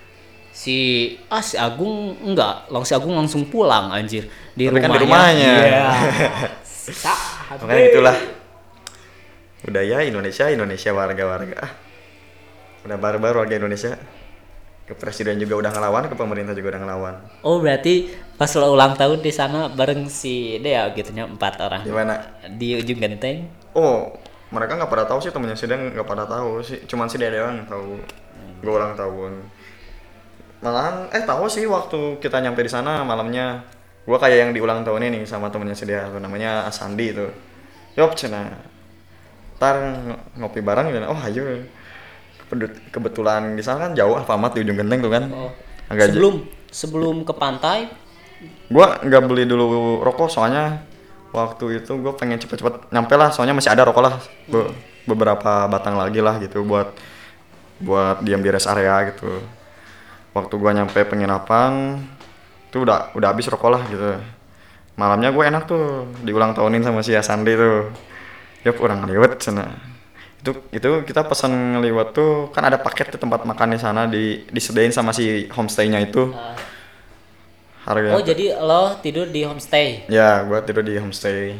si 0.57 0.77
ah 1.29 1.43
si 1.45 1.53
Agung 1.53 2.17
enggak. 2.25 2.65
Lang 2.73 2.81
si 2.81 2.97
Agung 2.97 3.13
langsung 3.13 3.45
pulang 3.45 3.93
anjir. 3.93 4.25
Di 4.57 4.65
Tapi 4.65 4.81
kan 4.81 4.89
rumahnya. 4.89 4.97
Di 4.97 5.05
rumahnya. 5.05 5.53
Iya. 5.69 5.87
makanya 7.61 7.83
itulah. 7.93 8.17
Budaya 9.61 9.97
Indonesia 10.01 10.49
Indonesia 10.49 10.89
warga-warga. 10.97 11.57
Ah. 11.61 11.71
Udah 12.89 12.97
barbar 12.97 13.45
warga 13.45 13.53
Indonesia. 13.53 14.01
Ke 14.87 14.95
presiden 14.95 15.35
juga 15.37 15.59
udah 15.59 15.71
ngelawan 15.75 16.07
ke 16.07 16.15
pemerintah 16.15 16.55
juga 16.57 16.73
udah 16.73 16.81
ngelawan. 16.81 17.15
Oh 17.43 17.59
berarti 17.61 18.09
pas 18.39 18.49
lo 18.55 18.71
ulang 18.73 18.95
tahun 18.97 19.19
di 19.19 19.29
sana 19.35 19.67
bareng 19.67 20.07
si 20.07 20.57
Dea 20.63 20.89
gitu 20.95 21.11
nya 21.13 21.27
empat 21.27 21.59
orang. 21.61 21.85
Di 21.85 21.93
mana 21.93 22.17
di 22.49 22.73
ujung 22.81 22.97
genteng. 22.97 23.45
oh 23.77 24.09
mereka 24.47 24.79
nggak 24.79 24.89
pada 24.89 25.05
tahu 25.05 25.19
sih 25.21 25.29
temennya 25.29 25.59
si 25.59 25.67
dia 25.67 25.75
nggak 25.75 26.07
pada 26.07 26.25
tahu 26.25 26.63
sih. 26.65 26.81
Cuman 26.87 27.11
si 27.11 27.19
dia 27.19 27.29
doang 27.29 27.61
yang 27.61 27.69
tahu. 27.69 27.99
Gue 28.63 28.73
ulang 28.73 28.97
tahun 28.97 29.56
malahan 30.61 31.09
eh 31.13 31.21
tahu 31.21 31.45
sih 31.45 31.65
waktu 31.69 32.17
kita 32.17 32.41
nyampe 32.41 32.61
di 32.65 32.71
sana 32.71 33.05
malamnya. 33.05 33.61
Gue 34.07 34.15
kayak 34.15 34.37
yang 34.39 34.51
diulang 34.55 34.87
tahun 34.87 35.11
ini 35.11 35.27
sama 35.27 35.51
temennya 35.51 35.75
si 35.75 35.83
dia 35.83 36.07
tuh 36.07 36.23
namanya 36.23 36.63
Asandi 36.63 37.11
tuh. 37.11 37.27
Yop 37.99 38.15
cina. 38.15 38.47
Ntar 39.59 39.75
ng- 39.83 40.39
ngopi 40.39 40.63
bareng 40.63 40.87
gitu 40.89 41.03
oh 41.05 41.19
ayo. 41.27 41.43
Kebetulan 42.93 43.59
di 43.59 43.63
sana 43.65 43.89
kan 43.89 43.91
jauh 43.91 44.15
Alfamart 44.15 44.55
di 44.55 44.63
ujung 44.63 44.79
genteng 44.79 45.03
tuh 45.03 45.11
kan? 45.11 45.23
Oh. 45.33 45.51
agak 45.87 46.11
sebelum 46.11 46.43
sebelum 46.67 47.15
ke 47.23 47.31
pantai? 47.35 47.87
Gua 48.67 48.99
nggak 49.03 49.23
beli 49.23 49.47
dulu 49.47 49.99
rokok 50.03 50.27
soalnya 50.27 50.83
waktu 51.31 51.83
itu 51.83 51.91
gue 51.99 52.13
pengen 52.15 52.39
cepet-cepet 52.39 52.91
nyampe 52.91 53.15
lah 53.15 53.31
soalnya 53.31 53.55
masih 53.55 53.71
ada 53.71 53.83
rokok 53.87 54.03
lah. 54.03 54.15
Be- 54.47 54.71
beberapa 55.07 55.67
batang 55.71 55.95
lagi 55.95 56.19
lah 56.19 56.35
gitu 56.43 56.67
buat 56.67 56.91
buat 57.79 58.19
diam 58.23 58.43
di 58.43 58.51
rest 58.51 58.67
area 58.67 59.11
gitu 59.11 59.39
waktu 60.37 60.53
gua 60.61 60.71
nyampe 60.77 61.01
penginapan 61.09 61.97
itu 62.69 62.77
udah 62.85 63.11
udah 63.17 63.27
habis 63.33 63.49
rokok 63.49 63.69
lah 63.73 63.81
gitu. 63.89 64.21
Malamnya 64.97 65.29
gue 65.29 65.43
enak 65.45 65.69
tuh 65.69 66.09
diulang 66.25 66.57
tahunin 66.57 66.81
sama 66.81 67.05
si 67.05 67.13
Asandi 67.13 67.53
tuh. 67.53 67.93
Yup 68.65 68.81
orang 68.81 69.05
lewat 69.05 69.37
sana. 69.45 69.69
Itu 70.41 70.65
itu 70.73 70.89
kita 71.05 71.21
pesan 71.25 71.77
ngeliwat 71.77 72.17
tuh 72.17 72.49
kan 72.49 72.65
ada 72.65 72.81
paket 72.81 73.13
tuh 73.13 73.21
tempat 73.21 73.45
makan 73.45 73.77
di 73.77 73.79
sana 73.79 74.09
di 74.09 74.41
disediain 74.49 74.89
sama 74.89 75.13
si 75.13 75.45
homestaynya 75.53 76.01
itu. 76.01 76.33
Harga 77.85 78.19
oh 78.19 78.23
jadi 78.25 78.57
lo 78.57 78.97
tidur 78.99 79.29
di 79.29 79.45
homestay? 79.47 80.09
Ya, 80.11 80.43
gua 80.43 80.59
tidur 80.65 80.83
di 80.83 80.97
homestay. 80.99 81.55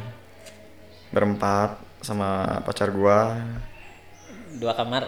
Berempat 1.13 1.77
sama 2.03 2.59
pacar 2.65 2.91
gua. 2.91 3.37
dua 4.57 4.73
kamar. 4.73 5.05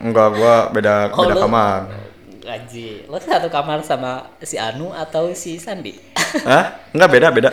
Enggak, 0.00 0.28
gua 0.34 0.54
beda 0.72 1.12
Oh, 1.12 1.22
beda 1.28 1.36
lu- 1.36 1.44
kamar. 1.44 1.80
Gaji, 2.46 3.10
lo 3.10 3.18
satu 3.18 3.50
kamar 3.50 3.82
sama 3.82 4.30
si 4.38 4.54
Anu 4.54 4.94
atau 4.94 5.34
si 5.34 5.58
Sandi? 5.58 5.98
Hah? 6.46 6.78
Enggak 6.94 7.10
beda, 7.10 7.28
beda. 7.34 7.50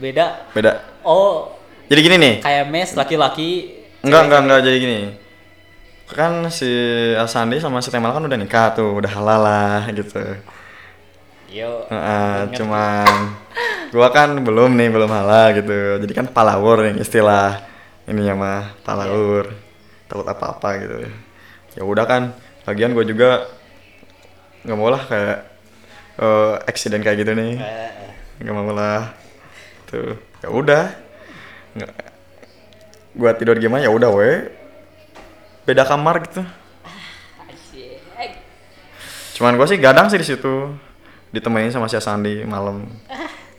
Beda. 0.00 0.26
Beda. 0.56 0.80
Oh, 1.04 1.52
Jadi 1.92 2.00
gini 2.00 2.16
nih. 2.16 2.34
kayak 2.40 2.72
mes 2.72 2.96
laki-laki. 2.96 3.84
Enggak, 4.00 4.22
enggak, 4.24 4.40
enggak 4.48 4.60
jadi 4.64 4.76
gini. 4.80 5.00
Kan 6.08 6.48
si 6.48 6.72
Asandi 7.20 7.60
sama 7.60 7.84
si 7.84 7.92
Temal 7.92 8.16
kan 8.16 8.24
udah 8.24 8.38
nikah 8.40 8.72
tuh, 8.72 8.96
udah 8.96 9.12
halal 9.12 9.40
lah 9.44 9.84
gitu. 9.92 10.24
Yo. 11.52 11.84
Heeh, 11.92 12.48
cuman 12.56 13.36
gua 13.92 14.08
kan 14.08 14.40
belum 14.40 14.72
nih, 14.72 14.88
belum 14.88 15.12
halal 15.12 15.52
gitu. 15.52 16.00
Jadi 16.00 16.12
kan 16.16 16.26
palawur 16.32 16.80
nih 16.88 17.04
istilah 17.04 17.60
ininya 18.08 18.34
mah 18.40 18.62
palawur. 18.88 19.52
Takut 20.08 20.24
apa-apa 20.24 20.80
gitu. 20.80 20.96
Ya 21.76 21.84
udah 21.84 22.08
kan, 22.08 22.32
lagian 22.64 22.96
gue 22.96 23.04
juga 23.04 23.57
nggak 24.68 24.76
mau 24.76 24.88
lah 24.88 25.00
kayak 25.02 25.38
eh 26.18 26.54
accident 26.66 27.00
kayak 27.00 27.18
gitu 27.18 27.32
nih. 27.32 27.56
Eh, 27.56 27.90
Nggak 28.38 28.54
mau 28.54 28.70
lah. 28.70 29.16
Tuh, 29.86 30.14
ya 30.38 30.48
udah. 30.48 30.84
Nggak- 31.72 31.96
Gua 33.14 33.32
tidur 33.32 33.56
gimana 33.56 33.80
ya 33.80 33.90
udah 33.90 34.12
we. 34.12 34.46
Beda 35.64 35.82
kamar 35.82 36.22
gitu. 36.22 36.44
Asik. 37.42 37.98
Cuman 39.34 39.54
gue 39.54 39.66
sih 39.66 39.78
gadang 39.78 40.06
sih 40.06 40.16
di 40.16 40.26
situ, 40.26 40.70
ditemenin 41.28 41.68
sama 41.68 41.86
si 41.86 41.96
Sandi 41.96 42.42
malam. 42.42 42.86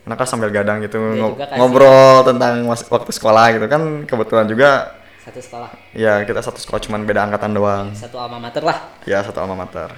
Enak 0.02 0.16
kan 0.16 0.28
sambil 0.28 0.50
gadang 0.50 0.80
gitu 0.80 0.98
Dia 0.98 1.18
ngo- 1.18 1.34
juga 1.34 1.46
kasih. 1.46 1.60
ngobrol 1.60 2.16
tentang 2.24 2.54
mas- 2.64 2.88
waktu 2.88 3.12
sekolah 3.12 3.46
gitu 3.52 3.66
kan 3.66 3.82
kebetulan 4.04 4.46
juga 4.46 4.96
Satu 5.20 5.38
sekolah, 5.38 5.70
ya 5.92 6.24
kita 6.24 6.42
satu 6.42 6.58
sekolah 6.58 6.82
cuman 6.82 7.04
beda 7.04 7.22
angkatan 7.22 7.52
doang. 7.52 7.94
satu 7.94 8.18
alma 8.18 8.40
mater 8.40 8.64
lah. 8.64 8.96
Ya 9.04 9.22
satu 9.22 9.38
alma 9.38 9.54
mater. 9.56 9.94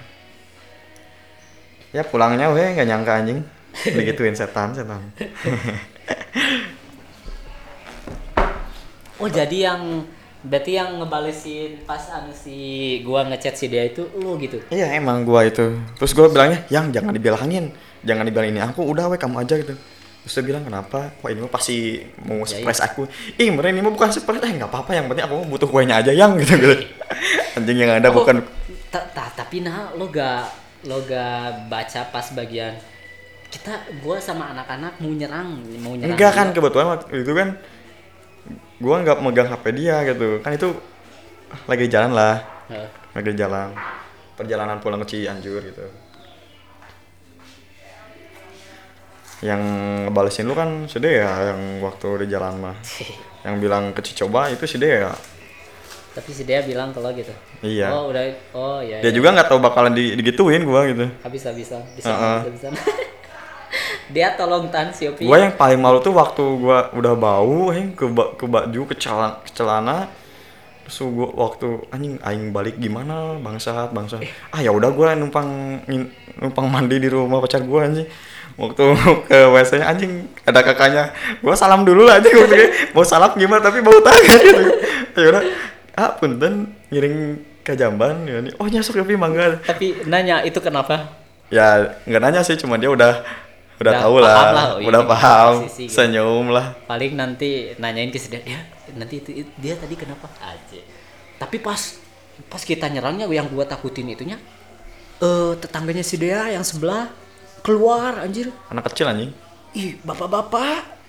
Ya 1.91 2.03
pulangnya 2.03 2.47
weh 2.49 2.71
nggak 2.71 2.87
nyangka 2.87 3.13
anjing 3.19 3.39
digituin 3.83 4.35
setan 4.35 4.71
setan. 4.71 4.99
Oh, 9.21 9.29
jadi 9.29 9.69
yang 9.69 10.07
berarti 10.41 10.73
yang 10.73 10.97
ngebalesin 10.97 11.85
pas 11.85 12.01
anu 12.09 12.33
si 12.33 12.57
gua 13.05 13.21
ngechat 13.29 13.53
si 13.53 13.69
dia 13.69 13.85
itu 13.85 14.09
lu 14.17 14.33
gitu. 14.41 14.57
Iya 14.73 14.97
emang 14.97 15.21
gua 15.21 15.45
itu. 15.45 15.77
Terus 15.99 16.11
gua 16.17 16.31
bilangnya, 16.31 16.65
yang 16.73 16.89
jangan 16.89 17.13
dibilangin, 17.13 17.69
jangan 18.01 18.25
dibilang 18.25 18.49
ini 18.49 18.59
aku 18.59 18.81
udah 18.81 19.11
weh 19.13 19.19
kamu 19.21 19.45
aja 19.45 19.61
gitu. 19.61 19.77
Terus 20.25 20.33
dia 20.37 20.45
bilang 20.47 20.63
kenapa? 20.65 21.13
Wah 21.21 21.29
ini 21.29 21.45
mah 21.45 21.51
pasti 21.53 22.01
mau 22.25 22.41
Ya, 22.41 22.57
surprise 22.57 22.81
aku. 22.81 23.05
Ih 23.37 23.53
mereka 23.53 23.73
ini 23.73 23.81
mah 23.85 23.93
bukan 23.93 24.09
surprise, 24.09 24.41
eh 24.41 24.53
nggak 24.57 24.69
apa-apa 24.69 24.91
yang 24.97 25.05
penting 25.05 25.25
aku 25.29 25.37
butuh 25.45 25.69
kuenya 25.69 26.01
aja 26.01 26.09
yang 26.13 26.33
gitu 26.41 26.55
gitu. 26.57 26.75
Anjing 27.61 27.77
yang 27.77 27.91
ada 28.01 28.09
Oh, 28.09 28.21
bukan. 28.21 28.41
ta- 28.89 29.05
ta- 29.13 29.33
tapi 29.37 29.61
nah 29.61 29.93
lo 29.93 30.09
gak 30.09 30.60
lo 30.87 30.97
gak 31.05 31.69
baca 31.69 32.01
pas 32.09 32.25
bagian 32.33 32.73
kita 33.51 33.99
gua 33.99 34.17
sama 34.17 34.55
anak-anak 34.55 34.97
mau 35.03 35.11
nyerang 35.11 35.49
mau 35.83 35.93
nyerang 35.93 36.15
Enggak 36.15 36.31
kan 36.33 36.47
kebetulan 36.55 36.87
waktu 36.95 37.21
itu 37.21 37.31
kan 37.35 37.49
gua 38.81 38.95
nggak 39.03 39.19
megang 39.21 39.49
HP 39.51 39.65
dia 39.77 40.01
gitu. 40.07 40.39
Kan 40.41 40.55
itu 40.55 40.73
lagi 41.67 41.85
jalan 41.91 42.15
lah, 42.15 42.39
Heeh. 42.71 42.89
lagi 43.13 43.31
jalan 43.35 43.75
perjalanan 44.39 44.79
pulang 44.79 45.03
ke 45.03 45.07
Cianjur 45.13 45.61
gitu. 45.61 45.85
Yang 49.43 49.61
ngebalesin 50.07 50.45
lu 50.47 50.55
kan 50.55 50.85
si 50.87 50.97
Dea 51.01 51.53
yang 51.53 51.83
waktu 51.83 52.25
di 52.25 52.27
jalan 52.31 52.55
mah. 52.61 52.77
Yang 53.45 53.55
bilang 53.57 53.89
ke 53.89 54.05
Cicoba 54.05 54.53
itu 54.53 54.69
si 54.69 54.77
Dea. 54.77 55.09
Tapi 56.11 56.29
si 56.29 56.43
dia 56.43 56.59
bilang 56.59 56.91
kalau 56.91 57.07
gitu. 57.15 57.31
Iya. 57.63 57.87
oh 57.87 58.11
udah 58.11 58.23
oh 58.51 58.79
ya 58.83 58.99
Dia 58.99 59.11
ya. 59.11 59.15
juga 59.15 59.31
nggak 59.31 59.47
tahu 59.47 59.59
bakalan 59.63 59.95
di, 59.95 60.11
digituin 60.13 60.67
gua 60.67 60.83
gitu. 60.83 61.07
habis 61.23 61.41
habisan 61.47 61.79
bisa 61.95 62.11
Heeh. 62.11 62.37
bisa 62.51 62.67
bisa. 62.67 62.83
Dia 64.11 64.33
tolong 64.39 64.67
tan 64.67 64.91
si 64.91 65.07
Opi 65.07 65.23
Gua 65.23 65.39
yang 65.39 65.55
paling 65.55 65.79
malu 65.79 66.03
tuh 66.03 66.11
waktu 66.11 66.43
gua 66.59 66.91
udah 66.91 67.15
bau, 67.15 67.71
heng 67.71 67.95
ke 67.95 68.03
ba- 68.11 68.35
ke 68.35 68.43
baju 68.43 68.81
ke 68.91 68.95
celana, 68.99 69.39
ke 69.39 69.55
celana. 69.55 70.11
Terus 70.83 70.99
gua 71.07 71.31
waktu 71.47 71.79
anjing 71.87 72.19
aing 72.19 72.51
balik 72.51 72.75
gimana 72.75 73.39
bangsat 73.39 73.95
bangsat. 73.95 74.19
Ah 74.51 74.59
ya 74.59 74.75
udah 74.75 74.91
gua 74.91 75.15
numpang 75.15 75.79
numpang 76.35 76.67
mandi 76.67 76.99
di 76.99 77.07
rumah 77.07 77.39
pacar 77.39 77.63
gua 77.63 77.87
anjing. 77.87 78.03
Waktu 78.59 78.83
ke 79.31 79.37
WC 79.47 79.79
nya 79.79 79.87
anjing 79.87 80.27
ada 80.43 80.59
kakaknya. 80.59 81.15
Gua 81.39 81.55
salam 81.55 81.87
dulu 81.87 82.03
lah 82.03 82.19
anjing. 82.19 82.35
Mau 82.91 83.07
salam 83.07 83.31
gimana 83.39 83.63
tapi 83.63 83.79
bau 83.79 83.95
tangan 84.03 84.39
gitu 85.07 85.19
ya 85.23 85.29
udah 85.31 85.43
ah 86.01 86.17
punten 86.17 86.73
ngiring 86.89 87.17
ke 87.61 87.77
jamban 87.77 88.25
ya 88.25 88.41
oh 88.57 88.65
nyasuk 88.65 88.97
tapi 88.97 89.13
mangga 89.13 89.61
tapi 89.61 90.01
nanya 90.09 90.41
itu 90.41 90.57
kenapa? 90.57 91.13
Ya 91.53 91.93
nggak 92.09 92.21
nanya 92.25 92.41
sih 92.41 92.57
cuma 92.57 92.81
dia 92.81 92.89
udah 92.89 93.21
udah, 93.77 93.91
Udah 93.91 94.01
tahu 94.01 94.15
lah, 94.21 94.33
lah, 94.53 94.67
oh, 94.77 94.87
udah 94.87 95.01
ini 95.01 95.09
paham 95.09 95.53
posisi 95.65 95.83
gitu. 95.89 95.93
senyum 95.93 96.45
lah. 96.53 96.73
Paling 96.85 97.11
nanti 97.17 97.73
nanyain 97.77 98.09
ke 98.09 98.17
dia 98.17 98.41
dia 98.41 98.61
nanti 98.97 99.21
itu, 99.21 99.29
itu- 99.45 99.55
dia 99.57 99.73
tadi 99.77 99.93
kenapa? 99.97 100.29
Aja. 100.41 100.81
Tapi 101.37 101.57
pas 101.61 101.97
pas 102.49 102.61
kita 102.61 102.89
nyerangnya 102.89 103.29
yang 103.29 103.45
gua 103.49 103.65
takutin 103.69 104.09
itunya 104.09 104.37
eh 105.21 105.53
tetangganya 105.61 106.01
si 106.01 106.17
Dea 106.17 106.49
yang 106.49 106.65
sebelah 106.65 107.09
keluar 107.61 108.21
anjir. 108.21 108.49
Anak 108.73 108.89
kecil 108.89 109.05
anjing. 109.09 109.31
Ih 109.77 109.97
bapak-bapak 110.01 111.00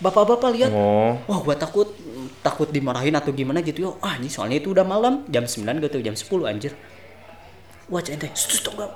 bapak-bapak 0.00 0.50
lihat. 0.56 0.70
Oh. 0.72 1.16
Wah 1.28 1.38
gua 1.42 1.56
takut 1.56 1.88
takut 2.44 2.68
dimarahin 2.68 3.14
atau 3.16 3.32
gimana 3.32 3.64
gitu 3.64 3.90
yo. 3.90 3.90
Ah 4.04 4.16
ini 4.20 4.28
soalnya 4.28 4.60
itu 4.60 4.72
udah 4.72 4.84
malam 4.86 5.24
jam 5.30 5.44
9 5.44 5.82
gitu 5.82 5.98
jam 6.04 6.14
10 6.14 6.50
anjir. 6.50 6.72
Wah 7.86 8.02
centeng 8.02 8.32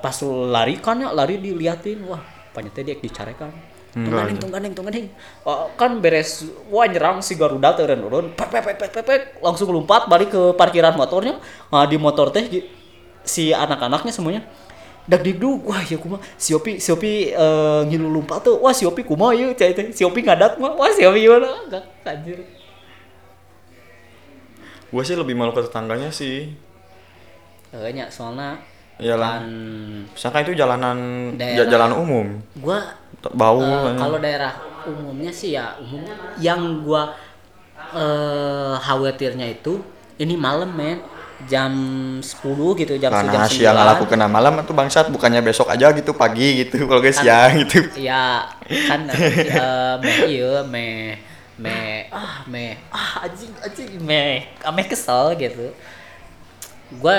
pas 0.03 0.16
lari 0.26 0.76
kan 0.82 0.98
ya 1.01 1.11
lari 1.14 1.38
diliatin. 1.38 2.05
Wah 2.05 2.20
panyetnya 2.53 2.92
dia 2.92 2.96
dicarekan. 2.98 3.51
Tungganeng 3.90 4.38
tungganeng 4.38 4.70
tungganeng 4.70 5.07
Oh, 5.42 5.66
kan 5.74 5.98
beres 5.98 6.46
wah 6.70 6.86
nyerang 6.86 7.18
si 7.26 7.34
Garuda 7.34 7.74
turun 7.74 7.98
turun 7.98 8.24
pek 8.38 8.46
pek 8.46 8.62
pek 8.62 8.76
pek 8.78 8.90
pek, 8.94 9.03
pek. 9.03 9.22
langsung 9.42 9.74
lompat 9.74 10.07
balik 10.07 10.30
ke 10.30 10.42
parkiran 10.55 10.94
motornya. 10.94 11.42
Nah, 11.74 11.90
di 11.90 11.98
motor 11.98 12.30
teh 12.30 12.46
si 13.26 13.51
anak-anaknya 13.51 14.12
semuanya 14.14 14.46
dak 15.11 15.27
digdug 15.27 15.67
wah 15.67 15.83
ya 15.83 15.99
kuma. 15.99 16.23
Si 16.39 16.55
Opi 16.55 16.79
si 16.79 16.89
Opi 16.89 17.35
eh, 17.35 17.81
ngilu 17.91 18.07
lompat 18.09 18.47
tuh. 18.47 18.63
Wah 18.63 18.71
si 18.71 18.87
Opi 18.87 19.03
kuma 19.03 19.35
ya 19.35 19.51
cai 19.53 19.75
teh 19.75 19.91
si 19.91 20.07
Opi 20.07 20.23
ngadat 20.23 20.57
mah 20.57 20.79
wah 20.79 20.87
si 20.89 21.03
Opi 21.03 21.27
gimana? 21.27 21.51
Enggak 21.67 21.85
anjir. 22.07 22.39
Gue 24.91 25.03
sih 25.03 25.15
lebih 25.15 25.39
malu 25.39 25.51
ke 25.51 25.63
tetangganya 25.63 26.11
sih. 26.11 26.51
Kayaknya 27.71 28.11
soalnya 28.11 28.59
kan 29.01 29.47
misalkan 30.13 30.45
itu 30.45 30.53
jalanan 30.59 30.99
Daerah. 31.39 31.57
ja- 31.65 31.71
jalan 31.71 31.93
umum. 31.97 32.27
Gua 32.59 32.79
bau 33.33 33.63
anjing. 33.63 33.97
kalau 33.97 34.19
daerah 34.19 34.53
umumnya 34.85 35.31
sih 35.31 35.55
ya 35.55 35.79
umum 35.79 36.03
yang 36.37 36.83
gua 36.83 37.15
eh 37.91 38.75
khawatirnya 38.77 39.47
itu 39.51 39.81
ini 40.17 40.35
malam 40.37 40.69
men 40.75 41.01
jam 41.49 41.72
10 42.20 42.80
gitu 42.80 42.93
jam 43.01 43.11
Nah, 43.12 43.24
jam 43.24 43.41
nah 43.41 43.49
9 43.49 43.57
siang 43.57 43.76
laku 43.76 44.05
kena 44.05 44.26
malam 44.28 44.61
itu 44.61 44.72
bangsat 44.76 45.09
bukannya 45.09 45.41
besok 45.41 45.72
aja 45.72 45.88
gitu 45.95 46.12
pagi 46.12 46.66
gitu 46.66 46.82
kalau 46.88 47.01
guys 47.01 47.16
siang 47.16 47.64
gitu. 47.64 47.86
Ya 47.97 48.45
kan 48.68 49.09
eh, 49.12 49.95
meh 50.03 50.18
iya 50.28 50.53
meh 50.66 51.16
meh 51.61 52.09
ah 52.12 52.45
meh 52.49 52.76
ah 52.93 53.24
anjing 53.24 53.53
anjing 53.62 53.91
meh 54.05 54.45
meh 54.61 54.86
kesel 54.86 55.32
gitu. 55.41 55.72
Gue 56.99 57.16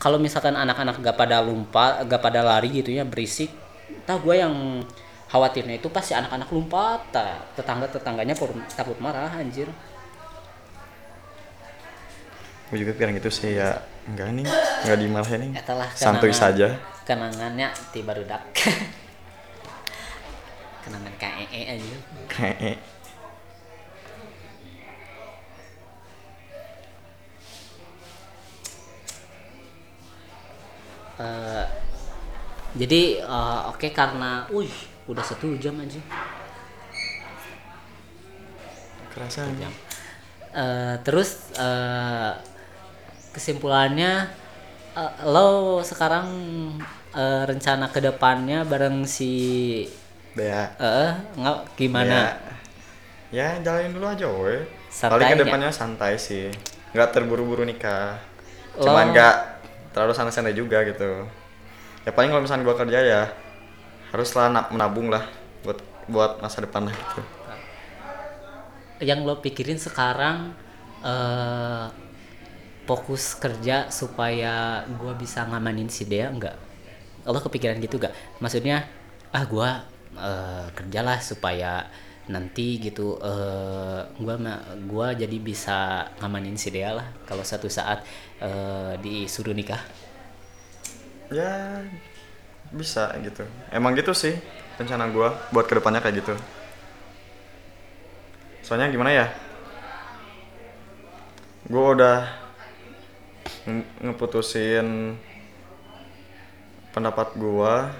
kalau 0.00 0.16
misalkan 0.16 0.56
anak-anak 0.56 0.96
gak 1.04 1.16
pada 1.20 1.44
lompat 1.44 2.08
gak 2.08 2.22
pada 2.24 2.40
lari 2.40 2.72
gitu 2.72 2.88
ya 2.88 3.04
berisik 3.04 3.52
tah 4.08 4.16
gue 4.16 4.32
yang 4.32 4.80
khawatirnya 5.28 5.78
itu 5.78 5.92
pasti 5.92 6.16
anak-anak 6.16 6.48
lompat 6.50 7.00
tetangga 7.54 7.86
tetangganya 7.86 8.34
takut 8.74 8.96
marah 8.98 9.30
anjir 9.36 9.68
gue 12.70 12.78
juga 12.86 12.94
pikiran 12.94 13.18
gitu 13.18 13.30
sih 13.34 13.58
ya 13.58 13.82
enggak 14.06 14.30
nih 14.30 14.46
enggak 14.86 14.98
dimarahin 15.02 15.38
nih. 15.50 15.50
Etalah 15.58 15.90
santuy 15.90 16.30
saja. 16.30 16.78
kenangannya 17.02 17.74
tiba 17.90 18.14
rudak. 18.14 18.38
Kenangan 20.86 21.14
KEE 21.18 21.60
aja. 21.74 21.96
Kayak 22.30 22.78
Eh, 31.20 31.66
jadi 32.80 33.20
eh, 33.20 33.60
oke 33.68 33.92
karena 33.92 34.48
wih 34.48 34.72
udah 35.04 35.20
satu 35.20 35.52
jam 35.60 35.76
aja. 35.76 36.00
Kerasa 39.12 39.44
jam. 39.60 39.72
Eh, 40.56 40.96
terus 41.04 41.52
eh, 41.60 42.32
kesimpulannya 43.34 44.26
eh, 44.98 45.12
lo 45.26 45.80
sekarang 45.82 46.26
eh, 47.14 47.42
rencana 47.46 47.86
ke 47.90 48.00
depannya 48.02 48.66
bareng 48.66 49.06
si 49.06 49.32
Bea. 50.34 50.70
Eh 50.78 51.10
nggak 51.38 51.58
gimana? 51.74 52.38
Ya 53.30 53.58
jalanin 53.62 53.94
dulu 53.94 54.06
aja 54.10 54.26
Santainya. 54.90 55.10
paling 55.10 55.28
ke 55.30 55.38
depannya 55.46 55.70
santai 55.70 56.14
sih. 56.18 56.50
Nggak 56.94 57.08
terburu-buru 57.14 57.62
nikah. 57.62 58.18
Lo- 58.78 58.86
cuman 58.86 59.10
nggak 59.14 59.34
terlalu 59.94 60.12
santai-santai 60.14 60.54
juga 60.54 60.82
gitu. 60.86 61.26
Ya 62.06 62.10
paling 62.14 62.30
kalau 62.30 62.42
misalnya 62.42 62.66
gua 62.66 62.76
kerja 62.78 62.98
ya 63.02 63.22
haruslah 64.10 64.50
na- 64.50 64.70
menabung 64.70 65.10
lah 65.10 65.26
buat 65.62 65.78
buat 66.10 66.42
masa 66.42 66.62
depan 66.62 66.90
lah 66.90 66.94
gitu. 66.94 67.22
Yang 69.00 69.20
lo 69.26 69.34
pikirin 69.42 69.78
sekarang 69.78 70.54
eh 71.00 72.09
fokus 72.90 73.38
kerja 73.38 73.86
supaya 73.86 74.82
gua 74.98 75.14
bisa 75.14 75.46
ngamanin 75.46 75.86
si 75.86 76.10
Dea 76.10 76.26
enggak 76.26 76.58
lo 77.22 77.38
kepikiran 77.38 77.78
gitu 77.78 78.02
gak 78.02 78.10
maksudnya 78.42 78.90
ah 79.30 79.46
gua 79.46 79.86
eh, 80.18 80.66
kerjalah 80.74 81.22
supaya 81.22 81.86
nanti 82.26 82.82
gitu 82.82 83.18
eh 83.22 84.02
gua 84.18 84.34
gua 84.90 85.14
jadi 85.14 85.38
bisa 85.38 86.10
ngamanin 86.18 86.58
si 86.58 86.74
Dea 86.74 86.98
lah 86.98 87.06
kalau 87.30 87.46
satu 87.46 87.70
saat 87.70 88.02
eh, 88.42 88.94
disuruh 88.98 89.54
nikah. 89.54 89.78
Ya 91.30 91.86
bisa 92.74 93.14
gitu. 93.22 93.46
Emang 93.70 93.94
gitu 93.94 94.10
sih 94.14 94.34
rencana 94.78 95.06
gua 95.14 95.38
buat 95.54 95.70
ke 95.70 95.78
depannya 95.78 96.02
kayak 96.02 96.26
gitu. 96.26 96.34
Soalnya 98.66 98.90
gimana 98.90 99.10
ya? 99.14 99.26
Gua 101.70 101.94
udah 101.94 102.39
ngeputusin 104.02 105.16
pendapat 106.94 107.34
gua. 107.38 107.90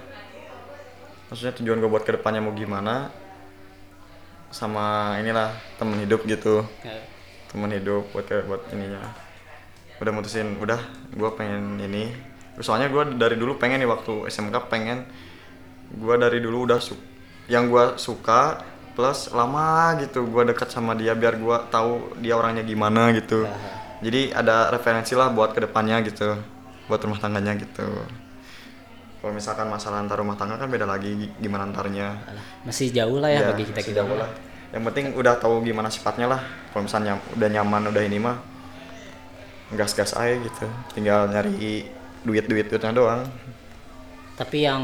Maksudnya 1.31 1.55
tujuan 1.63 1.79
gua 1.79 1.91
buat 1.99 2.05
ke 2.05 2.19
depannya 2.19 2.43
mau 2.43 2.55
gimana 2.55 3.15
sama 4.51 5.15
inilah 5.23 5.55
temen 5.79 6.03
hidup 6.03 6.27
gitu. 6.27 6.67
Temen 7.51 7.71
hidup 7.71 8.11
buat 8.11 8.27
buat 8.27 8.63
ininya. 8.75 9.01
Udah 10.03 10.13
mutusin 10.15 10.59
udah 10.59 10.81
gue 11.15 11.31
pengen 11.39 11.79
ini. 11.79 12.11
Soalnya 12.59 12.91
gue 12.91 13.15
dari 13.17 13.39
dulu 13.39 13.57
pengen 13.57 13.81
nih 13.83 13.91
waktu 13.91 14.27
SMK 14.27 14.67
pengen. 14.67 15.07
Gue 15.91 16.15
dari 16.19 16.43
dulu 16.43 16.67
udah 16.67 16.79
su 16.83 16.99
yang 17.51 17.67
gue 17.67 17.99
suka 17.99 18.63
plus 18.95 19.35
lama 19.35 19.99
gitu 19.99 20.23
gue 20.23 20.55
dekat 20.55 20.71
sama 20.71 20.95
dia 20.95 21.19
biar 21.19 21.35
gue 21.35 21.57
tahu 21.67 22.15
dia 22.23 22.39
orangnya 22.39 22.63
gimana 22.63 23.11
gitu 23.11 23.43
jadi 24.05 24.21
ada 24.41 24.73
referensi 24.75 25.13
lah 25.17 25.29
buat 25.33 25.51
ke 25.57 25.61
depannya 25.67 26.01
gitu 26.09 26.37
buat 26.89 27.01
rumah 27.05 27.21
tangganya 27.23 27.53
gitu 27.61 27.87
kalau 29.21 29.33
misalkan 29.37 29.69
masalah 29.69 30.01
antar 30.01 30.17
rumah 30.17 30.33
tangga 30.41 30.57
kan 30.57 30.69
beda 30.73 30.89
lagi 30.89 31.13
gi- 31.13 31.33
gimana 31.45 31.69
antarnya 31.69 32.17
masih 32.65 32.89
jauh 32.89 33.21
lah 33.21 33.29
ya, 33.29 33.41
Iya, 33.45 33.49
bagi 33.53 33.65
kita 33.69 33.81
kita 33.85 34.01
jauh 34.01 34.17
lah. 34.17 34.31
Yang 34.73 34.83
penting 34.89 35.07
udah 35.19 35.35
tahu 35.37 35.61
gimana 35.67 35.89
sifatnya 35.91 36.27
lah. 36.31 36.41
Kalau 36.73 36.83
misalnya 36.87 37.19
udah 37.37 37.49
nyaman 37.53 37.83
udah 37.91 38.03
ini 38.07 38.19
mah 38.23 38.37
gas-gas 39.75 40.13
aja 40.19 40.35
gitu. 40.41 40.67
Tinggal 40.95 41.31
nyari 41.31 41.87
duit-duit 42.27 42.67
duitnya 42.69 42.93
doang. 42.93 43.23
tapi 44.41 44.65
yang 44.65 44.81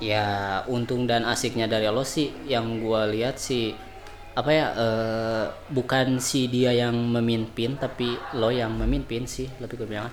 ya 0.00 0.24
untung 0.64 1.04
dan 1.04 1.28
asiknya 1.28 1.68
dari 1.68 1.84
lo 1.92 2.00
sih 2.06 2.32
yang 2.48 2.80
gua 2.80 3.04
lihat 3.04 3.36
sih 3.36 3.76
apa 4.30 4.50
ya 4.50 4.66
eh, 4.78 5.44
bukan 5.74 6.22
si 6.22 6.46
dia 6.46 6.70
yang 6.70 6.94
memimpin 6.94 7.74
tapi 7.74 8.14
lo 8.38 8.54
yang 8.54 8.72
memimpin 8.78 9.26
sih 9.26 9.50
lebih 9.58 9.82
ke 9.82 9.86
bilang 9.90 10.08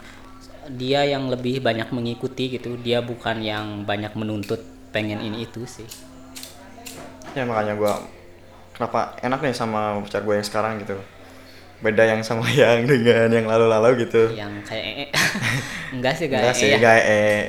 dia 0.68 1.08
yang 1.08 1.32
lebih 1.32 1.64
banyak 1.64 1.88
mengikuti 1.96 2.52
gitu 2.52 2.76
dia 2.82 3.00
bukan 3.00 3.40
yang 3.40 3.86
banyak 3.88 4.12
menuntut 4.18 4.60
pengen 4.92 5.22
ini 5.22 5.46
itu 5.46 5.64
sih 5.64 5.88
Ya 7.38 7.46
makanya 7.46 7.78
gua 7.78 8.02
kenapa 8.74 9.14
enak 9.22 9.46
nih 9.46 9.54
sama 9.54 10.02
pacar 10.02 10.26
gue 10.26 10.42
yang 10.42 10.48
sekarang 10.48 10.82
gitu. 10.82 10.98
Beda 11.86 12.02
yang 12.10 12.26
sama 12.26 12.50
yang 12.58 12.90
dengan 12.90 13.30
yang 13.30 13.46
lalu-lalu 13.46 14.10
gitu. 14.10 14.34
yang 14.34 14.50
kayak 14.66 15.14
enggak 15.94 16.18
sih 16.18 16.26
Enggak 16.26 16.54
guys 16.54 16.58
sih, 16.58 16.70
guys. 16.82 17.04
Eh, 17.06 17.42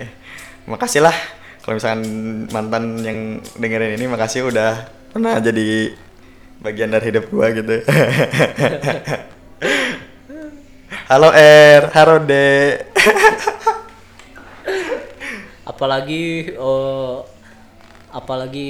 makasih 0.69 1.01
lah 1.01 1.16
kalau 1.64 1.81
misalkan 1.81 2.03
mantan 2.53 2.85
yang 3.01 3.41
dengerin 3.57 3.97
ini 3.97 4.05
makasih 4.09 4.49
udah 4.49 4.89
pernah 5.12 5.41
jadi 5.41 5.97
bagian 6.59 6.90
dari 6.90 7.14
hidup 7.14 7.30
gua 7.30 7.50
gitu. 7.54 7.82
Halo 11.09 11.32
R, 11.32 11.88
halo 11.96 12.20
D. 12.20 12.32
apalagi 15.68 16.52
eh, 16.52 17.16
apalagi 18.12 18.68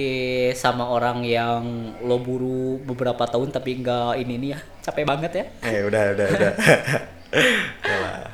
sama 0.54 0.86
orang 0.86 1.26
yang 1.26 1.94
lo 2.04 2.18
buru 2.22 2.78
beberapa 2.84 3.26
tahun 3.26 3.50
tapi 3.54 3.82
enggak 3.82 4.18
ini 4.22 4.34
nih 4.38 4.50
ya 4.54 4.58
capek 4.86 5.06
banget 5.06 5.32
ya 5.34 5.44
eh 5.66 5.82
udah 5.86 6.02
udah 6.14 6.26
udah. 6.30 6.52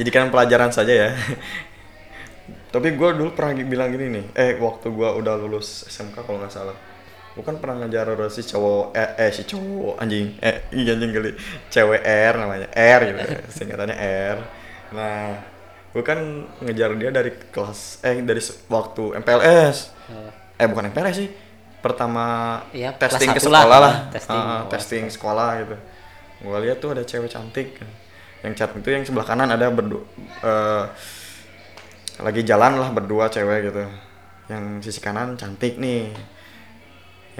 Jadikan 0.00 0.32
pelajaran 0.32 0.72
saja 0.72 0.92
ya. 0.96 1.10
Tapi 2.72 2.96
gua 2.96 3.12
dulu 3.12 3.36
pernah 3.36 3.52
bilang 3.66 3.92
gini 3.92 4.06
nih, 4.16 4.24
eh 4.32 4.52
waktu 4.56 4.88
gua 4.88 5.12
udah 5.12 5.36
lulus 5.36 5.84
SMK 5.92 6.24
kalau 6.24 6.40
nggak 6.40 6.48
salah, 6.48 6.72
bukan 7.38 7.62
pernah 7.62 7.86
ngejar 7.86 8.10
si 8.26 8.42
cowok, 8.42 8.90
eh, 8.94 9.10
eh 9.26 9.30
si 9.30 9.46
cowok 9.46 10.02
anjing, 10.02 10.34
eh 10.42 10.66
iya 10.74 10.98
anjing 10.98 11.10
kali, 11.14 11.30
cewek 11.70 12.02
R 12.02 12.34
namanya, 12.34 12.68
R 12.74 13.00
gitu, 13.06 13.20
singkatannya 13.54 13.96
R. 14.34 14.38
Nah, 14.90 15.38
gua 15.94 16.02
kan 16.02 16.18
ngejar 16.58 16.90
dia 16.98 17.10
dari 17.14 17.30
kelas, 17.54 18.02
eh 18.02 18.18
dari 18.26 18.42
waktu 18.66 19.22
MPLS, 19.22 19.94
eh 20.58 20.66
bukan 20.66 20.90
MPLS 20.90 21.16
sih, 21.22 21.30
pertama 21.78 22.58
kelas 22.74 22.98
testing 22.98 23.30
ke 23.30 23.40
satu 23.40 23.54
lah, 23.54 23.62
sekolah 23.62 23.78
lah, 23.78 23.94
testing. 24.10 24.40
Oh, 24.42 24.60
testing 24.66 25.04
sekolah 25.06 25.48
gitu. 25.62 25.76
Gua 26.42 26.58
lihat 26.58 26.82
tuh 26.82 26.98
ada 26.98 27.06
cewek 27.06 27.30
cantik, 27.30 27.78
yang 28.42 28.52
chat 28.58 28.74
itu 28.74 28.90
yang 28.90 29.06
sebelah 29.06 29.26
kanan 29.28 29.54
ada 29.54 29.70
berdua, 29.70 30.02
eh, 30.42 30.84
lagi 32.20 32.42
jalan 32.42 32.74
lah 32.74 32.90
berdua 32.90 33.30
cewek 33.30 33.70
gitu. 33.70 33.86
Yang 34.50 34.90
sisi 34.90 34.98
kanan 34.98 35.38
cantik 35.38 35.78
nih 35.78 36.10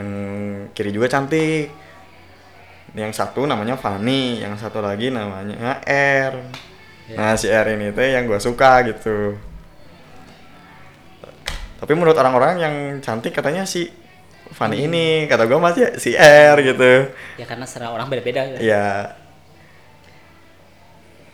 yang 0.01 0.11
kiri 0.73 0.91
juga 0.91 1.13
cantik. 1.13 1.69
Yang 2.97 3.13
satu 3.23 3.47
namanya 3.47 3.79
Fanny 3.79 4.43
yang 4.43 4.59
satu 4.59 4.83
lagi 4.83 5.15
namanya 5.15 5.79
R. 5.87 6.35
Nah 7.15 7.39
si 7.39 7.47
R 7.47 7.79
ini 7.79 7.95
tuh 7.95 8.03
yang 8.03 8.27
gue 8.27 8.41
suka 8.43 8.83
gitu. 8.89 9.39
Tapi 11.81 11.93
menurut 11.95 12.19
orang-orang 12.19 12.55
yang 12.59 12.75
cantik 12.99 13.31
katanya 13.31 13.63
si 13.63 13.89
Fanny 14.51 14.91
ini 14.91 15.31
kata 15.31 15.47
gue 15.47 15.59
masih 15.63 15.95
si 16.03 16.19
R 16.19 16.59
gitu. 16.67 17.15
Ya 17.39 17.47
karena 17.47 17.63
serah 17.69 17.95
orang 17.95 18.11
beda-beda 18.11 18.43
ya. 18.43 18.59
ya 18.59 18.87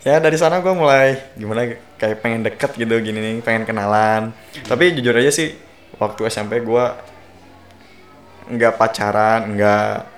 ya 0.06 0.22
dari 0.22 0.38
sana 0.38 0.62
gue 0.62 0.70
mulai 0.70 1.18
gimana 1.34 1.66
kayak 1.98 2.22
pengen 2.22 2.46
deket 2.46 2.78
gitu 2.78 2.94
gini 3.00 3.18
nih 3.18 3.34
pengen 3.40 3.64
kenalan. 3.64 4.36
Tapi 4.68 4.92
jujur 4.92 5.16
aja 5.16 5.32
sih 5.32 5.56
waktu 5.96 6.28
SMP 6.28 6.60
gue 6.60 6.84
nggak 8.48 8.74
pacaran 8.76 9.40
nggak 9.52 10.14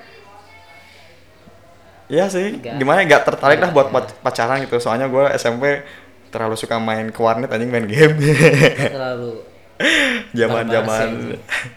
Iya 2.08 2.24
sih, 2.24 2.56
Nggak- 2.56 2.80
gimana 2.80 3.04
ya, 3.04 3.08
gak 3.10 3.24
tertarik 3.28 3.60
lah 3.60 3.68
buat 3.68 3.92
pac- 3.92 4.16
pacaran 4.24 4.64
gitu. 4.64 4.80
Soalnya 4.80 5.12
gue 5.12 5.28
SMP 5.36 5.84
terlalu 6.28 6.56
suka 6.56 6.80
main 6.80 7.12
ke 7.12 7.20
warnet 7.20 7.52
anjing 7.52 7.68
main 7.68 7.84
game. 7.84 8.16
Nggak 8.16 8.92
terlalu 8.96 9.44
Zaman-zaman 10.32 11.36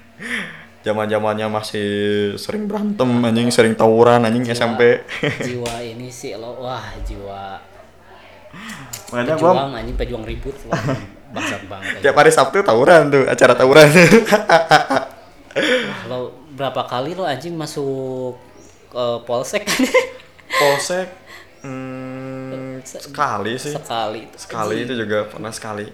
zaman-zamannya 0.88 1.48
masih 1.52 1.90
sering 2.36 2.64
berantem 2.64 3.12
anjing, 3.22 3.52
sering 3.52 3.76
tawuran 3.76 4.24
anjing 4.24 4.42
Jiwa- 4.42 4.56
SMP. 4.56 4.82
jiwa 5.52 5.74
ini 5.84 6.08
sih 6.08 6.34
lo 6.34 6.56
wah 6.58 6.80
jiwa 7.04 7.60
Makanya 9.12 9.36
gua 9.36 9.52
pejuang 9.52 9.72
anjing 9.76 9.96
pejuang 10.00 10.24
ribut 10.24 10.56
lo 10.64 10.72
bangsat 11.32 11.64
banget 11.68 12.00
tiap 12.00 12.16
hari 12.16 12.32
Sabtu 12.32 12.60
tawuran 12.62 13.08
tuh, 13.10 13.24
acara 13.26 13.52
tawuran. 13.54 13.88
Lo 16.08 16.40
berapa 16.62 16.82
kali 16.92 17.18
lo 17.18 17.24
anjing 17.26 17.56
masuk 17.58 18.38
ke 18.94 19.06
polsek 19.28 19.64
Polsek 20.60 21.08
hmm, 21.64 22.82
sekali 22.86 23.54
sih. 23.58 23.76
sekali 23.76 24.22
Sekali 24.36 24.76
itu 24.86 24.94
juga 24.98 25.18
pernah 25.32 25.52
sekali. 25.54 25.86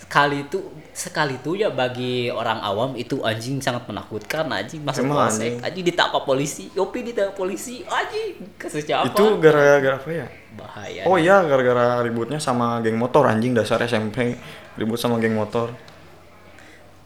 sekali 0.00 0.48
itu 0.48 0.58
sekali 0.96 1.38
itu 1.38 1.54
ya 1.54 1.68
bagi 1.70 2.32
orang 2.32 2.58
awam 2.64 2.90
itu 2.98 3.20
anjing 3.22 3.62
sangat 3.62 3.84
menakutkan 3.86 4.48
anjing 4.50 4.82
masuk 4.82 5.06
Emang 5.06 5.14
polsek 5.14 5.60
anjing. 5.60 5.62
anjing 5.62 5.84
ditangkap 5.86 6.22
polisi 6.26 6.64
Yopi 6.74 6.98
ditangkap 7.06 7.36
polisi 7.38 7.84
anjing 7.86 8.56
kasus 8.58 8.82
Itu 9.06 9.22
gara-gara 9.40 9.96
apa 10.00 10.10
ya? 10.10 10.26
bahaya 10.58 11.04
Oh 11.08 11.16
iya, 11.16 11.40
gara-gara 11.48 12.04
ributnya 12.04 12.36
sama 12.42 12.66
geng 12.84 12.96
motor 13.00 13.24
anjing 13.32 13.52
dasar 13.56 13.78
SMP 13.88 14.36
ribut 14.76 14.98
sama 15.00 15.16
geng 15.22 15.32
motor. 15.32 15.68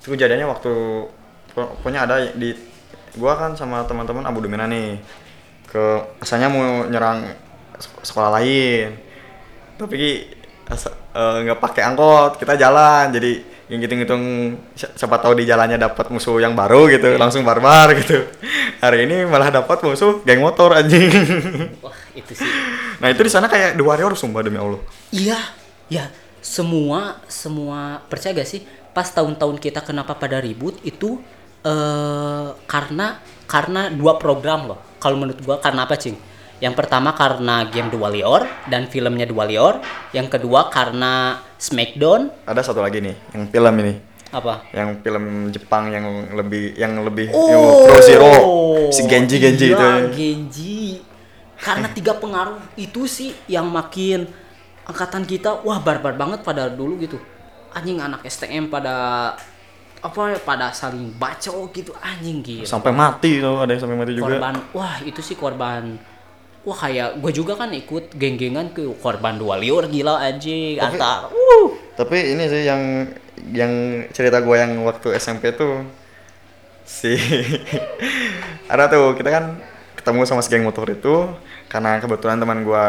Itu 0.00 0.12
kejadiannya 0.12 0.46
waktu 0.48 0.72
po- 1.54 1.70
pokoknya 1.80 2.00
ada 2.06 2.16
di 2.34 2.52
gua 3.18 3.38
kan 3.38 3.52
sama 3.54 3.82
teman-teman 3.86 4.24
Abu 4.26 4.42
Dumina 4.42 4.66
nih 4.66 4.98
ke 5.68 5.84
asalnya 6.22 6.48
mau 6.50 6.86
nyerang 6.86 7.26
sek- 7.78 8.04
sekolah 8.06 8.30
lain. 8.40 8.94
Tapi 9.74 10.30
eh, 11.14 11.36
nggak 11.44 11.58
pakai 11.60 11.82
angkot, 11.86 12.38
kita 12.38 12.54
jalan. 12.58 13.10
Jadi 13.10 13.32
yang 13.72 13.80
hitung-hitung 13.80 14.22
si- 14.76 14.92
siapa 14.94 15.16
tahu 15.18 15.40
di 15.40 15.48
jalannya 15.48 15.80
dapat 15.80 16.12
musuh 16.12 16.36
yang 16.36 16.52
baru 16.52 16.86
gitu, 16.92 17.16
langsung 17.16 17.42
barbar 17.42 17.96
gitu. 17.96 18.22
Hari 18.84 19.08
ini 19.08 19.24
malah 19.24 19.48
dapat 19.48 19.80
musuh 19.82 20.20
geng 20.22 20.44
motor 20.44 20.76
anjing. 20.76 21.08
wah 21.80 21.96
itu 22.12 22.32
sih 22.36 22.50
Nah 23.00 23.08
itu 23.10 23.20
di 23.24 23.32
sana 23.32 23.48
kayak 23.48 23.74
The 23.74 23.84
Warrior 23.84 24.12
sumpah 24.14 24.44
demi 24.44 24.60
Allah. 24.60 24.80
Iya, 25.10 25.40
ya 25.88 26.04
semua 26.44 27.24
semua 27.24 28.04
percaya 28.12 28.36
gak 28.36 28.48
sih 28.48 28.68
pas 28.92 29.08
tahun-tahun 29.08 29.56
kita 29.58 29.80
kenapa 29.80 30.12
pada 30.14 30.38
ribut 30.38 30.76
itu 30.84 31.18
eh 31.64 32.48
karena 32.68 33.18
karena 33.48 33.88
dua 33.88 34.20
program 34.20 34.68
loh. 34.68 34.80
Kalau 35.00 35.16
menurut 35.20 35.40
gua 35.44 35.56
karena 35.60 35.84
apa, 35.84 35.96
Cing? 35.96 36.16
Yang 36.62 36.74
pertama 36.80 37.12
karena 37.12 37.68
game 37.68 37.92
The 37.92 37.98
Warrior 37.98 38.48
dan 38.72 38.88
filmnya 38.88 39.28
The 39.28 39.36
Warrior. 39.36 39.84
Yang 40.16 40.38
kedua 40.38 40.72
karena 40.72 41.42
Smackdown 41.60 42.30
Ada 42.44 42.60
satu 42.60 42.80
lagi 42.84 43.00
nih 43.00 43.16
yang 43.32 43.44
film 43.48 43.74
ini, 43.80 43.92
apa? 44.32 44.64
yang 44.76 45.00
film 45.00 45.48
Jepang 45.48 45.88
yang 45.88 46.04
lebih 46.36 46.76
yang 46.76 46.92
lebih 47.00 47.32
Oh, 47.32 47.48
yang 47.48 47.62
Pro 47.88 47.98
Zero, 48.04 48.32
si 48.92 49.02
Genji 49.08 49.36
Genji 49.40 49.72
iya, 49.72 49.76
itu. 49.76 49.86
Genji. 50.12 50.80
Karena 51.56 51.88
tiga 51.88 52.16
pengaruh 52.20 52.60
itu 52.76 53.08
sih 53.08 53.32
yang 53.48 53.64
makin 53.68 54.28
angkatan 54.84 55.24
kita 55.24 55.64
wah 55.64 55.80
barbar 55.80 56.12
banget 56.16 56.44
pada 56.44 56.68
dulu 56.68 57.00
gitu. 57.00 57.16
Anjing 57.72 57.98
anak 57.98 58.22
STM 58.28 58.68
pada 58.68 59.32
apa 60.04 60.36
pada 60.44 60.68
saling 60.68 61.16
baco 61.16 61.72
gitu 61.72 61.96
anjing 62.04 62.44
gitu. 62.44 62.68
Sampai 62.68 62.92
mati 62.92 63.40
tuh 63.40 63.56
ada 63.56 63.72
yang 63.72 63.80
sampai 63.80 63.96
mati 63.96 64.12
juga. 64.12 64.36
Korban 64.36 64.54
wah 64.76 65.00
itu 65.00 65.20
sih 65.24 65.32
korban 65.34 65.96
Wah 66.64 66.78
kayak 66.80 67.20
gue 67.20 67.32
juga 67.36 67.60
kan 67.60 67.68
ikut 67.76 68.16
geng-gengan 68.16 68.72
ke 68.72 68.88
korban 68.96 69.36
dua 69.36 69.60
liur 69.60 69.84
gila 69.84 70.16
anjing 70.16 70.80
Tapi- 70.80 70.96
antar. 70.96 71.28
Uh. 71.28 71.76
Tapi 71.92 72.32
ini 72.32 72.44
sih 72.48 72.64
yang 72.64 73.04
yang 73.52 73.72
cerita 74.16 74.40
gue 74.40 74.56
yang 74.56 74.80
waktu 74.88 75.12
SMP 75.20 75.52
tuh 75.52 75.84
si 76.88 77.16
ada 78.72 78.88
tuh 78.88 79.12
kita 79.12 79.28
kan 79.28 79.44
ketemu 80.00 80.24
sama 80.24 80.40
si 80.40 80.48
geng 80.52 80.64
motor 80.64 80.88
itu 80.88 81.28
karena 81.68 82.00
kebetulan 82.00 82.40
teman 82.40 82.64
gue 82.64 82.84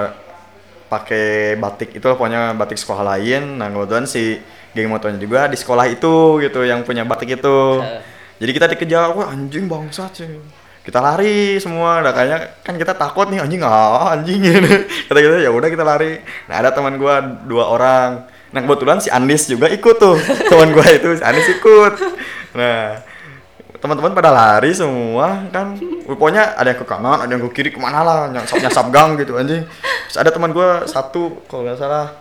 pakai 0.88 1.56
batik 1.60 1.96
itu 1.96 2.06
pokoknya 2.06 2.56
batik 2.56 2.80
sekolah 2.80 3.04
lain 3.16 3.60
nah 3.60 3.72
kebetulan 3.72 4.08
si 4.08 4.40
geng 4.76 4.92
motornya 4.92 5.18
juga 5.18 5.48
di 5.48 5.56
sekolah 5.56 5.88
itu 5.88 6.44
gitu 6.44 6.68
yang 6.68 6.84
punya 6.84 7.08
batik 7.08 7.40
itu. 7.40 7.58
Eh. 7.80 8.04
jadi 8.44 8.52
kita 8.52 8.66
dikejar 8.76 9.16
wah 9.16 9.32
anjing 9.32 9.72
bangsat 9.72 10.12
sih 10.12 10.28
kita 10.86 11.02
lari 11.02 11.58
semua 11.58 12.06
nah 12.06 12.14
kayaknya 12.14 12.62
kan 12.62 12.78
kita 12.78 12.94
takut 12.94 13.26
nih 13.34 13.42
anjing 13.42 13.66
ah 13.66 14.14
anjing 14.14 14.38
kata 15.10 15.18
kita 15.18 15.36
ya 15.42 15.50
udah 15.50 15.70
kita 15.74 15.82
lari. 15.82 16.22
Nah 16.46 16.56
ada 16.62 16.70
teman 16.70 17.02
gua 17.02 17.26
dua 17.26 17.74
orang. 17.74 18.30
Nah 18.54 18.60
kebetulan 18.62 19.02
si 19.02 19.10
Andis 19.10 19.50
juga 19.50 19.66
ikut 19.66 19.98
tuh. 19.98 20.14
Teman 20.54 20.70
gua 20.78 20.86
itu 20.86 21.18
si 21.18 21.26
Andis 21.26 21.50
ikut. 21.58 21.94
Nah 22.54 23.02
teman-teman 23.82 24.14
pada 24.14 24.30
lari 24.30 24.78
semua 24.78 25.50
kan. 25.50 25.74
Pokoknya 26.06 26.54
ada 26.54 26.70
yang 26.70 26.78
ke 26.78 26.86
kanan 26.86 27.18
ada 27.18 27.32
yang 27.34 27.42
ke 27.50 27.58
kiri 27.58 27.74
ke 27.74 27.82
mana 27.82 28.06
lah 28.06 28.20
nyasap 28.30 28.62
nyasap 28.62 28.86
gang 28.94 29.18
gitu 29.18 29.42
anjing. 29.42 29.66
Terus 30.06 30.18
ada 30.22 30.30
teman 30.30 30.54
gua 30.54 30.86
satu 30.86 31.42
kalau 31.50 31.66
nggak 31.66 31.82
salah 31.82 32.14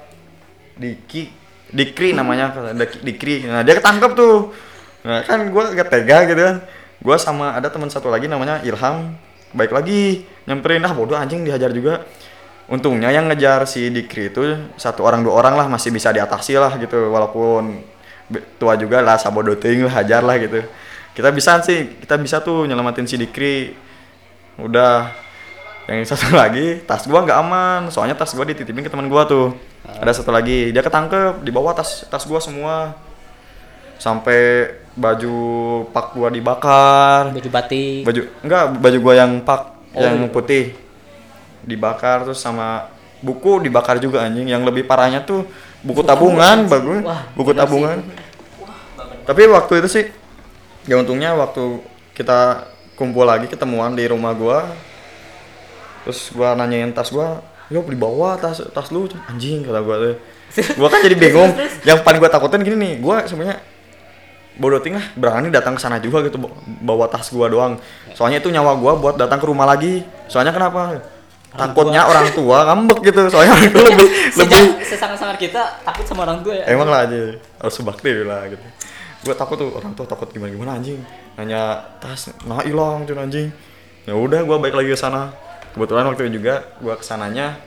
Diki 0.81 1.44
Dikri 1.75 2.15
namanya 2.15 2.55
Dikri. 3.03 3.51
Nah 3.51 3.67
dia 3.67 3.75
ketangkep 3.75 4.15
tuh. 4.15 4.55
Nah 5.03 5.27
kan 5.27 5.43
gua 5.51 5.75
gak 5.75 5.91
tega 5.91 6.23
gitu 6.31 6.39
kan. 6.39 6.57
Gua 7.03 7.19
sama 7.19 7.59
ada 7.59 7.67
teman 7.67 7.91
satu 7.91 8.07
lagi 8.09 8.31
namanya 8.31 8.63
Ilham. 8.63 9.19
Baik 9.51 9.75
lagi 9.75 10.23
nyamperin. 10.47 10.87
Ah 10.87 10.95
bodoh 10.95 11.19
anjing 11.19 11.43
dihajar 11.43 11.75
juga. 11.75 12.07
Untungnya 12.71 13.11
yang 13.11 13.27
ngejar 13.27 13.67
si 13.67 13.91
Dikri 13.91 14.31
itu 14.31 14.41
satu 14.79 15.05
orang 15.05 15.21
dua 15.21 15.37
orang 15.37 15.59
lah 15.59 15.67
masih 15.67 15.91
bisa 15.91 16.15
diatasi 16.15 16.55
lah 16.55 16.79
gitu. 16.79 17.11
Walaupun 17.11 17.83
tua 18.57 18.79
juga 18.79 19.03
lah 19.03 19.19
sabodo 19.19 19.59
teuing 19.59 19.85
lah 19.91 19.99
hajar 19.99 20.23
lah 20.23 20.39
gitu. 20.39 20.63
Kita 21.11 21.35
bisa 21.35 21.59
sih 21.67 21.99
kita 21.99 22.15
bisa 22.23 22.39
tuh 22.39 22.71
nyelamatin 22.71 23.05
si 23.05 23.19
Dikri. 23.19 23.75
Udah. 24.63 25.11
Yang 25.91 26.15
satu 26.15 26.33
lagi 26.41 26.87
tas 26.87 27.03
gua 27.11 27.27
nggak 27.27 27.39
aman. 27.43 27.81
Soalnya 27.91 28.15
tas 28.15 28.31
gua 28.31 28.47
dititipin 28.47 28.87
ke 28.87 28.89
teman 28.89 29.11
gua 29.11 29.27
tuh 29.27 29.74
ada 29.85 30.13
satu 30.13 30.33
lagi. 30.33 30.73
Dia 30.73 30.81
ketangkep 30.81 31.45
di 31.45 31.51
bawah 31.53 31.77
tas 31.77 32.09
tas 32.09 32.25
gua 32.25 32.41
semua. 32.41 32.97
Sampai 34.01 34.73
baju 34.97 35.37
pak 35.93 36.17
gua 36.17 36.29
dibakar. 36.33 37.31
Baju 37.31 37.51
batik. 37.53 38.03
baju 38.05 38.23
enggak 38.43 38.65
baju 38.81 38.99
gua 39.01 39.15
yang 39.15 39.33
pak 39.45 39.75
Oh, 39.95 40.03
yang 40.03 40.27
iya. 40.27 40.29
putih. 40.29 40.65
Dibakar 41.63 42.27
terus 42.27 42.43
sama 42.43 42.91
buku 43.23 43.63
dibakar 43.63 44.03
juga 44.03 44.27
anjing. 44.27 44.51
Yang 44.51 44.63
lebih 44.67 44.91
parahnya 44.91 45.23
tuh 45.23 45.47
buku 45.87 46.03
tabungan 46.03 46.67
bagus. 46.67 47.01
Buku 47.39 47.55
tabungan. 47.55 48.03
Tapi 49.25 49.43
waktu 49.49 49.81
itu 49.81 49.89
sih 49.89 50.05
ya 50.85 51.01
untungnya 51.01 51.33
waktu 51.33 51.81
kita 52.13 52.69
kumpul 52.95 53.25
lagi 53.25 53.49
ketemuan 53.49 53.97
di 53.97 54.05
rumah 54.07 54.37
gua 54.37 54.69
terus 56.05 56.29
gua 56.31 56.53
nanyain 56.53 56.93
tas 56.93 57.09
gua 57.09 57.41
yo 57.69 57.81
dibawa 57.83 58.37
tas 58.37 58.61
tas 58.71 58.89
lu 58.91 59.09
anjing 59.27 59.65
kata 59.65 59.81
gua 59.81 59.97
tuh. 59.99 60.17
Gua 60.77 60.89
kan 60.89 61.01
jadi 61.01 61.17
bingung. 61.17 61.51
yang 61.83 62.01
paling 62.01 62.19
gua 62.19 62.29
takutin 62.29 62.61
gini 62.61 62.77
nih 62.77 62.93
gua 62.99 63.25
sebenarnya 63.25 63.59
bodoh 64.55 64.79
ting 64.79 64.95
lah 64.95 65.03
berani 65.19 65.51
datang 65.51 65.75
ke 65.75 65.83
sana 65.83 65.99
juga 65.99 66.23
gitu 66.23 66.39
bawa- 66.81 67.11
tas 67.11 67.27
gua 67.29 67.49
doang. 67.49 67.75
Soalnya 68.13 68.39
itu 68.39 68.49
nyawa 68.49 68.77
gua 68.77 68.95
buat 68.95 69.15
datang 69.17 69.39
ke 69.39 69.47
rumah 69.47 69.67
lagi. 69.67 70.05
Soalnya 70.27 70.55
kenapa? 70.55 71.03
Takutnya 71.55 72.03
orang 72.03 72.35
tua 72.35 72.67
ngambek 72.67 72.99
gitu 73.05 73.31
soalnya 73.31 73.55
orang 73.55 73.71
tua 73.71 73.85
lebih 73.87 74.09
lebih 74.43 74.65
Sesama-sama 74.83 75.39
kita 75.39 75.63
takut 75.87 76.03
sama 76.03 76.27
orang 76.27 76.43
tua 76.43 76.51
ya. 76.51 76.67
emang 76.67 76.91
lah 76.91 77.07
aja 77.07 77.39
harus 77.39 77.75
sebakti 77.75 78.11
lah 78.23 78.51
gitu. 78.51 78.63
Gue 79.23 79.35
takut 79.35 79.55
tuh 79.55 79.71
orang 79.71 79.95
tua 79.95 80.03
takut 80.03 80.27
gimana 80.35 80.51
gimana 80.51 80.71
anjing. 80.75 80.99
Nanya 81.39 81.79
tas 82.03 82.35
nah 82.43 82.59
hilang 82.59 83.07
cuy 83.07 83.15
anjing. 83.15 83.55
Ya 84.03 84.19
udah 84.19 84.43
gue 84.43 84.57
balik 84.59 84.75
lagi 84.75 84.91
ke 84.93 84.99
sana 84.99 85.31
kebetulan 85.75 86.07
waktu 86.09 86.31
itu 86.31 86.41
juga 86.41 86.65
gue 86.79 86.95
ke 86.95 87.05
sananya 87.05 87.59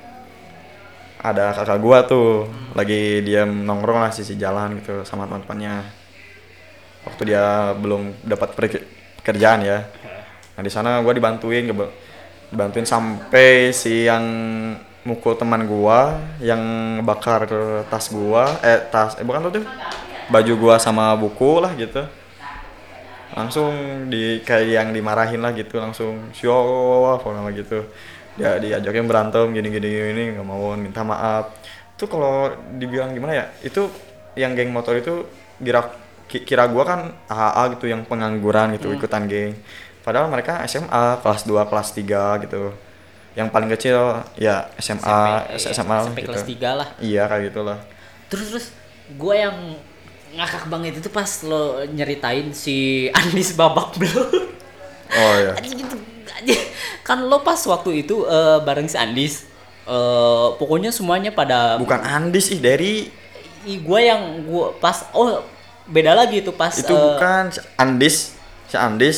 ada 1.19 1.51
kakak 1.51 1.79
gue 1.83 1.97
tuh 2.07 2.27
lagi 2.73 3.21
dia 3.25 3.43
nongkrong 3.43 4.07
lah 4.07 4.11
sisi 4.15 4.39
jalan 4.39 4.79
gitu 4.79 5.03
sama 5.03 5.27
teman-temannya. 5.27 5.83
Waktu 7.03 7.21
dia 7.23 7.75
belum 7.75 8.23
dapat 8.23 8.55
pekerjaan 9.19 9.63
ya. 9.63 9.87
Nah 10.55 10.61
di 10.63 10.71
sana 10.71 11.03
gue 11.03 11.13
dibantuin 11.13 11.67
dibantuin 12.47 12.87
sampai 12.87 13.75
si 13.75 14.07
yang 14.07 14.23
mukul 15.07 15.39
teman 15.39 15.63
gua 15.63 16.19
yang 16.43 16.59
bakar 17.07 17.47
tas 17.87 18.11
gua 18.11 18.59
eh 18.59 18.83
tas 18.91 19.15
eh 19.15 19.23
bukan 19.23 19.47
tuh 19.47 19.63
tuh 19.63 19.65
baju 20.27 20.53
gua 20.59 20.75
sama 20.75 21.15
buku 21.15 21.63
lah 21.63 21.71
gitu 21.79 22.03
langsung 23.37 23.69
di 24.09 24.41
kayak 24.41 24.65
yang 24.65 24.89
dimarahin 24.89 25.37
lah 25.37 25.53
gitu 25.53 25.77
langsung 25.77 26.33
sio 26.33 26.57
apa 27.13 27.29
nama 27.29 27.53
gitu. 27.53 27.85
Dia 28.33 28.57
diajakin 28.57 29.05
berantem 29.05 29.45
gini 29.53 29.69
gini 29.69 29.87
gini 29.87 30.23
nggak 30.33 30.45
mau 30.45 30.73
minta 30.73 31.05
maaf. 31.05 31.53
Itu 31.93 32.09
kalau 32.09 32.49
dibilang 32.77 33.13
gimana 33.13 33.33
ya 33.37 33.45
itu 33.61 33.85
yang 34.33 34.57
geng 34.57 34.73
motor 34.73 34.97
itu 34.97 35.29
kira 35.57 35.85
ki- 36.25 36.45
kira 36.45 36.65
gua 36.65 36.83
kan 36.83 36.99
AAA 37.25 37.63
gitu 37.77 37.85
yang 37.87 38.01
pengangguran 38.05 38.73
gitu 38.73 38.89
ikutan 38.91 39.29
geng. 39.29 39.53
Padahal 40.01 40.29
mereka 40.29 40.65
SMA 40.65 41.21
kelas 41.21 41.45
2 41.45 41.69
kelas 41.69 41.89
3 41.93 42.41
gitu. 42.45 42.73
Yang 43.37 43.47
paling 43.53 43.69
kecil 43.69 43.97
ya 44.33 44.65
SMA 44.81 45.45
SMP, 45.53 45.77
SMA, 45.77 45.97
SMP 46.01 46.17
gitu. 46.25 46.29
kelas 46.33 46.45
3 46.45 46.69
lah. 46.73 46.87
Iya 46.97 47.23
kayak 47.29 47.43
gitulah. 47.53 47.77
Terus 48.33 48.47
terus 48.49 48.65
gue 49.13 49.35
yang 49.37 49.57
ngakak 50.35 50.67
banget 50.67 50.99
itu 50.99 51.09
pas 51.09 51.29
lo 51.47 51.85
nyeritain 51.87 52.51
si 52.51 53.07
Andis 53.13 53.55
babak 53.55 53.95
belur. 53.95 54.51
Oh 55.07 55.33
iya. 55.39 55.55
Gitu 55.63 55.95
kan 57.01 57.23
lo 57.23 57.39
pas 57.41 57.57
waktu 57.63 58.03
itu 58.03 58.27
eh, 58.27 58.59
bareng 58.61 58.85
si 58.85 58.99
Andis 58.99 59.47
eh, 59.87 60.47
pokoknya 60.59 60.91
semuanya 60.91 61.31
pada 61.31 61.79
bukan 61.79 62.03
Andis 62.03 62.51
ih 62.51 62.59
dari 62.59 63.07
gue 63.63 63.99
yang 63.99 64.43
gua 64.47 64.75
pas 64.75 65.07
oh 65.11 65.43
beda 65.87 66.11
lagi 66.11 66.43
itu 66.43 66.51
pas 66.51 66.75
itu 66.75 66.91
eh, 66.91 66.99
bukan 66.99 67.43
si 67.51 67.59
Andis 67.79 68.15
si 68.67 68.75
Andis. 68.75 69.17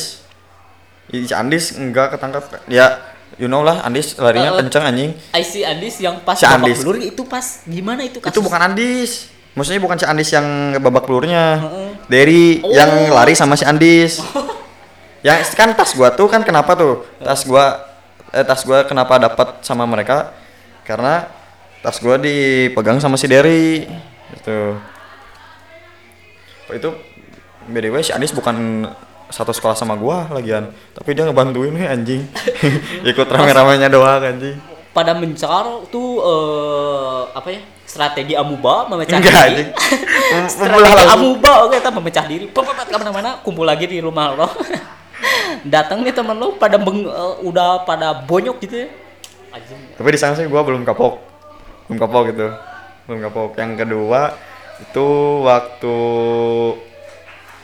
Si 1.10 1.34
Andis 1.34 1.74
enggak 1.74 2.14
ketangkap 2.14 2.46
ya 2.70 3.02
you 3.34 3.50
know 3.50 3.66
lah 3.66 3.82
Andis 3.82 4.14
larinya 4.14 4.54
Eh, 4.54 4.58
kenceng 4.62 4.84
anjing. 4.86 5.10
I 5.34 5.42
see 5.42 5.66
Andis 5.66 5.98
yang 5.98 6.22
pas 6.22 6.38
Si 6.38 6.46
babak 6.46 6.62
Andis. 6.70 6.78
belur 6.86 6.96
itu 7.02 7.22
pas 7.26 7.66
gimana 7.66 8.06
itu 8.06 8.22
kasus? 8.22 8.30
itu 8.30 8.40
bukan 8.40 8.60
Andis 8.62 9.26
maksudnya 9.54 9.82
bukan 9.82 9.98
si 9.98 10.06
Andis 10.06 10.30
yang 10.30 10.78
babak 10.78 11.06
pelurnya 11.06 11.58
Heeh. 11.58 11.88
dari 12.06 12.42
Oh. 12.62 12.70
yang 12.70 13.10
lari 13.10 13.34
sama 13.34 13.58
si 13.58 13.64
Andis. 13.66 14.20
Yang 15.20 15.52
kan 15.52 15.76
tas 15.76 15.92
gua 15.92 16.08
tuh 16.16 16.32
kan 16.32 16.40
kenapa 16.40 16.72
tuh? 16.72 17.04
Tas 17.20 17.44
gua 17.44 17.76
eh, 18.32 18.40
tas 18.40 18.64
gua 18.64 18.88
kenapa 18.88 19.20
dapat 19.20 19.60
sama 19.60 19.84
mereka? 19.84 20.32
Karena 20.80 21.28
tas 21.84 22.00
gua 22.00 22.16
dipegang 22.16 22.96
sama 23.04 23.20
si 23.20 23.28
Derry 23.28 23.84
gitu. 24.32 24.80
Oh, 26.70 26.72
itu 26.72 26.88
by 27.68 27.84
the 27.84 27.92
way 27.92 28.00
si 28.00 28.16
Andis 28.16 28.32
bukan 28.32 28.88
satu 29.28 29.52
sekolah 29.52 29.76
sama 29.76 29.92
gua 29.92 30.24
lagian. 30.32 30.72
Tapi 30.96 31.12
dia 31.12 31.28
ngebantuin 31.28 31.76
nih 31.76 31.84
anjing. 31.92 32.24
Ikut 33.12 33.28
rame-ramenya 33.28 33.92
doang 33.92 34.24
anjing 34.24 34.69
pada 34.90 35.14
mencar 35.14 35.86
tuh 35.90 36.18
eh, 36.18 37.20
apa 37.30 37.48
ya 37.54 37.60
strategi 37.86 38.34
amuba 38.34 38.86
memecah 38.90 39.18
Enggak, 39.18 39.46
diri. 39.50 39.64
strategi 40.54 41.06
amuba 41.10 41.66
oke 41.66 41.78
kita 41.78 41.90
memecah 41.90 42.24
diri. 42.26 42.46
Pepet 42.50 42.86
ke 42.90 42.96
mana-mana 42.98 43.38
kumpul 43.42 43.66
lagi 43.66 43.86
di 43.86 43.98
rumah 44.02 44.34
lo. 44.34 44.46
Datang 45.74 46.02
nih 46.02 46.14
teman 46.14 46.38
lo 46.38 46.54
pada 46.58 46.78
beng- 46.78 47.06
eh, 47.10 47.34
udah 47.46 47.86
pada 47.86 48.22
bonyok 48.26 48.58
gitu 48.66 48.86
ya. 48.86 48.88
Anjing. 49.50 49.98
tapi 49.98 50.14
di 50.14 50.18
sana 50.22 50.38
sih 50.38 50.46
gua 50.46 50.62
belum 50.62 50.86
kapok. 50.86 51.18
Belum 51.90 51.98
kapok 51.98 52.22
gitu. 52.30 52.46
Belum 53.10 53.18
kapok. 53.26 53.58
Yang 53.58 53.72
kedua 53.82 54.20
itu 54.78 55.06
waktu 55.42 55.96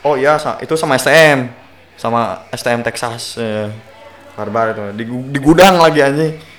oh 0.02 0.14
iya 0.18 0.36
itu 0.62 0.74
sama 0.74 0.98
STM 0.98 1.48
sama 1.96 2.44
STM 2.52 2.82
Texas 2.82 3.38
ya. 3.38 3.70
barbar 4.34 4.74
itu. 4.74 4.82
Di, 4.98 5.04
di 5.06 5.38
gudang 5.38 5.78
lagi 5.78 6.02
anjing 6.02 6.55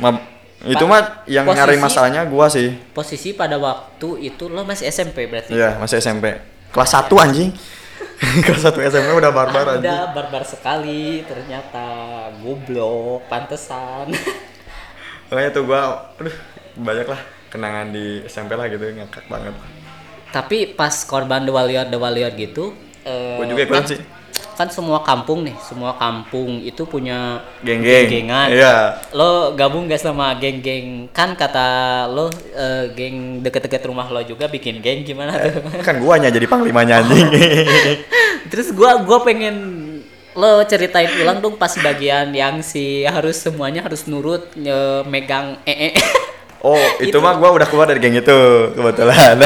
Ma- 0.00 0.22
itu 0.62 0.84
mah 0.86 1.26
yang 1.26 1.42
posisi- 1.42 1.58
nyari 1.58 1.76
masalahnya 1.76 2.22
gua 2.24 2.46
sih. 2.46 2.70
Posisi 2.94 3.34
pada 3.34 3.58
waktu 3.58 4.30
itu 4.30 4.46
lo 4.46 4.62
masih 4.62 4.86
SMP 4.86 5.26
berarti? 5.26 5.52
Iya 5.52 5.74
masih 5.76 5.98
SMP 5.98 6.38
kelas 6.70 6.90
1 6.94 7.10
anjing. 7.18 7.50
Kelas 8.46 8.62
1 8.62 8.78
SMP 8.86 9.10
udah 9.12 9.34
barbar 9.34 9.76
anjing. 9.76 9.90
Anda 9.90 10.14
barbar 10.14 10.46
sekali 10.46 11.26
ternyata 11.26 11.82
goblok 12.38 13.26
pantesan. 13.26 14.14
Makanya 15.28 15.50
tuh 15.50 15.64
gua 15.66 16.14
aduh 16.14 16.36
banyak 16.78 17.04
lah 17.04 17.20
kenangan 17.50 17.90
di 17.90 18.22
SMP 18.24 18.54
lah 18.54 18.70
gitu 18.70 18.86
ngakak 18.86 19.26
banget. 19.26 19.52
Tapi 20.30 20.72
pas 20.72 20.94
korban 21.02 21.42
The 21.42 21.52
Warrior 21.52 21.86
The 21.90 21.98
Warrior 21.98 22.32
gitu 22.32 22.72
eh, 23.02 23.36
Gua 23.36 23.46
juga 23.50 23.62
ikutan 23.66 23.84
sih. 23.84 23.98
Kan 24.62 24.70
semua 24.70 25.02
kampung 25.02 25.42
nih 25.42 25.58
semua 25.58 25.98
kampung 25.98 26.62
itu 26.62 26.86
punya 26.86 27.42
geng-geng. 27.66 28.06
gengan 28.06 28.46
iya. 28.46 28.94
Lo 29.10 29.58
gabung 29.58 29.90
gak 29.90 29.98
sama 29.98 30.38
geng-geng? 30.38 31.10
Kan 31.10 31.34
kata 31.34 31.66
lo 32.06 32.30
eh, 32.54 32.94
geng 32.94 33.42
deket-deket 33.42 33.82
rumah 33.90 34.06
lo 34.06 34.22
juga 34.22 34.46
bikin 34.46 34.78
geng 34.78 35.02
gimana 35.02 35.34
tuh? 35.34 35.66
Kan 35.82 35.98
guanya 35.98 36.30
jadi 36.30 36.46
panglimanya 36.46 37.02
anjing. 37.02 37.26
Terus 38.54 38.70
gua 38.70 39.02
gua 39.02 39.26
pengen 39.26 39.82
lo 40.38 40.62
ceritain 40.62 41.10
ulang 41.18 41.42
dong 41.42 41.58
pas 41.58 41.74
bagian 41.76 42.30
yang 42.30 42.62
si 42.62 43.02
harus 43.02 43.36
semuanya 43.36 43.82
harus 43.82 44.06
nurut 44.06 44.46
eh, 44.54 45.02
megang 45.04 45.58
ee 45.66 45.90
oh 46.62 46.78
itu, 47.02 47.10
Itu. 47.10 47.18
mah 47.18 47.34
gua 47.34 47.50
udah 47.50 47.66
keluar 47.66 47.90
dari 47.90 47.98
geng 47.98 48.14
itu 48.14 48.38
kebetulan. 48.78 49.42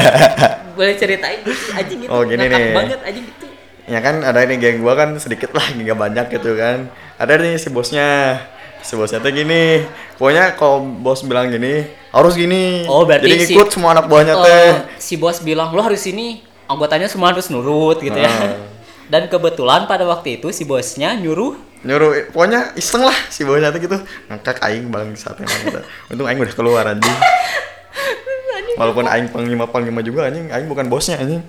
Boleh 0.76 0.92
ceritain 0.92 1.40
anjing 1.72 2.04
gitu 2.04 2.12
Oh, 2.12 2.20
gini 2.20 2.36
ngakak 2.36 2.60
nih. 2.60 2.74
banget 2.76 3.00
anjing 3.00 3.24
gitu 3.24 3.45
ya 3.86 4.02
kan 4.02 4.18
ada 4.20 4.42
ini 4.42 4.58
geng 4.58 4.82
gua 4.82 4.98
kan 4.98 5.14
sedikit 5.16 5.54
lah 5.54 5.62
nggak 5.74 5.98
banyak 5.98 6.26
gitu 6.34 6.58
kan. 6.58 6.90
Ada 7.16 7.38
nih 7.38 7.56
si 7.56 7.68
bosnya. 7.70 8.42
Si 8.82 8.94
bosnya 8.94 9.18
tuh 9.18 9.32
gini. 9.32 9.82
Pokoknya 10.18 10.54
kalau 10.54 10.82
bos 10.84 11.22
bilang 11.26 11.50
gini 11.50 11.86
harus 12.10 12.34
gini. 12.34 12.86
Oh, 12.86 13.02
berarti 13.06 13.26
jadi 13.26 13.36
si- 13.42 13.54
ngikut 13.54 13.68
semua 13.72 13.92
anak 13.94 14.06
buahnya 14.06 14.34
Eh, 14.36 14.42
teh. 14.44 14.70
Si 14.98 15.14
bos 15.16 15.38
bilang 15.40 15.72
lo 15.72 15.82
harus 15.82 16.02
ini. 16.06 16.42
Anggotanya 16.66 17.06
semua 17.06 17.30
harus 17.30 17.46
nurut 17.46 18.02
gitu 18.02 18.18
ya. 18.18 18.26
Nah. 18.26 18.58
dan 19.12 19.30
kebetulan 19.30 19.86
pada 19.86 20.02
waktu 20.02 20.42
itu 20.42 20.50
si 20.50 20.66
bosnya 20.66 21.14
nyuruh 21.14 21.54
nyuruh 21.86 22.34
pokoknya 22.34 22.74
iseng 22.74 23.06
lah 23.06 23.14
si 23.30 23.46
bosnya 23.46 23.70
tuh 23.70 23.78
gitu. 23.78 23.96
Ngakak 24.26 24.58
aing 24.66 24.90
bang 24.90 25.14
saat 25.14 25.38
emang 25.38 25.62
gitu. 25.62 25.80
Untung 26.10 26.26
aing 26.26 26.42
udah 26.42 26.54
keluar 26.58 26.84
anjing. 26.90 27.14
Walaupun 28.82 29.06
aing 29.06 29.30
panglima 29.30 29.70
panglima 29.70 30.02
juga 30.02 30.26
anjing. 30.26 30.50
Aing 30.50 30.66
bukan 30.66 30.90
bosnya 30.90 31.22
anjing 31.22 31.42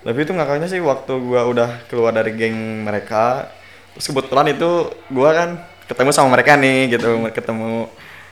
tapi 0.00 0.18
itu 0.24 0.32
ngakaknya 0.32 0.66
sih 0.66 0.80
waktu 0.80 1.12
gua 1.20 1.44
udah 1.44 1.68
keluar 1.86 2.12
dari 2.12 2.32
geng 2.32 2.56
mereka 2.84 3.52
terus 3.92 4.08
kebetulan 4.08 4.48
itu 4.50 4.88
gua 5.12 5.30
kan 5.34 5.48
ketemu 5.84 6.10
sama 6.10 6.28
mereka 6.32 6.56
nih 6.56 6.96
gitu 6.96 7.08
ketemu 7.30 7.90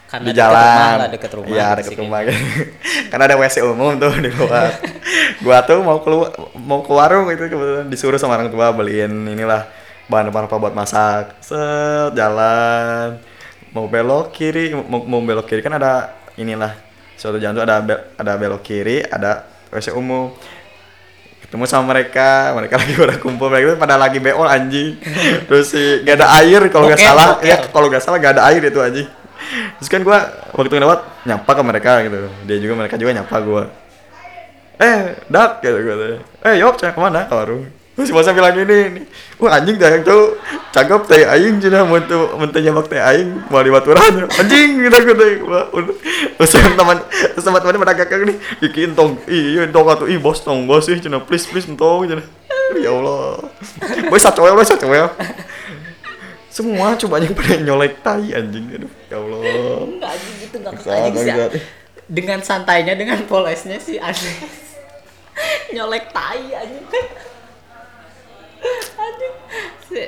Karena 0.08 0.24
di 0.24 0.32
deket 0.32 0.40
jalan. 0.40 0.56
rumah 0.56 0.96
lah, 0.96 1.08
deket 1.12 1.32
rumah 1.36 1.52
gitu 1.52 1.76
deket 1.76 1.92
sih 1.92 1.96
rumah. 2.00 2.18
Gitu. 2.24 2.40
karena 3.12 3.24
ada 3.28 3.36
WC 3.36 3.56
umum 3.60 3.92
tuh 4.00 4.12
di 4.16 4.30
luar. 4.32 4.72
Gua 5.44 5.58
tuh 5.60 5.84
mau 5.84 6.00
keluar 6.00 6.32
mau 6.56 6.80
ke 6.80 6.88
warung 6.88 7.28
itu 7.28 7.44
kebetulan 7.44 7.84
disuruh 7.86 8.16
sama 8.16 8.40
orang 8.40 8.48
tua 8.48 8.72
beliin 8.72 9.12
inilah 9.28 9.68
bahan-bahan 10.08 10.48
apa 10.48 10.56
buat 10.56 10.72
masak. 10.72 11.36
Set 11.44 12.16
jalan. 12.16 13.20
Mau 13.76 13.84
belok 13.84 14.32
kiri 14.32 14.72
mau, 14.72 15.04
mau 15.04 15.20
belok 15.20 15.44
kiri 15.44 15.60
kan 15.60 15.76
ada 15.76 16.16
inilah 16.40 16.72
suatu 17.20 17.36
jalan 17.36 17.60
tuh 17.60 17.64
ada 17.68 17.76
be- 17.84 18.04
ada 18.16 18.32
belok 18.40 18.64
kiri 18.64 19.04
ada 19.04 19.44
WC 19.68 19.92
umum 19.92 20.32
ketemu 21.48 21.64
sama 21.64 21.96
mereka 21.96 22.52
mereka 22.52 22.76
lagi 22.76 22.92
pada 22.92 23.16
kumpul 23.16 23.48
mereka 23.48 23.80
pada 23.80 23.96
lagi 23.96 24.20
BO 24.20 24.44
anjing. 24.44 25.00
Terus 25.48 25.72
si 25.72 26.04
gak 26.04 26.20
ada 26.20 26.28
air 26.44 26.60
kalau 26.68 26.92
nggak 26.92 27.00
salah. 27.00 27.40
ya 27.40 27.56
kalau 27.72 27.88
nggak 27.88 28.04
salah 28.04 28.18
gak 28.20 28.36
ada 28.36 28.42
air 28.52 28.60
itu 28.60 28.76
anjing. 28.76 29.08
Terus 29.80 29.88
kan 29.88 30.04
gua 30.04 30.28
waktu 30.52 30.76
lewat 30.76 31.24
nyapa 31.24 31.50
ke 31.56 31.62
mereka 31.64 31.90
gitu. 32.04 32.18
Dia 32.44 32.56
juga 32.60 32.74
mereka 32.76 32.94
juga 33.00 33.10
nyapa 33.16 33.36
gua. 33.40 33.64
Eh 34.76 35.16
dak 35.26 35.64
gitu 35.64 35.78
gitu 35.80 36.22
eh 36.44 36.54
yop 36.60 36.76
cek 36.76 36.92
ke 36.92 37.00
mana? 37.00 37.24
Ke 37.26 37.34
warung 37.34 37.77
terus 37.98 38.14
bosnya 38.14 38.30
bilang 38.30 38.54
gini 38.54 39.02
nih 39.02 39.04
wah 39.42 39.58
anjing 39.58 39.74
dah 39.74 39.90
tuh 40.06 40.38
cakep 40.70 41.00
teh 41.10 41.26
aing 41.26 41.58
cina 41.58 41.82
mau 41.82 41.98
tuh 41.98 42.30
nyambak 42.38 42.86
teh 42.86 43.02
aing 43.02 43.50
mau 43.50 43.58
di 43.58 43.74
baturan 43.74 44.30
anjing 44.38 44.86
gitu 44.86 44.98
gitu 45.02 45.26
terus 46.38 46.52
yang 46.54 46.78
teman 46.78 47.02
terus 47.10 47.42
teman 47.42 47.58
teman 47.58 47.82
pada 47.82 47.98
kakak 47.98 48.22
nih 48.22 48.38
bikin 48.62 48.94
tong 48.94 49.18
iya 49.26 49.66
tong 49.66 49.90
atuh 49.90 50.06
ih 50.06 50.14
bos 50.22 50.38
tong 50.46 50.70
bos 50.70 50.86
sih 50.86 50.94
cina 51.02 51.18
please 51.18 51.50
please 51.50 51.66
tong 51.66 52.06
cina 52.06 52.22
ya 52.78 52.94
allah. 52.94 53.42
Boy 54.06 54.20
satu 54.20 54.46
boy 54.46 54.62
satu 54.62 54.86
semua 56.48 56.94
coba 56.94 57.22
yang 57.22 57.34
pada 57.34 57.54
nyolek 57.58 57.98
tai 58.02 58.30
anjing 58.30 58.78
aduh 58.78 58.92
ya 59.10 59.16
allah. 59.18 59.40
Enggak 59.90 60.10
anjing 60.14 60.34
gitu 60.46 60.56
enggak 60.62 60.72
anjing 60.86 61.14
sih 61.18 61.32
bangsat. 61.34 61.50
dengan 62.08 62.38
santainya 62.46 62.94
dengan 62.94 63.20
polosnya 63.26 63.76
si 63.82 63.98
Andres 63.98 64.78
nyolek 65.74 66.14
tai 66.14 66.46
anjing 66.54 66.86
anjing 66.86 67.27
si, 69.88 70.00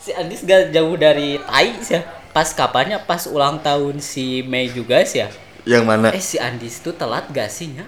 si 0.00 0.10
Andis 0.14 0.42
gak 0.42 0.70
jauh 0.72 0.94
dari 0.96 1.38
tai 1.42 1.76
sih 1.82 1.98
ya. 1.98 2.02
pas 2.30 2.48
kapannya? 2.52 3.00
Pas 3.02 3.24
ulang 3.28 3.60
tahun 3.60 4.00
si 4.00 4.44
Mei 4.44 4.68
juga 4.68 5.00
sih 5.06 5.24
ya? 5.24 5.28
Yang 5.66 5.84
mana? 5.84 6.08
Eh 6.14 6.22
si 6.22 6.36
Andis 6.36 6.78
tuh 6.80 6.94
telat 6.94 7.28
gak 7.32 7.50
sih 7.50 7.74
ya 7.76 7.86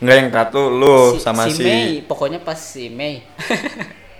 Enggak 0.00 0.16
yang 0.16 0.30
satu 0.32 0.60
lu 0.72 1.20
sama 1.20 1.44
si, 1.52 1.60
Mei 1.60 2.00
pokoknya 2.00 2.40
pas 2.40 2.56
si 2.56 2.88
Mei. 2.88 3.20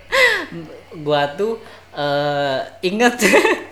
Gua 1.05 1.25
tuh 1.33 1.57
eh 1.97 2.59
inget. 2.85 3.17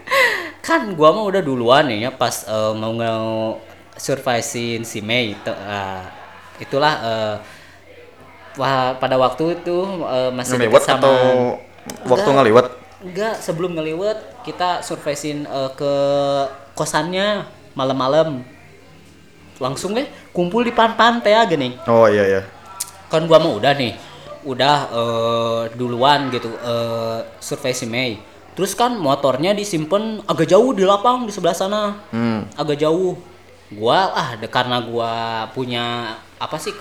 Kan 0.66 0.94
gua 0.94 1.14
mah 1.14 1.26
udah 1.26 1.42
duluan 1.42 1.90
ya 1.90 2.10
pas 2.14 2.46
eh, 2.50 2.74
mau 2.78 2.94
nge 2.98 3.14
survivein 4.00 4.82
si 4.82 5.02
Mei 5.06 5.34
ah, 5.46 6.08
itulah 6.58 6.94
wah 6.98 7.59
pada 8.60 9.16
waktu 9.16 9.64
itu 9.64 9.78
eh, 10.04 10.32
masih 10.36 10.60
ngeliwat 10.60 10.82
sama 10.84 11.00
atau 11.00 11.16
waktu 12.06 12.28
Enggak. 12.28 12.36
ngeliwat? 12.44 12.66
Enggak 13.00 13.36
sebelum 13.40 13.72
ngeliwat 13.80 14.44
kita 14.44 14.84
surveisin 14.84 15.48
eh, 15.48 15.72
ke 15.80 15.94
kosannya 16.76 17.48
malam-malam. 17.74 18.44
Langsung 19.60 19.92
deh 19.92 20.08
kumpul 20.32 20.64
di 20.64 20.72
pan 20.72 20.96
pantai 20.96 21.36
aja 21.36 21.56
nih. 21.56 21.76
Oh 21.88 22.08
iya 22.08 22.24
iya. 22.24 22.42
Kan 23.12 23.28
gua 23.28 23.40
mah 23.40 23.56
udah 23.56 23.74
nih 23.76 23.94
udah 24.48 24.78
eh, 24.92 25.62
duluan 25.76 26.32
gitu 26.32 26.48
eh 26.48 27.20
survei 27.44 27.76
si 27.76 27.84
Mei 27.84 28.16
terus 28.56 28.76
kan 28.76 28.92
motornya 28.96 29.56
disimpan 29.56 30.20
agak 30.28 30.52
jauh 30.52 30.76
di 30.76 30.84
lapang 30.84 31.24
di 31.24 31.32
sebelah 31.32 31.56
sana. 31.56 31.96
Hmm. 32.12 32.44
agak 32.56 32.80
jauh. 32.80 33.16
Gua 33.72 34.12
ah 34.12 34.36
de- 34.36 34.52
karena 34.52 34.80
gua 34.84 35.12
punya 35.56 36.16
apa 36.40 36.56
sih 36.60 36.72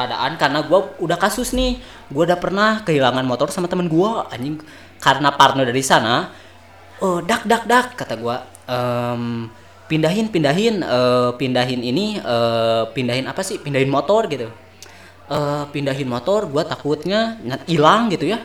kewaspadaan 0.00 0.32
karena 0.40 0.60
gua 0.64 0.80
udah 0.96 1.18
kasus 1.20 1.52
nih. 1.52 1.76
Gua 2.08 2.24
udah 2.24 2.38
pernah 2.40 2.80
kehilangan 2.84 3.24
motor 3.26 3.52
sama 3.52 3.68
temen 3.68 3.88
gua 3.88 4.28
anjing. 4.32 4.60
Karena 5.00 5.32
Parno 5.32 5.64
dari 5.64 5.80
sana 5.84 6.32
oh 7.00 7.20
dak 7.24 7.44
dak 7.44 7.64
dak 7.68 7.86
kata 7.96 8.16
gua. 8.16 8.44
"Em, 8.68 9.48
pindahin 9.88 10.28
pindahin 10.32 10.80
eh, 10.84 11.30
pindahin 11.36 11.80
ini 11.84 12.20
eh, 12.20 12.82
pindahin 12.96 13.28
apa 13.28 13.44
sih? 13.44 13.60
Pindahin 13.60 13.90
motor 13.92 14.24
gitu. 14.28 14.48
Eh, 15.30 15.64
pindahin 15.72 16.08
motor 16.08 16.48
gua 16.48 16.64
takutnya 16.64 17.36
hilang 17.68 18.08
gitu 18.08 18.28
ya. 18.32 18.40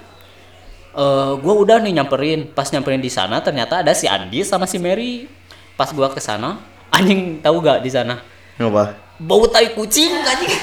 Eh 0.96 1.34
gue 1.40 1.54
udah 1.56 1.80
nih 1.84 2.00
nyamperin. 2.00 2.52
Pas 2.56 2.68
nyamperin 2.72 3.04
di 3.04 3.12
sana 3.12 3.44
ternyata 3.44 3.84
ada 3.84 3.92
si 3.92 4.08
Andi 4.08 4.44
sama 4.48 4.64
si 4.68 4.80
Mary. 4.80 5.28
Pas 5.76 5.92
gua 5.92 6.08
ke 6.08 6.24
sana 6.24 6.56
anjing 6.88 7.44
tahu 7.44 7.60
gak 7.60 7.84
di 7.84 7.92
sana? 7.92 8.24
Bau 9.20 9.44
tai 9.52 9.76
kucing 9.76 10.12
anjing 10.24 10.56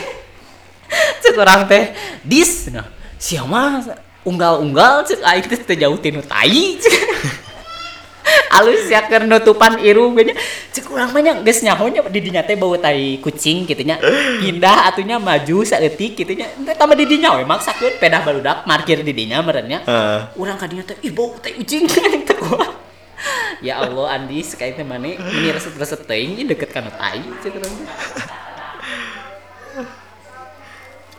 sekurang 1.24 1.66
teh 1.68 1.92
dis 2.22 2.68
nah 2.70 2.86
siapa 3.16 3.82
unggal-unggal 4.22 5.02
cek 5.06 5.20
aing 5.22 5.46
teh 5.50 5.60
teu 5.62 5.76
jauh 5.78 5.98
tinu 5.98 6.22
tai 6.22 6.78
cek. 6.78 6.94
alus 8.56 8.86
ya 8.88 9.02
keur 9.08 9.24
nutupan 9.26 9.80
irung 9.80 10.14
nya 10.14 10.36
cek 10.70 10.86
urang 10.92 11.10
mah 11.10 11.20
nya 11.24 11.32
geus 11.42 11.64
nyahonya 11.64 12.06
di 12.06 12.20
dinya 12.20 12.42
teh 12.44 12.54
bau 12.54 12.76
tai 12.78 13.18
kucing 13.18 13.64
kitu 13.64 13.82
nya 13.82 13.98
pindah 14.38 14.92
atunya 14.92 15.16
maju 15.16 15.64
saeutik 15.64 16.14
kitu 16.20 16.36
nya 16.36 16.46
teh 16.52 16.76
tambah 16.76 16.94
di 16.94 17.08
dinya 17.08 17.34
we 17.36 17.44
maksakeun 17.48 17.98
pedah 17.98 18.22
barudak 18.22 18.62
parkir 18.68 19.00
di 19.02 19.12
dinya 19.12 19.40
meureun 19.42 19.66
nya 19.66 19.78
Heeh. 19.84 20.38
urang 20.38 20.60
kadinya 20.60 20.84
teh 20.86 20.96
ih 21.02 21.12
bau 21.12 21.34
tai 21.40 21.56
kucing 21.56 21.88
teh 21.88 22.02
ya 23.66 23.78
Allah 23.78 24.18
Andi 24.18 24.42
sekali 24.42 24.74
teh 24.74 24.84
mane 24.86 25.16
ini 25.16 25.48
resep-resep 25.50 26.04
teuing 26.06 26.46
deket 26.46 26.70
kana 26.70 26.92
tai 26.92 27.24
cek 27.42 27.52
urang 27.58 27.72
teh. 27.72 27.88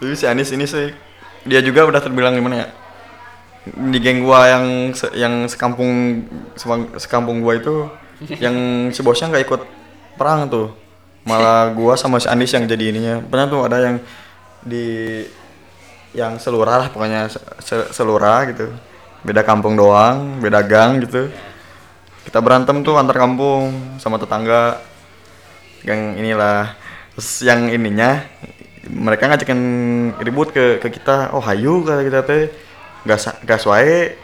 Tapi 0.03 0.19
si 0.19 0.27
Anis 0.27 0.51
ini 0.51 0.67
sih 0.67 0.91
dia 1.47 1.63
juga 1.63 1.87
udah 1.87 2.03
terbilang 2.03 2.35
gimana 2.35 2.67
ya? 2.67 2.67
Di 3.71 3.95
geng 4.03 4.27
gua 4.27 4.51
yang 4.51 4.91
se- 4.91 5.15
yang 5.15 5.47
sekampung 5.47 6.19
sekampung 6.99 7.39
gua 7.39 7.55
itu 7.55 7.87
yang 8.35 8.55
si 8.91 8.99
bosnya 8.99 9.31
nggak 9.31 9.47
ikut 9.47 9.61
perang 10.19 10.51
tuh. 10.51 10.75
Malah 11.23 11.71
gua 11.71 11.95
sama 11.95 12.19
si 12.19 12.27
Anis 12.27 12.51
yang 12.51 12.67
jadi 12.67 12.91
ininya. 12.91 13.23
Pernah 13.23 13.45
tuh 13.47 13.61
ada 13.63 13.79
yang 13.79 13.95
di 14.59 15.23
yang 16.11 16.35
selurah 16.35 16.83
lah 16.83 16.87
pokoknya 16.91 17.31
se- 17.31 17.47
se- 17.63 17.91
selurah 17.95 18.43
gitu. 18.51 18.75
Beda 19.23 19.39
kampung 19.47 19.79
doang, 19.79 20.43
beda 20.43 20.59
gang 20.67 20.99
gitu. 20.99 21.31
Kita 22.27 22.43
berantem 22.43 22.83
tuh 22.83 22.99
antar 22.99 23.15
kampung 23.15 23.95
sama 24.03 24.19
tetangga 24.19 24.83
yang 25.87 26.19
inilah 26.19 26.75
terus 27.15 27.43
yang 27.47 27.71
ininya 27.71 28.23
mereka 28.89 29.31
ngajakin 29.31 29.59
ribut 30.19 30.51
ke 30.51 30.79
ke 30.83 30.87
kita 30.91 31.31
oh 31.31 31.43
hayu 31.43 31.83
kata 31.87 32.01
kita 32.03 32.19
teh. 32.27 32.43
Gas 33.03 33.27
gas 33.43 33.63
wae 33.67 34.15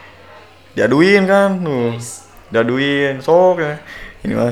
diaduin 0.75 1.23
kan. 1.27 1.59
Tuh 1.59 1.95
diaduin 2.51 3.23
sok 3.23 3.63
ya. 3.63 3.79
Ini 4.19 4.33
mah 4.35 4.51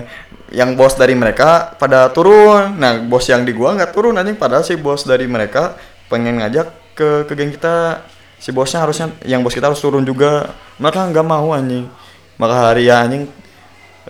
yang 0.51 0.79
bos 0.79 0.95
dari 0.95 1.11
mereka 1.11 1.75
pada 1.75 2.07
turun. 2.11 2.79
Nah 2.79 3.03
bos 3.03 3.27
yang 3.27 3.43
di 3.43 3.51
gua 3.51 3.75
nggak 3.75 3.91
turun 3.91 4.15
anjing 4.15 4.39
padahal 4.39 4.63
si 4.63 4.79
bos 4.79 5.03
dari 5.03 5.27
mereka 5.27 5.75
pengen 6.07 6.39
ngajak 6.39 6.95
ke 6.95 7.27
ke 7.27 7.33
geng 7.35 7.51
kita. 7.51 8.07
Si 8.37 8.53
bosnya 8.53 8.85
harusnya 8.85 9.11
yang 9.25 9.43
bos 9.43 9.51
kita 9.51 9.67
harus 9.67 9.81
turun 9.81 10.07
juga. 10.07 10.55
Mereka 10.79 11.11
nggak 11.11 11.25
mau 11.25 11.51
anjing. 11.51 11.89
Maka 12.37 12.71
hari 12.71 12.87
ya 12.87 13.03
anjing 13.03 13.27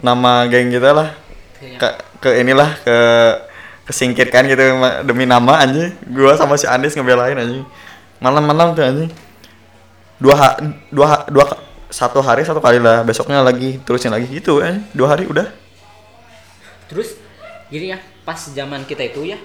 nama 0.03 0.45
geng 0.45 0.69
kita 0.69 0.93
lah. 0.93 1.09
Ke, 1.57 1.89
ke 2.21 2.29
inilah 2.37 2.69
ke 2.85 2.97
kesingkirkan 3.87 4.45
gitu 4.51 4.61
demi 5.07 5.23
nama 5.23 5.63
anjing. 5.63 5.95
Gua 6.11 6.35
sama 6.35 6.59
si 6.59 6.67
Andis 6.67 6.93
ngebelain 6.93 7.39
anjing. 7.39 7.63
Malam-malam 8.19 8.75
tuh 8.75 8.83
anjing. 8.83 9.11
Dua 10.19 10.35
ha- 10.35 10.59
dua 10.91 11.07
ha- 11.07 11.25
dua 11.31 11.45
satu 11.87 12.19
hari 12.19 12.43
satu 12.43 12.59
kali 12.59 12.83
lah. 12.83 13.07
Besoknya 13.07 13.39
lagi 13.39 13.79
terusin 13.87 14.11
lagi. 14.11 14.27
Gitu 14.27 14.59
anjing 14.59 14.83
dua 14.91 15.15
hari 15.15 15.25
udah. 15.25 15.47
Terus 16.91 17.15
gini 17.71 17.95
ya, 17.95 17.99
pas 18.23 18.39
zaman 18.39 18.83
kita 18.87 19.03
itu 19.07 19.27
ya, 19.27 19.35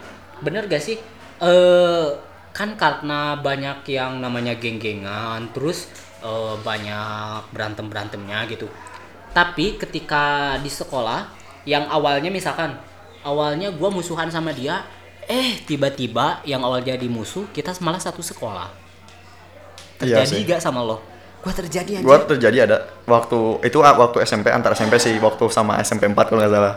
bener 0.42 0.66
gak 0.70 0.82
sih? 0.82 0.98
Eh 1.42 2.08
kan 2.52 2.76
karena 2.76 3.34
banyak 3.40 3.82
yang 3.88 4.20
namanya 4.20 4.54
geng-gengan, 4.54 5.50
terus 5.50 5.90
eh, 6.22 6.54
banyak 6.62 7.50
berantem 7.50 7.86
berantemnya 7.90 8.46
gitu. 8.46 8.70
Tapi 9.32 9.80
ketika 9.80 10.54
di 10.60 10.68
sekolah, 10.68 11.26
yang 11.64 11.88
awalnya 11.88 12.28
misalkan 12.28 12.76
awalnya 13.22 13.70
gua 13.74 13.88
musuhan 13.90 14.28
sama 14.30 14.50
dia, 14.54 14.82
eh 15.26 15.58
tiba-tiba 15.64 16.42
yang 16.44 16.62
awal 16.62 16.82
jadi 16.82 17.06
musuh 17.06 17.46
kita 17.50 17.74
malah 17.80 18.02
satu 18.02 18.20
sekolah. 18.22 18.70
Iya 20.02 20.26
Terjadi 20.26 20.36
sih. 20.42 20.46
gak 20.48 20.60
sama 20.62 20.82
lo? 20.82 20.98
Gua 21.42 21.50
terjadi 21.50 21.98
aja. 21.98 22.04
gua 22.06 22.18
terjadi 22.22 22.58
ada 22.70 22.76
waktu 23.02 23.38
itu 23.66 23.78
waktu 23.82 24.22
SMP 24.22 24.46
antar 24.54 24.78
SMP 24.78 24.94
sih 25.02 25.18
waktu 25.18 25.42
sama 25.50 25.74
SMP 25.82 26.06
4 26.06 26.14
kalau 26.30 26.38
nggak 26.38 26.54
salah 26.54 26.74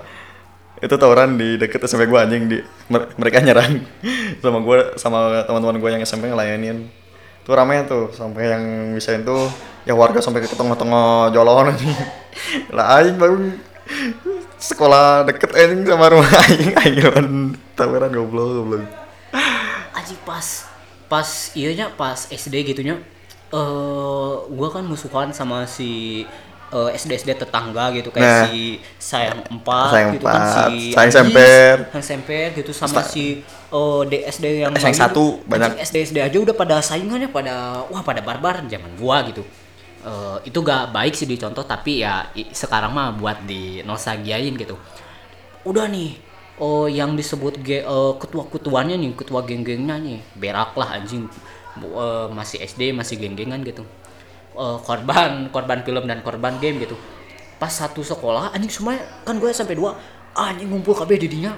itu 0.81 0.95
tawuran 0.97 1.37
di 1.37 1.61
deket 1.61 1.85
SMP 1.85 2.09
gua 2.09 2.25
anjing 2.25 2.49
di 2.49 2.57
mer- 2.89 3.13
mereka 3.13 3.45
nyerang 3.45 3.85
sama 4.41 4.59
gua 4.65 4.97
sama 4.97 5.45
teman-teman 5.45 5.77
gua 5.77 5.89
yang 5.93 6.01
SMP 6.01 6.33
ngelayanin 6.33 6.89
tuh 7.45 7.53
ramai 7.53 7.85
tuh 7.85 8.09
sampai 8.09 8.57
yang 8.57 8.63
misain 8.97 9.21
tuh 9.21 9.45
ya 9.85 9.93
warga 9.93 10.17
sampai 10.17 10.41
ke 10.41 10.49
tengah-tengah 10.49 11.29
anjing 11.29 11.93
lah 12.75 12.97
aing 12.97 13.21
baru 13.21 13.37
sekolah 14.57 15.25
deket 15.25 15.51
anjing 15.51 15.83
sama 15.85 16.05
rumah 16.09 16.31
aing 16.45 16.71
aing 16.73 16.97
lawan 17.01 17.27
tawuran 17.73 18.09
goblok 18.09 18.49
goblok 18.55 18.83
Aji 19.93 20.15
pas 20.21 20.47
pas 21.05 21.27
iya 21.53 21.71
nya 21.73 21.85
pas 21.89 22.27
SD 22.27 22.65
gitunya 22.65 22.97
eh 23.47 24.33
gua 24.49 24.67
kan 24.69 24.83
musuhan 24.83 25.29
sama 25.29 25.63
si 25.65 26.23
eh, 26.67 26.89
SD-SD 26.93 27.37
tetangga 27.37 27.93
gitu 27.93 28.09
kayak 28.09 28.25
Nah. 28.25 28.43
si 28.47 28.81
sayang 28.97 29.39
empat 29.47 29.89
Sayang 29.91 30.09
gitu 30.13 30.25
kan 30.25 30.41
Empat, 30.41 30.65
si 30.65 30.75
Sayang 30.91 30.97
Anjis, 31.05 31.15
Semper. 31.15 31.75
Sayang 31.85 32.05
semper 32.05 32.47
gitu 32.53 32.71
sama 32.73 32.89
Sta- 32.99 33.07
si 33.07 33.25
eh, 33.69 34.01
DSD 34.09 34.45
yang 34.61 34.73
Sayang 34.73 34.97
satu, 34.97 35.39
gitu. 35.39 35.47
banyak. 35.47 35.69
Anjing, 35.71 35.83
SD-SD 35.83 36.17
aja 36.19 36.37
udah 36.37 36.55
pada 36.55 36.75
saingannya 36.81 37.29
pada 37.29 37.53
wah 37.85 38.01
pada 38.01 38.19
barbar 38.19 38.65
zaman 38.65 38.91
gua 38.97 39.21
gitu 39.25 39.45
Eh, 40.05 40.37
itu 40.45 40.59
gak 40.61 40.93
baik 40.93 41.17
sih 41.17 41.25
dicontoh 41.25 41.65
tapi 41.65 42.05
ya 42.05 42.29
sekarang 42.53 42.93
mah 42.93 43.09
buat 43.17 43.41
di 43.49 43.81
nostalgiain 43.81 44.53
gitu. 44.53 44.77
Udah 45.65 45.89
nih 45.89 46.13
oh 46.61 46.85
yang 46.85 47.17
disebut 47.17 47.57
ge, 47.65 47.81
eh, 47.81 48.13
ketua-ketuanya 48.21 48.95
nih 49.01 49.17
ketua 49.17 49.41
geng-gengnya 49.41 49.97
nih 49.97 50.21
berak 50.37 50.77
lah 50.77 51.01
anjing. 51.01 51.25
Eh, 51.81 52.27
masih 52.37 52.61
SD 52.61 52.93
masih 52.93 53.17
geng-gengan 53.17 53.65
gitu. 53.65 53.81
Eh, 54.53 54.77
korban 54.85 55.49
korban 55.49 55.81
film 55.81 56.05
dan 56.05 56.21
korban 56.21 56.53
game 56.61 56.85
gitu. 56.85 56.95
Pas 57.57 57.73
satu 57.73 58.05
sekolah 58.05 58.53
anjing 58.53 58.69
semua 58.69 58.93
kan 59.25 59.35
gue 59.41 59.49
sampai 59.49 59.73
dua 59.73 59.97
anjing 60.37 60.69
ngumpul 60.69 60.93
kabeh 60.93 61.17
di 61.17 61.27
dinya 61.33 61.53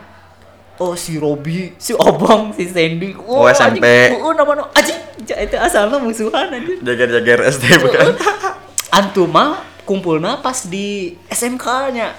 oh 0.77 0.93
si 0.93 1.17
Robi 1.17 1.73
si 1.75 1.91
Obong 1.91 2.51
si 2.51 2.65
Sandy 2.65 3.17
Oh, 3.17 3.45
SMP. 3.47 3.81
anjing, 3.81 4.21
oh 4.21 4.31
nama 4.31 4.51
nama 4.53 4.69
anjing 4.71 4.97
ja- 5.23 5.37
itu 5.37 5.55
asalnya 5.55 5.97
musuhan 5.97 6.47
anjing 6.47 6.79
jagar-jagar 6.79 7.39
SD 7.47 7.63
bukan 7.79 8.13
antum 8.97 9.27
mah 9.27 9.57
kumpulnya 9.83 10.37
pas 10.37 10.63
di 10.63 11.13
SMK 11.27 11.65
nya 11.91 12.13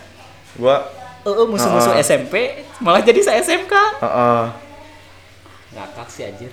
gua 0.54 0.94
Eh, 1.20 1.44
musuh-musuh 1.44 1.92
Heeh. 1.92 2.00
SMP 2.00 2.34
malah 2.78 3.04
jadi 3.04 3.20
saya 3.20 3.38
SMK. 3.38 3.74
Heeh. 4.00 4.42
Ngakak 5.70 6.08
sih 6.08 6.24
anjir. 6.24 6.48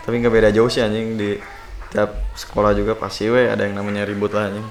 tapi 0.00 0.16
nggak 0.16 0.32
beda 0.32 0.50
jauh 0.50 0.70
sih 0.70 0.80
anjing 0.80 1.18
di 1.18 1.34
tiap 1.88 2.14
sekolah 2.32 2.72
juga 2.72 2.94
pasti 2.94 3.26
we 3.26 3.42
ada 3.44 3.66
yang 3.66 3.74
namanya 3.74 4.06
ribut 4.06 4.30
lah 4.30 4.46
anjing 4.46 4.62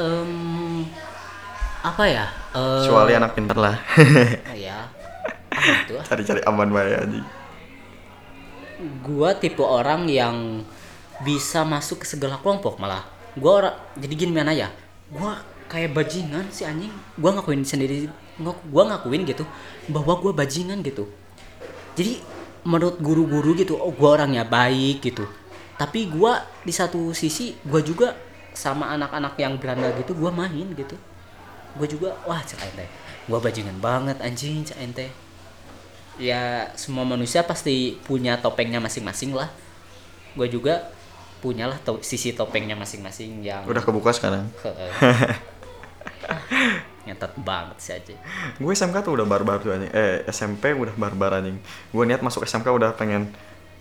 Em, 0.00 0.88
apa 1.84 2.04
ya? 2.08 2.24
Eh, 2.56 2.80
kecuali 2.88 3.12
anak 3.12 3.36
pintar 3.36 3.58
lah 3.60 3.76
ya. 4.56 4.88
Cari-cari 6.08 6.40
aman 6.48 6.68
wae 6.72 6.96
anjing 6.96 7.26
Gua 9.04 9.36
tipe 9.36 9.60
orang 9.60 10.08
yang 10.08 10.64
bisa 11.22 11.62
masuk 11.62 12.02
ke 12.02 12.06
segala 12.08 12.40
kelompok 12.40 12.80
malah. 12.80 13.04
Gua 13.36 13.52
orang 13.62 13.76
jadi 14.00 14.14
gini 14.16 14.32
mana 14.32 14.56
ya? 14.56 14.72
Gua 15.12 15.38
kayak 15.68 15.92
bajingan 15.92 16.48
sih 16.48 16.64
anjing. 16.64 16.90
Gua 17.20 17.36
ngakuin 17.36 17.62
sendiri 17.62 18.08
gua 18.72 18.88
ngakuin 18.88 19.28
gitu 19.28 19.44
bahwa 19.92 20.18
gua 20.18 20.32
bajingan 20.32 20.80
gitu. 20.80 21.06
Jadi 21.94 22.24
menurut 22.64 22.96
guru-guru 22.98 23.54
gitu, 23.54 23.76
oh 23.76 23.92
gua 23.92 24.18
orangnya 24.18 24.42
baik 24.48 25.04
gitu. 25.04 25.28
Tapi 25.76 26.08
gua 26.08 26.42
di 26.64 26.72
satu 26.72 27.12
sisi 27.12 27.54
gua 27.62 27.84
juga 27.84 28.16
sama 28.52 28.92
anak-anak 28.92 29.34
yang 29.40 29.56
beranda 29.56 29.88
gitu 29.96 30.12
gua 30.16 30.30
main 30.32 30.68
gitu. 30.76 30.96
Gua 31.76 31.86
juga 31.88 32.08
wah 32.28 32.40
cek 32.40 32.60
ente. 32.60 32.86
Gua 33.26 33.40
bajingan 33.40 33.80
banget 33.80 34.20
anjing 34.20 34.62
cek 34.64 34.78
ente. 34.80 35.08
ya 36.20 36.68
semua 36.76 37.08
manusia 37.08 37.40
pasti 37.40 37.96
punya 38.04 38.36
topengnya 38.36 38.76
masing-masing 38.76 39.32
lah 39.32 39.48
gue 40.32 40.48
juga 40.48 40.88
punyalah 41.44 41.76
to 41.82 41.98
sisi 42.00 42.32
topengnya 42.32 42.78
masing-masing 42.78 43.42
yang 43.42 43.66
Udah 43.66 43.82
kebuka 43.82 44.14
sekarang. 44.14 44.46
nyetet 47.02 47.34
banget 47.42 47.76
sih 47.82 47.92
aja 47.98 48.14
Gue 48.62 48.78
SMK 48.78 49.02
tuh 49.02 49.18
udah 49.18 49.26
barbar 49.26 49.58
tuh 49.58 49.74
anjing. 49.74 49.90
Eh 49.90 50.22
SMP 50.30 50.70
udah 50.70 50.94
barbar 50.94 51.42
anjing. 51.42 51.58
Gue 51.90 52.04
niat 52.06 52.22
masuk 52.22 52.46
SMK 52.46 52.70
udah 52.70 52.94
pengen 52.94 53.34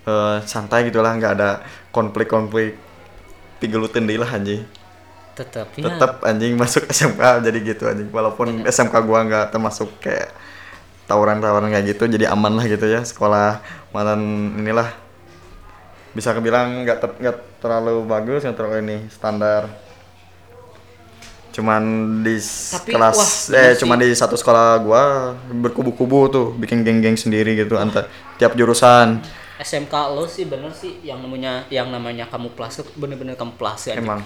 eh, 0.10 0.38
santai 0.42 0.90
gitu 0.90 1.06
lah, 1.06 1.14
nggak 1.14 1.34
ada 1.38 1.62
konflik-konflik 1.94 2.74
pigelutin 3.62 4.10
deh 4.10 4.18
lah 4.18 4.28
anjing. 4.34 4.66
tetap 5.32 5.72
Tetap 5.72 6.26
anjing 6.28 6.54
masuk 6.60 6.84
SMK 6.92 7.46
jadi 7.46 7.58
gitu 7.62 7.84
anjing. 7.88 8.10
Walaupun 8.12 8.66
SMK 8.68 8.96
gua 9.06 9.24
nggak 9.24 9.46
termasuk 9.54 9.88
kayak 10.04 10.34
tawuran-tawuran 11.08 11.72
kayak 11.72 11.96
gitu, 11.96 12.10
jadi 12.10 12.34
aman 12.34 12.58
lah 12.58 12.66
gitu 12.68 12.84
ya. 12.90 13.06
Sekolah 13.06 13.64
malan 13.96 14.20
inilah 14.60 14.92
bisa 16.12 16.36
kebilang 16.36 16.84
nggak 16.84 16.98
ter- 17.00 17.20
nggak 17.22 17.38
terlalu 17.64 18.04
bagus, 18.04 18.44
nggak 18.44 18.58
terlalu 18.58 18.78
ini 18.84 18.98
standar. 19.08 19.72
Cuman 21.52 21.84
di 22.24 22.40
Tapi, 22.40 22.96
kelas 22.96 23.20
wah, 23.52 23.60
eh 23.60 23.72
cuman 23.76 24.00
di 24.00 24.10
satu 24.16 24.36
sekolah 24.40 24.80
gua 24.84 25.36
berkubu-kubu 25.52 26.20
tuh, 26.32 26.48
bikin 26.56 26.84
geng-geng 26.84 27.20
sendiri 27.20 27.56
gitu 27.60 27.76
antar 27.80 28.08
tiap 28.40 28.56
jurusan. 28.56 29.20
SMK 29.62 29.94
lo 30.18 30.26
sih 30.26 30.50
bener 30.50 30.74
sih 30.74 31.06
yang 31.06 31.22
namanya 31.22 31.64
yang 31.70 31.94
namanya 31.94 32.26
kamu 32.28 32.52
plus 32.58 32.82
tuh 32.82 32.88
bener-bener 32.98 33.38
kamu 33.38 33.54
ya 33.62 33.96
Emang. 34.02 34.22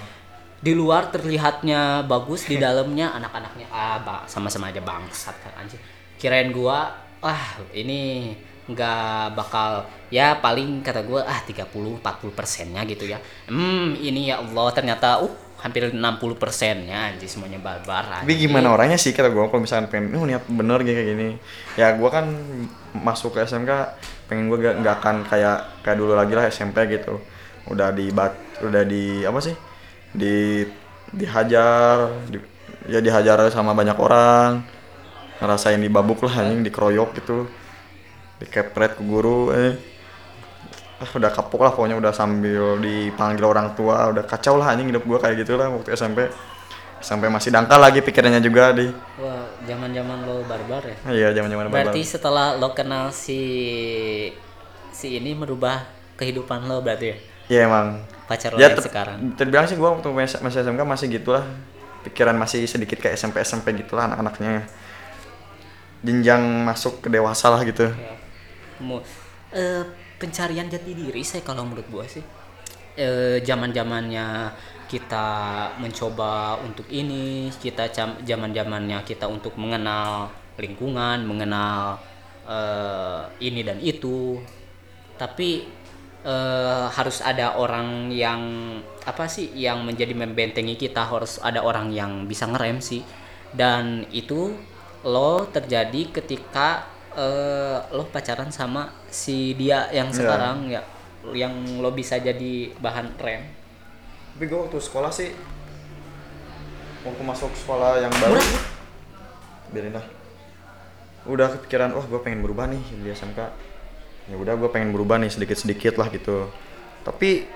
Di 0.56 0.72
luar 0.72 1.12
terlihatnya 1.12 2.08
bagus 2.08 2.48
di 2.48 2.56
dalamnya 2.56 3.12
anak-anaknya 3.20 3.68
ah 3.68 4.24
sama-sama 4.24 4.72
aja 4.72 4.80
bangsat 4.80 5.36
kan 5.44 5.52
anjir 5.60 5.76
kirain 6.16 6.48
gua 6.48 6.88
ah 7.20 7.60
ini 7.76 8.32
nggak 8.66 9.36
bakal 9.38 9.86
ya 10.10 10.40
paling 10.42 10.82
kata 10.82 11.06
gua 11.06 11.22
ah 11.22 11.38
30 11.44 11.68
40 12.00 12.02
persennya 12.32 12.82
gitu 12.88 13.04
ya. 13.04 13.20
Hmm 13.46 13.94
ini 14.00 14.32
ya 14.32 14.40
Allah 14.40 14.72
ternyata 14.72 15.20
uh 15.22 15.46
hampir 15.56 15.88
60 15.88 15.96
persennya 16.36 17.16
anjir 17.16 17.28
semuanya 17.28 17.56
barbar 17.56 18.22
Tapi 18.22 18.36
gimana 18.36 18.76
orangnya 18.76 19.00
sih 19.00 19.16
kata 19.16 19.32
gue 19.32 19.40
kalau 19.48 19.62
misalkan 19.64 19.88
pengen, 19.88 20.12
oh 20.14 20.28
niat 20.28 20.44
bener 20.46 20.84
gitu 20.84 20.92
kayak 20.92 21.08
gini. 21.16 21.28
Ya 21.80 21.96
gue 21.96 22.10
kan 22.12 22.28
masuk 22.92 23.34
ke 23.36 23.42
SMK 23.44 23.72
pengen 24.26 24.50
gue 24.50 24.58
gak, 24.58 24.74
nggak 24.82 24.94
akan 25.02 25.16
kayak 25.26 25.58
kayak 25.82 25.96
dulu 25.98 26.12
lagi 26.14 26.32
lah 26.34 26.44
SMP 26.50 26.86
gitu. 26.90 27.18
Udah 27.70 27.90
di 27.90 28.10
bat, 28.14 28.34
udah 28.62 28.82
di 28.86 29.26
apa 29.26 29.38
sih? 29.42 29.54
Di 30.14 30.66
dihajar, 31.10 32.10
di, 32.30 32.38
ya 32.90 32.98
dihajar 33.02 33.48
sama 33.50 33.72
banyak 33.74 33.98
orang. 33.98 34.62
Ngerasain 35.42 35.80
dibabuk 35.80 36.24
lah 36.26 36.44
anjing, 36.44 36.62
dikeroyok 36.66 37.10
gitu. 37.18 37.46
Dikepret 38.42 39.00
ke 39.00 39.02
guru 39.04 39.50
eh 39.54 39.96
ah, 41.00 41.10
udah 41.12 41.30
kapok 41.32 41.60
lah 41.64 41.72
pokoknya 41.76 41.96
udah 42.00 42.12
sambil 42.12 42.80
dipanggil 42.80 43.44
orang 43.44 43.76
tua 43.76 44.08
udah 44.12 44.24
kacau 44.24 44.56
lah 44.56 44.72
anjing 44.72 44.88
hidup 44.88 45.04
gua 45.04 45.18
kayak 45.20 45.44
gitu 45.44 45.56
lah 45.60 45.68
waktu 45.68 45.92
SMP 45.92 46.28
sampai 47.00 47.28
masih 47.28 47.52
dangkal 47.52 47.76
lagi 47.76 48.00
pikirannya 48.00 48.40
juga 48.40 48.72
di. 48.72 48.88
Wah 49.20 49.46
zaman-zaman 49.68 50.18
lo 50.24 50.42
barbar 50.48 50.82
ya? 50.84 50.96
Iya 51.12 51.28
zaman 51.36 51.48
zaman 51.52 51.66
berarti 51.68 52.00
setelah 52.02 52.56
lo 52.56 52.72
kenal 52.72 53.12
si 53.12 53.40
si 54.92 55.20
ini 55.20 55.36
merubah 55.36 55.84
kehidupan 56.16 56.64
lo 56.64 56.80
berarti 56.80 57.06
ya? 57.12 57.16
Iya 57.46 57.60
emang. 57.68 57.86
Pacar 58.26 58.56
lo 58.56 58.58
ya 58.58 58.72
yang 58.72 58.82
sekarang. 58.82 59.18
terbilang 59.38 59.66
sih 59.70 59.76
gua 59.78 59.94
waktu 59.94 60.08
masih 60.10 60.60
SMK 60.64 60.82
masih 60.82 61.06
gitulah. 61.12 61.44
Pikiran 62.06 62.38
masih 62.38 62.66
sedikit 62.70 63.02
kayak 63.02 63.18
SMP 63.18 63.42
SMP 63.42 63.74
gitulah 63.76 64.06
anak-anaknya. 64.10 64.66
Jenjang 66.06 66.42
masuk 66.64 67.02
ke 67.02 67.08
dewasa 67.10 67.50
lah 67.50 67.62
gitu. 67.66 67.90
Ya. 67.90 68.14
Pencarian 70.16 70.72
jati 70.72 70.96
diri 70.96 71.20
saya 71.20 71.44
kalau 71.44 71.68
menurut 71.68 71.84
gua 71.92 72.08
sih. 72.08 72.24
Eh, 72.96 73.44
zaman 73.44 73.76
zamannya 73.76 74.48
kita 74.86 75.28
mencoba 75.82 76.58
untuk 76.62 76.86
ini 76.90 77.50
kita 77.62 77.90
zaman 78.22 78.50
zamannya 78.54 78.98
kita 79.02 79.26
untuk 79.26 79.54
mengenal 79.58 80.30
lingkungan 80.56 81.22
mengenal 81.26 81.98
eh, 82.48 83.22
ini 83.42 83.60
dan 83.66 83.78
itu. 83.82 84.40
Tapi 85.18 85.64
eh, 86.24 86.86
harus 86.92 87.18
ada 87.24 87.56
orang 87.56 88.12
yang 88.12 88.40
apa 89.06 89.26
sih 89.30 89.52
yang 89.54 89.84
menjadi 89.86 90.12
membentengi 90.16 90.74
kita 90.76 91.06
harus 91.06 91.38
ada 91.42 91.62
orang 91.62 91.92
yang 91.94 92.26
bisa 92.28 92.46
ngerem 92.48 92.78
sih. 92.82 93.02
Dan 93.52 94.04
itu 94.12 94.54
lo 95.06 95.46
terjadi 95.48 96.10
ketika 96.12 96.86
eh, 97.16 97.78
lo 97.94 98.04
pacaran 98.10 98.50
sama 98.52 98.90
si 99.08 99.54
dia 99.56 99.88
yang 99.92 100.10
Iya. 100.12 100.16
sekarang 100.18 100.58
ya 100.68 100.82
yang 101.34 101.82
lo 101.82 101.90
bisa 101.90 102.18
jadi 102.22 102.70
bahan 102.78 103.18
rem 103.18 103.42
tapi 104.36 104.44
gua 104.52 104.68
waktu 104.68 104.78
sekolah 104.84 105.08
sih 105.08 105.32
waktu 107.08 107.22
masuk 107.24 107.56
sekolah 107.56 108.04
yang 108.04 108.12
baru 108.20 108.36
Murah. 108.36 108.64
biarin 109.72 109.94
lah 109.96 110.06
udah 111.26 111.48
kepikiran 111.58 111.90
wah 111.96 112.06
gue 112.06 112.20
pengen 112.22 112.44
berubah 112.44 112.70
nih 112.70 112.82
di 113.02 113.08
SMK 113.10 113.40
ya 114.26 114.36
udah 114.36 114.54
gue 114.58 114.68
pengen 114.70 114.90
berubah 114.94 115.22
nih 115.22 115.30
sedikit 115.30 115.58
sedikit 115.58 115.94
lah 116.02 116.10
gitu. 116.10 116.50
Tapi 117.06 117.46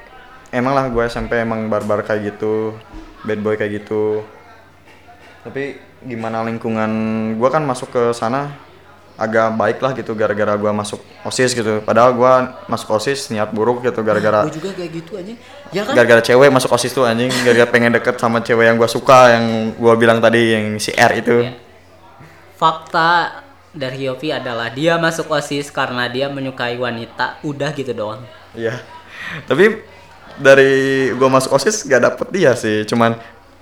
emang 0.55 0.74
lah 0.74 0.86
gue 0.86 1.02
SMP 1.07 1.43
emang 1.43 1.66
barbar 1.66 2.07
kayak 2.07 2.35
gitu 2.35 2.78
bad 3.27 3.43
boy 3.43 3.59
kayak 3.59 3.82
gitu. 3.82 4.23
Tapi 5.43 5.78
gimana 6.07 6.47
lingkungan 6.47 6.90
gue 7.36 7.48
kan 7.51 7.62
masuk 7.66 7.90
ke 7.90 8.02
sana 8.15 8.55
agak 9.16 9.53
baik 9.55 9.78
lah 9.78 9.93
gitu 9.93 10.12
gara-gara 10.15 10.55
gue 10.55 10.73
masuk 10.73 11.01
osis 11.23 11.53
gitu 11.53 11.82
padahal 11.82 12.15
gue 12.15 12.32
masuk 12.66 12.89
osis 12.97 13.28
niat 13.28 13.51
buruk 13.51 13.82
gitu 13.82 14.01
gara-gara 14.01 14.47
gue 14.47 14.55
juga 14.59 14.70
kayak 14.74 14.91
gitu 14.95 15.12
aja 15.19 15.35
ya 15.70 15.82
kan 15.85 15.93
gara-gara 15.93 16.23
cewek 16.24 16.49
masuk 16.49 16.70
osis 16.73 16.91
tuh 16.91 17.05
anjing 17.05 17.28
gara-gara 17.43 17.69
pengen 17.69 17.93
deket 17.93 18.16
sama 18.16 18.41
cewek 18.41 18.70
yang 18.70 18.77
gue 18.81 18.89
suka 18.89 19.35
yang 19.37 19.45
gue 19.77 19.95
bilang 19.97 20.19
tadi 20.19 20.43
yang 20.57 20.66
si 20.77 20.93
R 20.93 21.12
itu 21.16 21.37
Ya. 21.41 21.53
fakta 22.57 23.41
dari 23.70 24.05
Yopi 24.05 24.35
adalah 24.35 24.69
dia 24.69 24.99
masuk 24.99 25.31
osis 25.31 25.70
karena 25.70 26.11
dia 26.11 26.27
menyukai 26.28 26.77
wanita 26.77 27.39
udah 27.41 27.70
gitu 27.73 27.95
doang 27.95 28.20
Iya. 28.51 28.82
Tapi 29.47 29.78
dari 30.35 30.73
gua 31.15 31.31
masuk 31.31 31.55
OSIS 31.55 31.87
gak 31.87 32.03
dapet 32.03 32.27
dia 32.35 32.51
sih, 32.59 32.82
cuman 32.82 33.15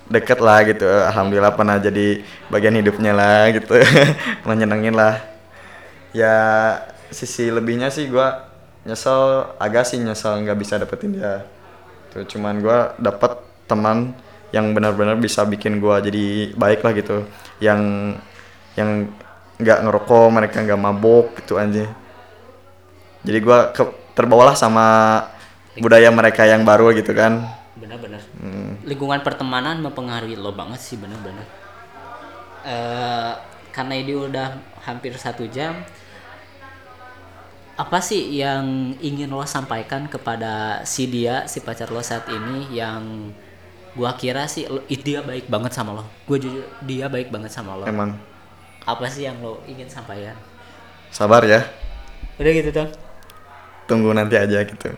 deket 0.09 0.41
lah 0.41 0.65
gitu. 0.65 0.87
Alhamdulillah 0.87 1.53
pernah 1.53 1.77
jadi 1.77 2.25
bagian 2.49 2.73
hidupnya 2.73 3.13
lah 3.13 3.53
gitu. 3.53 3.77
pernah 4.41 4.55
nyenengin 4.57 4.97
lah. 4.97 5.21
Ya 6.15 6.35
sisi 7.13 7.49
lebihnya 7.49 7.89
sih 7.93 8.09
gua 8.09 8.49
nyesel 8.85 9.53
agak 9.61 9.85
sih 9.85 9.97
nyesel 10.01 10.41
nggak 10.45 10.57
bisa 10.59 10.77
dapetin 10.81 11.13
dia. 11.17 11.45
Tuh 12.13 12.25
cuman 12.25 12.61
gua 12.61 12.97
dapet 12.97 13.37
teman 13.69 14.13
yang 14.49 14.73
benar-benar 14.73 15.15
bisa 15.21 15.45
bikin 15.45 15.77
gua 15.77 16.01
jadi 16.01 16.53
baik 16.57 16.81
lah 16.81 16.93
gitu. 16.97 17.25
Yang 17.61 17.81
yang 18.77 18.89
nggak 19.59 19.79
ngerokok, 19.85 20.27
mereka 20.31 20.63
nggak 20.63 20.79
mabok 20.79 21.35
gitu 21.43 21.59
aja 21.59 21.83
jadi 23.23 23.39
gua 23.43 23.71
ke, 23.75 23.83
terbawalah 24.15 24.55
sama 24.55 24.85
budaya 25.79 26.11
mereka 26.11 26.47
yang 26.47 26.63
baru 26.63 26.91
gitu 26.95 27.11
kan 27.15 27.43
benar-benar 27.75 28.23
Hmm. 28.39 28.79
lingkungan 28.87 29.19
pertemanan 29.19 29.83
mempengaruhi 29.83 30.39
lo 30.39 30.55
banget 30.55 30.79
sih 30.79 30.95
benar-benar 30.95 31.43
eh 32.63 33.31
karena 33.75 33.93
ini 33.99 34.13
udah 34.15 34.68
hampir 34.83 35.15
satu 35.15 35.47
jam. 35.49 35.83
Apa 37.79 38.03
sih 38.03 38.35
yang 38.35 38.95
ingin 38.99 39.31
lo 39.31 39.47
sampaikan 39.47 40.11
kepada 40.11 40.83
si 40.83 41.07
dia 41.07 41.47
si 41.47 41.63
pacar 41.63 41.87
lo 41.89 42.03
saat 42.03 42.27
ini 42.27 42.75
yang 42.75 43.31
gua 43.95 44.19
kira 44.19 44.51
sih 44.51 44.67
lo- 44.67 44.83
dia 44.87 45.23
baik 45.23 45.47
banget 45.47 45.71
sama 45.71 45.95
lo. 45.95 46.03
Gue 46.27 46.43
jujur 46.43 46.67
dia 46.83 47.07
baik 47.07 47.31
banget 47.31 47.55
sama 47.55 47.79
lo. 47.79 47.87
Emang. 47.87 48.19
Apa 48.83 49.07
sih 49.07 49.23
yang 49.23 49.39
lo 49.39 49.63
ingin 49.63 49.87
sampaikan? 49.87 50.35
Sabar 51.07 51.47
ya. 51.47 51.63
Udah 52.35 52.51
gitu 52.51 52.71
dong 52.71 52.91
tunggu 53.89 54.13
nanti 54.13 54.37
aja 54.37 54.61
gitu. 54.61 54.93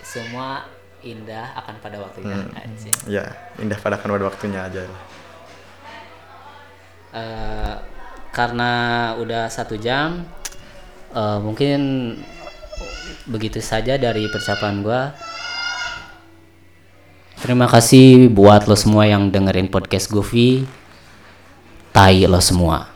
Semua 0.00 0.64
indah 1.04 1.52
akan 1.60 1.76
pada 1.84 2.00
waktunya. 2.00 2.40
Aja. 2.56 2.90
ya 3.04 3.24
indah 3.60 3.76
pada 3.76 4.00
kan 4.00 4.08
pada 4.08 4.24
waktunya 4.24 4.64
aja. 4.64 4.88
Eh, 7.12 7.76
karena 8.36 8.70
udah 9.16 9.48
satu 9.48 9.80
jam 9.80 10.28
eh, 11.16 11.38
mungkin 11.40 11.80
begitu 13.24 13.64
saja 13.64 13.96
dari 13.96 14.28
percakapan 14.28 14.84
gua. 14.84 15.02
Terima 17.40 17.64
kasih 17.64 18.28
buat 18.28 18.68
lo 18.68 18.76
semua 18.76 19.08
yang 19.08 19.32
dengerin 19.32 19.72
podcast 19.72 20.12
Goofy. 20.12 20.68
Tai 21.96 22.28
lo 22.28 22.40
semua 22.44 22.95